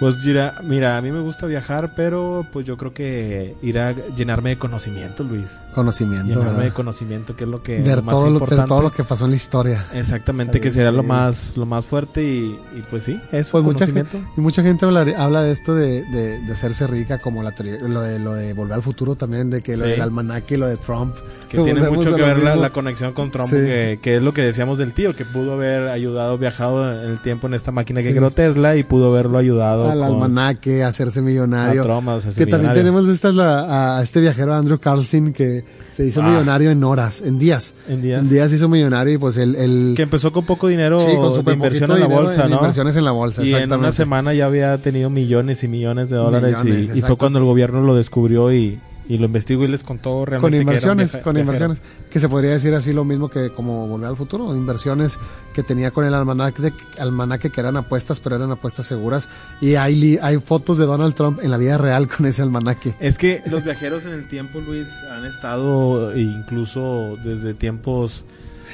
[0.00, 3.92] Pues mira, mira, a mí me gusta viajar, pero pues yo creo que ir a
[4.16, 5.60] llenarme de conocimiento, Luis.
[5.74, 6.64] Conocimiento, Llenarme ¿verdad?
[6.64, 8.68] de conocimiento, que es lo que Ver lo más todo, lo, ver importante.
[8.68, 9.86] todo lo que pasó en la historia.
[9.92, 13.62] Exactamente, Está que será lo más, lo más fuerte y, y pues sí, eso, Pues
[13.64, 14.12] mucha conocimiento.
[14.18, 17.52] gente, y mucha gente habla, habla de esto de, de, de hacerse rica, como la
[17.86, 20.66] lo de, lo de volver al futuro también, de que lo del almanaque y lo
[20.66, 21.14] de Trump.
[21.50, 23.56] Que tiene mucho que lo ver la, conexión con Trump, Sí.
[23.56, 27.20] que, que es lo que decíamos del tío, que pudo haber ayudado, viajado en el
[27.20, 28.14] tiempo en esta máquina que Sí.
[28.16, 31.82] creó Tesla y pudo haberlo ayudado al con almanaque, hacerse millonario.
[31.82, 32.82] hacerse que también millonario.
[32.82, 36.28] tenemos esta es la, a este viajero Andrew Carlson que se hizo Ah.
[36.28, 37.74] millonario en horas, en días.
[37.88, 38.20] en días.
[38.22, 41.14] En días se hizo millonario y pues el, el Que empezó con poco dinero sí,
[41.16, 42.56] con de inversión en la bolsa, en ¿no?
[42.56, 43.86] inversiones en la bolsa, Y en exactamente.
[43.86, 47.06] una semana ya había tenido millones y millones de dólares y- Millones, y, exacto.
[47.06, 48.78] fue cuando el gobierno lo descubrió y,
[49.10, 52.20] y lo investigó y les contó realmente con que era un inversiones, con inversiones, que
[52.20, 55.18] se podría decir así lo mismo que como volver al futuro, inversiones
[55.52, 59.28] que tenía con el almanaque, de- almanaque que eran apuestas, pero eran apuestas seguras
[59.60, 62.94] y hay li- hay fotos de Donald Trump en la vida real con ese almanaque.
[63.00, 68.24] Es que los viajeros en el tiempo, Luis, han estado incluso desde tiempos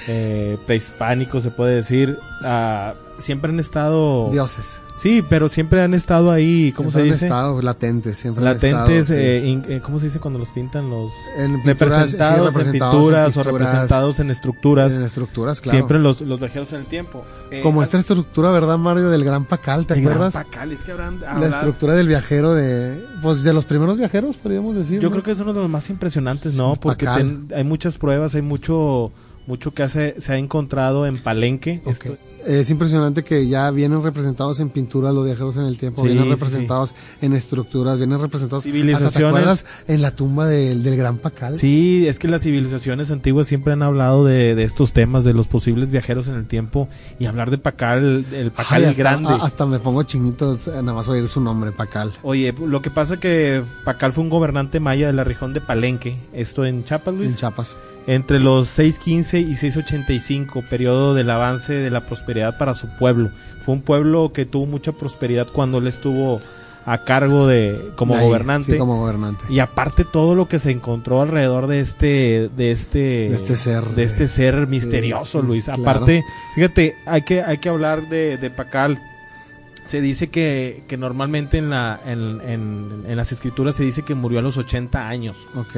[0.07, 4.29] eh, prehispánicos, se puede decir, ah, siempre han estado...
[4.31, 4.77] Dioses.
[4.99, 7.27] Sí, pero siempre han estado ahí, ¿cómo Siempre se han dice?
[7.27, 9.15] estado latentes, siempre Latentes, han estado, sí.
[9.15, 11.13] eh, in- eh, ¿cómo se dice cuando los pintan los...
[11.37, 11.67] en pinturas,
[12.13, 14.93] representados, sí, en pinturas o representados en estructuras.
[14.97, 15.77] en estructuras, claro.
[15.77, 17.25] Siempre los, los viajeros en el tiempo.
[17.51, 19.11] Eh, Como esta estructura, ¿verdad, Mario?
[19.11, 20.35] Del Gran Pacal, ¿te el Gran acuerdas?
[20.35, 24.77] Pacal, es que habrán La estructura del viajero de, pues de los primeros viajeros, podríamos
[24.77, 24.99] decir.
[25.01, 25.13] Yo ¿no?
[25.13, 26.75] creo que es uno de los más impresionantes, ¿no?
[26.77, 29.13] Porque ten- hay muchas pruebas, hay mucho
[29.47, 31.81] mucho que hace, se ha encontrado en Palenque.
[31.87, 36.09] Esto- Es impresionante que ya vienen representados en pinturas los viajeros en el tiempo, Sí,
[36.09, 38.61] vienen sí, representados en estructuras, vienen representados.
[38.65, 39.27] Hasta, ¿Te Civilizaciones.
[39.41, 39.67] acuerdas?
[39.89, 41.57] En la tumba del, del Gran Pacal.
[41.57, 45.49] Sí, es que las civilizaciones antiguas siempre han hablado de, de estos temas, de los
[45.49, 49.29] posibles viajeros en el tiempo y hablar de Pacal, el Pacal Ay, hasta, grande.
[49.31, 52.13] a- hasta me pongo chinitos nada más oír su nombre, Pacal.
[52.23, 56.17] Oye, lo que pasa que Pacal fue un gobernante maya de la región de Palenque,
[56.33, 57.31] esto en Chiapas, Luis.
[57.31, 57.77] En Chiapas.
[58.07, 63.31] Entre los 615 y 685, periodo del avance de la prosperidad para su pueblo.
[63.61, 66.41] Fue un pueblo que tuvo mucha prosperidad cuando él estuvo
[66.89, 68.73] a cargo de como Ahí, gobernante.
[68.73, 69.45] Sí, como gobernante.
[69.49, 73.83] Y aparte todo lo que se encontró alrededor de este de este De este ser.
[73.87, 75.65] de este ser misterioso, Luis.
[75.65, 75.83] claro.
[75.83, 76.23] Aparte,
[76.55, 79.01] fíjate, hay que hay que hablar de, de Pacal.
[79.85, 84.15] Se dice que, que normalmente en la en, en- en las escrituras se dice que
[84.15, 85.77] murió a los 80 años, Ok.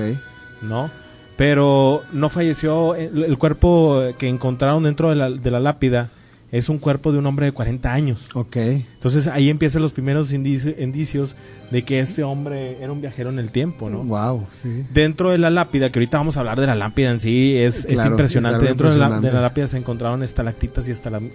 [0.60, 0.90] ¿no?
[1.38, 6.10] Pero no falleció el, el cuerpo que encontraron dentro de la, de la lápida
[6.50, 8.28] es un cuerpo de un hombre de 40 años.
[8.34, 8.56] Ok.
[8.56, 11.36] Entonces ahí empiezan los primeros indici- indicios
[11.70, 14.02] de que este hombre era un viajero en el tiempo, ¿no?
[14.02, 14.84] Wow, sí.
[14.92, 17.84] Dentro de la lápida, que ahorita vamos a hablar de la lápida en sí, es,
[17.84, 18.64] es Claro, es impresionante.
[18.66, 21.30] Dentro de la, de la lápida se encontraron estalactitas y estalam-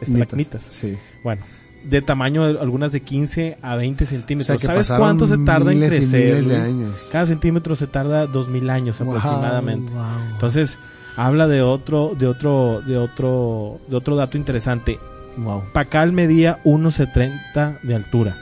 [0.00, 0.62] estalagmitas.
[0.64, 0.96] Sí.
[1.22, 1.42] Bueno,
[1.84, 4.60] de tamaño de- algunas de 15 a 20 O sea, centímetros.
[4.62, 6.44] ¿Sabes cuánto se tarda en crecer?
[6.44, 7.08] de años.
[7.12, 9.92] Cada centímetro se tarda 2000 años Wow, aproximadamente.
[9.92, 10.02] wow.
[10.32, 10.78] Entonces,
[11.16, 14.98] habla de otro, de otro, de otro, de otro dato interesante.
[15.36, 15.62] wow.
[15.72, 18.36] Pacal medía 1,70 de altura.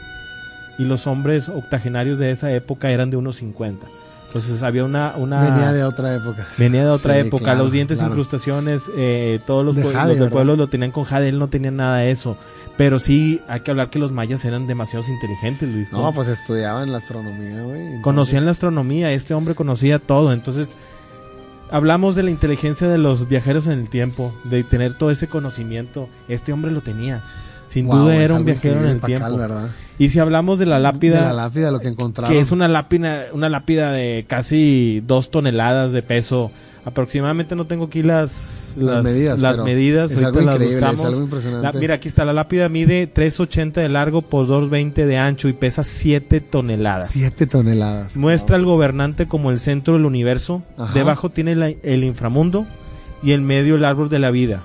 [0.78, 3.86] Y los hombres octogenarios de esa época eran de 1,50.
[4.30, 5.14] Entonces había una...
[5.16, 6.46] una Venía de otra época.
[6.56, 7.42] venía de otra Sí, época.
[7.44, 8.12] claro, los dientes, claro.
[8.12, 11.28] incrustaciones, eh, todos los, De pue- jade, los del pueblo lo tenían con jade.
[11.28, 12.36] Él no tenía nada de eso.
[12.76, 15.90] Pero sí hay que hablar que los mayas eran demasiado inteligentes, Luis.
[15.92, 17.80] No, pues estudiaban la astronomía, güey.
[17.80, 20.76] entonces- Conocían la astronomía, este hombre conocía todo, entonces
[21.70, 26.08] hablamos de la inteligencia de los viajeros en el tiempo, de tener todo ese conocimiento,
[26.28, 27.22] este hombre lo tenía.
[27.70, 29.36] Sin Wow, duda era un viajero en el tiempo.
[29.36, 29.68] ¿verdad?
[29.96, 32.32] Y si hablamos de la lápida, De la lápida, lo que encontraron.
[32.32, 36.50] que es una lápida, una lápida de casi dos toneladas de peso,
[36.84, 40.80] aproximadamente no tengo aquí las Las medidas, las medidas, es ahorita algo las increíble, es
[40.90, 41.06] buscamos.
[41.14, 41.66] algo impresionante.
[41.72, 45.52] La- mira, aquí está, la lápida mide 3.80 de largo por 2.20 de ancho y
[45.52, 47.10] pesa 7 toneladas.
[47.10, 48.16] Siete toneladas.
[48.16, 48.60] Muestra Wow.
[48.62, 50.62] al gobernante como el centro del universo.
[50.76, 50.92] Ajá.
[50.94, 52.66] Debajo tiene la- el inframundo
[53.22, 54.64] y el medio el árbol de la vida.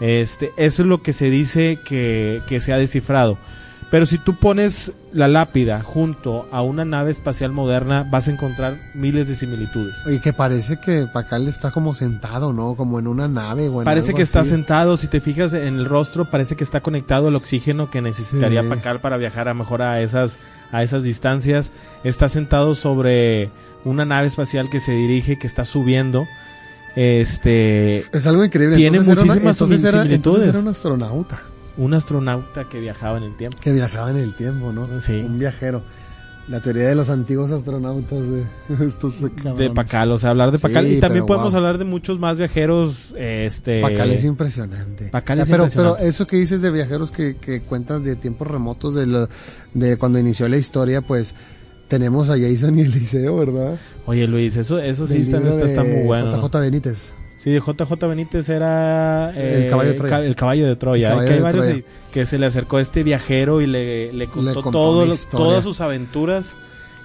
[0.00, 3.38] Este, eso es lo que se dice que, que se ha descifrado.
[3.90, 8.78] Pero si tú pones la lápida junto a una nave espacial moderna, vas a encontrar
[8.94, 9.96] miles de similitudes.
[10.06, 12.74] Oye, que parece que Pacal está como sentado, ¿no?
[12.74, 13.70] Como en una nave.
[13.84, 17.36] Parece que está sentado, si te fijas en el rostro, parece que está conectado al
[17.36, 18.68] oxígeno que necesitaría Sí.
[18.68, 20.40] Pacal para viajar a mejor a esas,
[20.72, 21.70] a esas distancias.
[22.02, 23.50] Está sentado sobre
[23.84, 26.26] una nave espacial que se dirige, que está subiendo.
[26.96, 28.76] Este, Es algo increíble.
[28.76, 30.12] Tiene Entonces era una- muchísimas entonces similitudes.
[30.16, 31.42] entonces era un astronauta
[31.78, 33.58] un astronauta que viajaba en el tiempo.
[33.60, 34.98] que viajaba en el tiempo, ¿no?
[35.02, 35.12] Sí.
[35.12, 35.82] Un viajero.
[36.48, 38.46] La teoría de los antiguos astronautas de
[38.86, 39.58] estos cabrones.
[39.58, 40.86] De Pacal, o sea, hablar de Sí, Pacal.
[40.90, 41.58] y también podemos wow.
[41.58, 43.12] hablar de muchos más viajeros.
[43.18, 45.08] Este, Pacal es impresionante.
[45.10, 45.98] Pacal Ya, es pero, impresionante.
[45.98, 49.28] pero eso que dices de viajeros que, que cuentas de tiempos remotos, de, lo-
[49.74, 51.34] de cuando inició la historia, pues
[51.88, 53.78] tenemos a Jason y Eliseo, ¿verdad?
[54.06, 56.30] Oye, Luis, eso, eso sí también está, muy bueno.
[56.30, 56.48] ¿no?
[56.48, 57.12] JJ Benítez.
[57.38, 60.18] Sí, de JJ Benítez era El caballo de Troya.
[60.18, 61.08] el caballo de Troya.
[61.08, 61.82] El caballo que hay de varios Troya.
[62.12, 65.14] que se le acercó a este viajero y le, le contó, contó todo una lo-
[65.14, 65.46] historia.
[65.46, 66.56] todas sus aventuras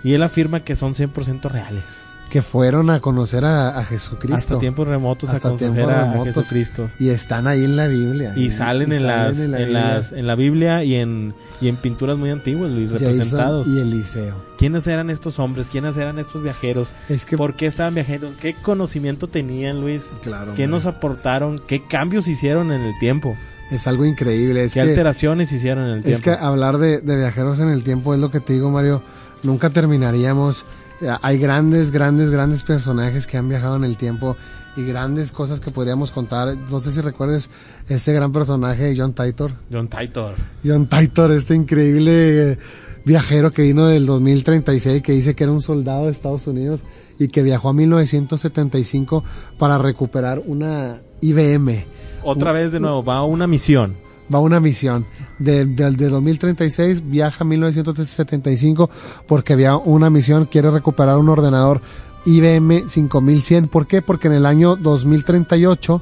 [0.03, 1.83] y él afirma que son 100% reales.
[2.31, 4.35] Que fueron a conocer a, a Jesucristo.
[4.35, 6.33] Hasta tiempos remotos Hasta a conocer tiempos a remotos.
[6.33, 6.89] Jesucristo.
[6.97, 8.33] Y están ahí en la Biblia.
[8.37, 11.75] Y salen, en, salen las, en la las, en la Biblia y en, y en
[11.75, 13.67] pinturas muy antiguas, Luis, representados.
[13.67, 14.33] Y Eliseo.
[14.57, 15.69] ¿Quiénes eran estos hombres?
[15.69, 16.93] ¿Quiénes eran estos viajeros?
[17.09, 18.31] Es que, ¿Por qué estaban viajando?
[18.39, 20.09] ¿Qué conocimiento tenían, Luis?
[20.21, 21.59] claro, ¿Qué hombre, nos aportaron?
[21.67, 23.35] ¿Qué cambios hicieron en el tiempo?
[23.71, 24.63] es algo increíble.
[24.63, 26.15] Es ¿Qué que, alteraciones hicieron en el tiempo?
[26.15, 29.01] es que hablar de, de viajeros en el tiempo es lo que te digo, Mario.
[29.43, 30.65] Nunca terminaríamos.
[31.01, 34.35] Eh, Hay grandes, grandes, grandes personajes que han viajado en el tiempo
[34.75, 36.55] y grandes cosas que podríamos contar.
[36.69, 37.49] No sé si recuerdes
[37.89, 39.51] ese gran personaje, John Titor.
[39.71, 40.35] John Titor.
[40.63, 42.57] John Titor, este increíble eh,
[43.03, 46.83] viajero que vino del 2036, que dice que era un soldado de Estados Unidos
[47.19, 49.23] y que viajó a 1975
[49.57, 51.85] para recuperar una IBM.
[52.23, 53.95] Otra vez de nuevo, va a una misión.
[54.33, 55.05] Va a una misión.
[55.39, 58.89] De, de, de 2036 viaja a 1975
[59.27, 61.81] porque había una misión, quiere recuperar un ordenador
[62.25, 63.67] IBM 5100.
[63.67, 64.01] ¿Por qué?
[64.01, 66.01] Porque en el año 2038,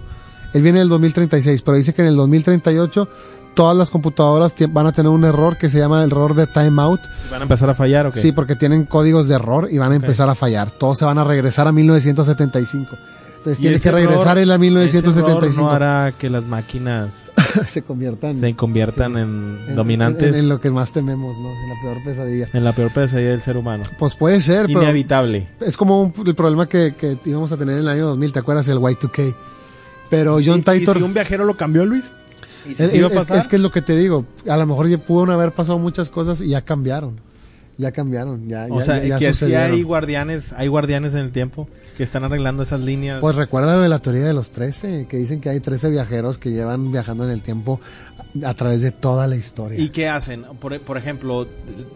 [0.54, 3.08] él viene del 2036, pero dice que en el 2038
[3.54, 7.02] todas las computadoras van a tener un error que se llama el error de timeout.
[7.32, 8.12] ¿Van a empezar a fallar o?
[8.12, 10.72] Sí, porque tienen códigos de error y van a empezar a fallar.
[10.72, 12.98] Todos se van a regresar a 1975.
[13.40, 15.38] Entonces Y tiene que regresar error- él a ese 1975.
[15.40, 17.32] error no hará que las máquinas
[17.68, 19.20] se conviertan se conviertan Sí.
[19.20, 21.50] en, en- dominantes En, en, en lo que más tememos, ¿no?
[21.50, 22.50] En la peor pesadilla.
[22.54, 23.86] la peor pesadilla del ser humano.
[23.98, 25.48] Pues puede ser, pero Inevitable.
[25.62, 28.40] es como un- el problema que, que íbamos a tener en el año 2000, ¿te
[28.40, 28.68] acuerdas?
[28.68, 29.34] El Y2K.
[30.10, 30.98] Pero John ¿Y- y Titor...
[30.98, 32.14] si un viajero lo cambió, Luis?
[32.66, 33.38] ¿Y si es, a pasar?
[33.38, 34.26] es que es lo que te digo.
[34.50, 37.22] A lo mejor ya pudo haber pasado muchas cosas y ya cambiaron.
[37.80, 41.22] Ya cambiaron, ya, O ya, sea, ya- ya que sí hay guardianes, hay guardianes en
[41.22, 41.66] el tiempo
[41.96, 43.22] que están arreglando esas líneas.
[43.22, 46.38] Pues recuerda lo de la teoría de los 13, que dicen que hay 13 viajeros
[46.38, 47.80] que llevan viajando en el tiempo
[48.44, 49.80] a través de toda la historia.
[49.80, 50.44] ¿Y qué hacen?
[50.60, 51.48] Por, por ejemplo,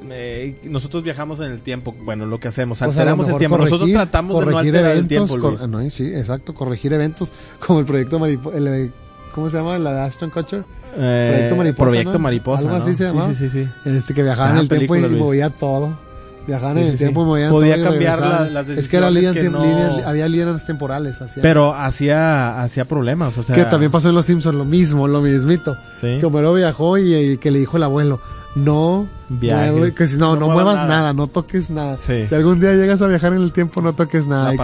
[0.10, 1.94] eh, nosotros viajamos en el tiempo.
[2.06, 3.58] Bueno, lo que hacemos, alteramos el tiempo.
[3.58, 5.68] nosotros corregir- tratamos de no alterar el eventos, tiempo, cor- Luis.
[5.70, 7.30] no, sí, exacto, corregir eventos
[7.66, 8.58] como el proyecto Mariposa,
[9.34, 9.78] ¿cómo se llama?
[9.80, 10.64] La de Ashton Kutcher.
[10.96, 12.20] Eh, Proyecto Mariposa, Proyecto ¿no?
[12.20, 12.96] Mariposa, Algo así ¿no?
[12.96, 13.28] se llamaba.
[13.34, 13.70] Sí, sí, sí.
[13.86, 15.18] Este que viajaba Ah, en el tiempo y Luis.
[15.20, 15.98] movía todo.
[16.46, 17.24] Viajaban Sí, en el sí, tiempo sí.
[17.24, 19.64] y movían Podía todo y cambiar la- las Es que era decisiones líneas, que no-
[19.64, 21.24] líneas- había líneas temporales.
[21.42, 23.56] Pero hacía, hacía problemas, o sea...
[23.56, 25.78] que también pasó en Los Simpsons, lo mismo, lo mismito.
[26.02, 26.18] Sí.
[26.20, 28.20] Que Homero viajó y, y que le dijo el abuelo,
[28.56, 29.94] no Viajes.
[29.96, 30.88] que si no, No no, muevas nada.
[30.88, 31.14] nada.
[31.14, 31.98] no toques nada.
[31.98, 32.28] Sí.
[32.28, 34.50] Si algún día llegas a viajar en el tiempo, no toques nada.
[34.50, 34.58] La y,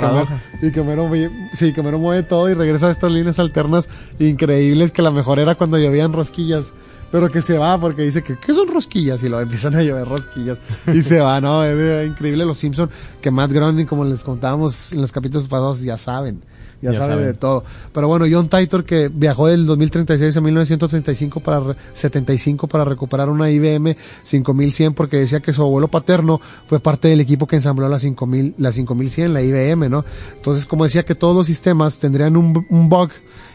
[1.10, 3.90] vi- sí, Homero mueve todo y regresa a estas líneas alternas
[4.20, 6.74] increíbles que la mejor era cuando llovían rosquillas.
[7.11, 9.24] Pero que se va porque dice que ¿qué son rosquillas?
[9.24, 10.61] Y lo empiezan a llover rosquillas.
[10.94, 11.64] Y se va, ¿no?
[11.64, 12.91] Es eh, increíble los Simpsons
[13.22, 16.44] que Matt Groening, como les contábamos en los capítulos pasados, ya saben.
[16.81, 17.26] Ya, saben.
[17.26, 17.64] de todo.
[17.93, 23.30] Pero bueno, John Titor que viajó del 2036 a 1935 para re- 75 para recuperar
[23.30, 27.89] una IBM 5100 porque decía que su abuelo paterno fue parte del equipo que ensambló
[27.89, 30.06] la 5000 la 5100 la IBM, ¿no?
[30.38, 33.10] Entonces, como decía que todos los sistemas tendrían un, un bug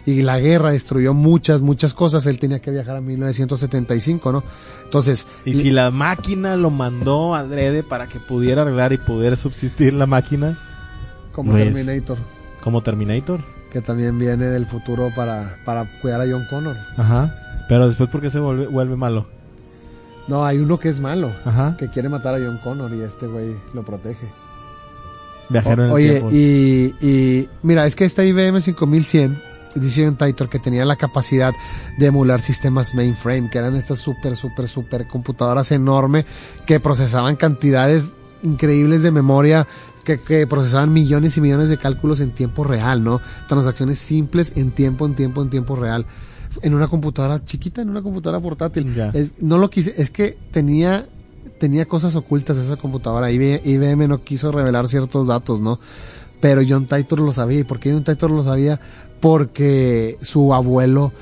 [0.07, 4.45] y la guerra destruyó muchas muchas cosas, él tenía que viajar a 1975, ¿no?
[4.85, 9.95] Entonces, Y si la máquina lo mandó adrede para que pudiera arreglar y pudiera subsistir
[9.95, 10.59] la máquina,
[11.33, 11.55] como.
[11.57, 12.19] Terminator,
[12.65, 13.41] como Terminator.
[13.71, 16.77] que también viene del futuro para para cuidar a John Connor.
[16.97, 17.35] Ajá.
[17.69, 19.27] Pero después, ¿por qué se vuelve, vuelve malo?
[20.29, 21.77] No, hay uno que es malo, Ajá.
[21.79, 24.29] que quiere matar a John Connor y este güey lo protege.
[25.51, 26.29] Viajero en el Oye, tiempo.
[26.33, 29.43] y, y mira, es que esta IBM 5100
[29.75, 31.53] dice un Titor que tenía la capacidad
[31.99, 36.25] de emular sistemas mainframe, que eran estas súper, súper, súper computadoras enormes
[36.65, 38.11] que procesaban cantidades
[38.43, 39.67] increíbles de memoria,
[40.05, 43.21] que, que procesaban millones y millones de cálculos en tiempo real, ¿no?
[43.49, 46.07] Transacciones simples en tiempo, en tiempo, en tiempo real.
[46.63, 48.95] En una computadora chiquita, en una computadora portátil.
[49.15, 51.07] Es, no lo quise, es que tenía
[51.59, 53.31] tenía cosas ocultas esa computadora.
[53.31, 55.81] IB- IBM no quiso revelar ciertos datos, ¿no?
[56.41, 57.61] Pero John Titor lo sabía.
[57.61, 58.79] ¿Y por qué John Titor lo sabía?
[59.21, 61.13] Porque su abuelo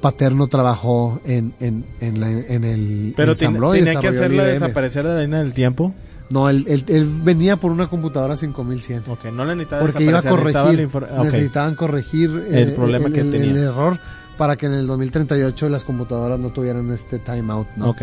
[0.00, 4.52] paterno trabajó en, en, en, la- en el Pero ten- tenía que hacerla IBM.
[4.52, 5.92] desaparecer de la línea del tiempo.
[6.30, 9.04] No, él, él- él venía por una computadora 5100.
[9.08, 10.36] Ok, no la necesitaba Porque iba a necesitaba
[10.68, 11.24] corregir, ok.
[11.24, 13.50] necesitaban corregir eh, El problema que el- tenía.
[13.50, 13.98] el error
[14.36, 17.90] para que en el 2038 las computadoras no tuvieran este timeout, ¿no?
[17.90, 18.02] Ok.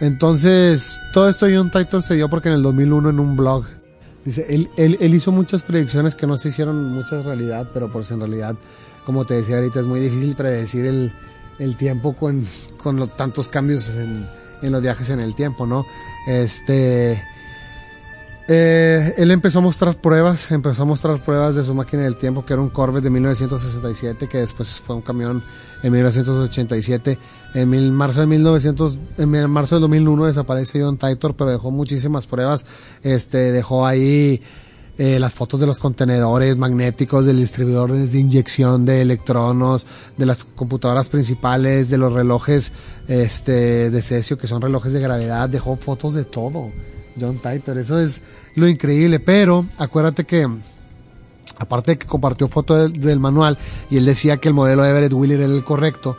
[0.00, 3.66] Entonces, todo esto John Titor se dio porque en el 2001 en un blog,
[4.24, 8.10] dice, él, él, él hizo muchas predicciones que no se hicieron muchas realidad, pero pues
[8.10, 8.56] en realidad,
[9.04, 11.12] como te decía ahorita, es muy difícil predecir el,
[11.58, 12.46] el tiempo con,
[12.82, 14.24] con los tantos cambios en,
[14.62, 15.84] en los viajes en el tiempo, ¿no?
[16.26, 17.22] Este...
[18.52, 22.44] eh, él empezó a mostrar pruebas, empezó a mostrar pruebas de su máquina del tiempo,
[22.44, 25.44] que era un Corvette de 1967, que después fue un camión
[25.84, 27.18] en 1987.
[27.54, 32.26] En mil- marzo de 1900, en marzo del 2001 desaparece John Titor, pero dejó muchísimas
[32.26, 32.66] pruebas.
[33.02, 34.42] Este, dejó ahí
[34.98, 39.86] eh, las fotos de los contenedores magnéticos, del distribuidor de inyección de electronos,
[40.16, 42.72] de las computadoras principales, de los relojes
[43.06, 45.48] este, de cesio, que son relojes de gravedad.
[45.48, 46.70] Dejó fotos de todo.
[47.18, 48.22] John Titor, eso es
[48.54, 49.20] lo increíble.
[49.20, 50.48] Pero acuérdate que
[51.58, 53.58] aparte de que compartió foto del, del manual
[53.90, 56.16] y él decía que el modelo de Everett Wheeler era el correcto,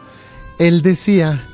[0.60, 1.48] él decía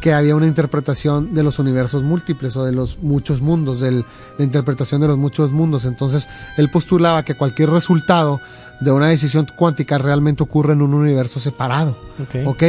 [0.00, 4.04] que había una interpretación de los universos múltiples o de los muchos mundos, de
[4.38, 5.84] la interpretación de los muchos mundos.
[5.84, 8.40] Entonces, él postulaba que cualquier resultado
[8.80, 11.98] de una decisión cuántica realmente ocurre en un universo separado.
[12.22, 12.46] Ok.
[12.46, 12.62] ¿Ok?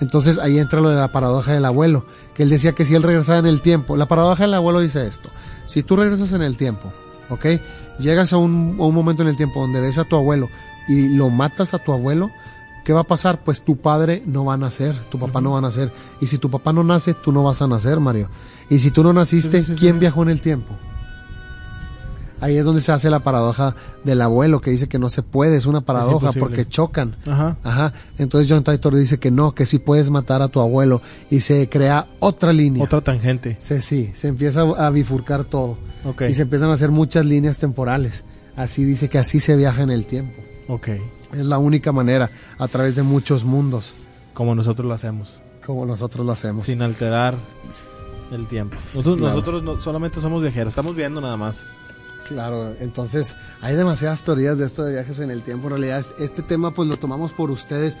[0.00, 3.02] Entonces ahí entra lo de la paradoja del abuelo, que él decía que si él
[3.02, 5.30] regresaba en el tiempo, la paradoja del abuelo dice esto,
[5.66, 6.92] si tú regresas en el tiempo,
[7.30, 7.46] ¿ok?
[7.98, 10.48] Llegas a un, a un momento en el tiempo donde ves a tu abuelo
[10.88, 12.30] y lo matas a tu abuelo,
[12.84, 13.42] ¿qué va a pasar?
[13.42, 15.92] Pues tu padre no va a nacer, tu papá no va a nacer.
[16.20, 18.28] Y si tu papá no nace, tú no vas a nacer, Mario.
[18.70, 20.76] Y si tú no naciste, ¿quién viajó en el tiempo?
[22.40, 25.56] Ahí es donde se hace la paradoja del abuelo, que dice que no se puede,
[25.56, 27.16] es una paradoja porque chocan.
[27.26, 27.56] Ajá.
[27.64, 27.92] Ajá.
[28.18, 31.00] Entonces John Titor dice que no, que sí puedes matar a tu abuelo
[31.30, 32.84] y se crea otra línea.
[32.84, 33.56] Otra tangente.
[33.58, 36.22] Se, sí, se empieza a bifurcar todo Ok.
[36.28, 38.24] y se empiezan a hacer muchas líneas temporales.
[38.54, 40.42] Así dice que así se viaja en el tiempo.
[40.68, 40.88] Ok.
[41.32, 45.40] Es la única manera a través de muchos mundos, Como nosotros lo hacemos.
[45.64, 46.64] como nosotros lo hacemos.
[46.64, 47.36] Sin alterar
[48.30, 48.76] el tiempo.
[48.94, 49.34] Nosotros, Claro.
[49.34, 50.68] nosotros no- solamente somos viajeros.
[50.72, 51.64] Estamos viendo nada más.
[52.28, 55.66] Claro, entonces hay demasiadas teorías de esto de viajes en el tiempo.
[55.68, 57.98] En realidad, este- tema pues lo tomamos por ustedes.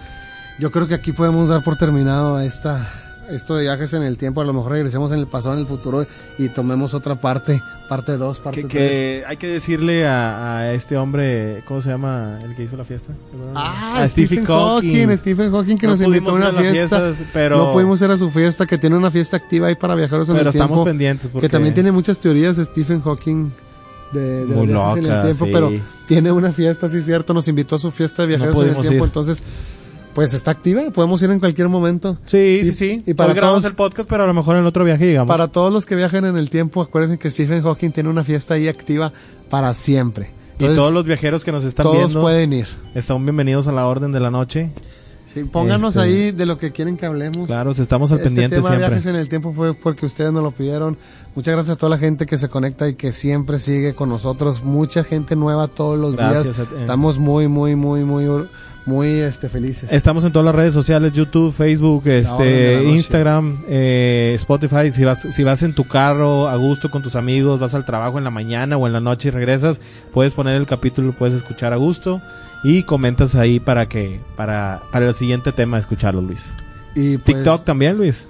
[0.58, 4.40] Yo creo que aquí podemos dar por terminado esta, esto de viajes en el tiempo,
[4.40, 6.06] a lo mejor regresemos en el pasado, en el futuro
[6.38, 8.90] y tomemos otra parte, parte 2, parte Que, 3.
[8.90, 12.38] que hay que decirle a, a este hombre, ¿cómo se llama?
[12.42, 13.12] El que hizo la fiesta.
[13.54, 15.14] Ah, A Stephen, Hawking.
[15.18, 16.72] Stephen Hawking que No nos invitó a una fiesta.
[17.00, 19.94] fiestas, pero- No pudimos ir a su fiesta, que tiene una fiesta activa ahí para
[19.96, 20.84] viajeros en Pero el estamos tiempo.
[20.84, 21.28] pendientes.
[21.32, 23.50] Porque Que también tiene muchas teorías Stephen Hawking
[24.12, 25.50] de, de Muy en el tiempo, sí.
[25.52, 25.72] pero
[26.06, 28.94] tiene una fiesta, sí cierto, nos invitó a su fiesta de viajeros en el tiempo,
[28.96, 29.02] ir.
[29.04, 29.42] entonces
[30.14, 32.16] pues está activa, podemos ir en cualquier momento.
[32.24, 33.02] Sí, Y- sí, sí.
[33.06, 35.04] y para Hoy grabamos todos- el podcast, pero a lo mejor en el otro viaje
[35.04, 35.28] llegamos.
[35.28, 38.54] Para todos los que viajan en el tiempo, acuérdense que Stephen Hawking tiene una fiesta
[38.54, 39.12] ahí activa
[39.50, 40.30] para siempre.
[40.58, 42.66] y todos los viajeros que nos están todos viendo pueden ir.
[42.94, 44.70] están bienvenidos a la orden de la noche.
[45.36, 47.46] Sí, pónganos Este- ahí de lo que quieren que hablemos.
[47.46, 48.88] Claro, estamos al este pendiente tema de siempre.
[48.88, 50.96] viajes en el tiempo fue porque ustedes nos lo pidieron.
[51.34, 54.64] Muchas gracias a toda la gente que se conecta y que siempre sigue con nosotros.
[54.64, 56.58] Mucha gente nueva todos los Gracias, días.
[56.58, 56.76] eh.
[56.78, 58.48] Estamos muy, muy, muy, muy,
[58.86, 59.92] muy este, felices.
[59.92, 62.84] Estamos en todas las redes sociales, YouTube, Facebook, este.
[62.88, 64.90] Instagram, eh, Spotify.
[64.90, 68.16] Si vas, si vas en tu carro a gusto con tus amigos, vas al trabajo
[68.16, 69.82] en la mañana o en la noche y regresas,
[70.14, 72.22] puedes poner el capítulo, puedes escuchar a gusto
[72.68, 76.52] y comentas ahí para que para para el siguiente tema escucharlo, Luis.
[76.96, 78.26] Y pues, TikTok también, Luis.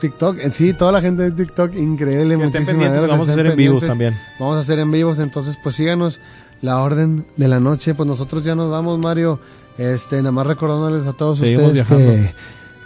[0.00, 2.36] TikTok, en sí, toda la gente de TikTok, increíble.
[2.36, 3.08] Muchísimas pendientes, gracias.
[3.08, 4.16] vamos a hacer en vivos también.
[4.40, 6.20] Vamos a hacer en vivos, entonces pues síganos
[6.60, 7.94] la orden de la noche.
[7.94, 9.38] Pues nosotros ya nos vamos, Mario.
[9.76, 12.10] Este, nada más recordándoles a todos Seguimos ustedes viajando.
[12.10, 12.34] que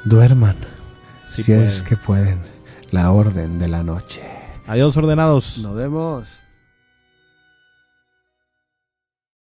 [0.04, 0.56] duerman.
[1.26, 2.38] Si es que pueden.
[2.90, 4.20] La orden de la noche.
[4.66, 5.56] Adiós ordenados.
[5.62, 6.41] Nos vemos.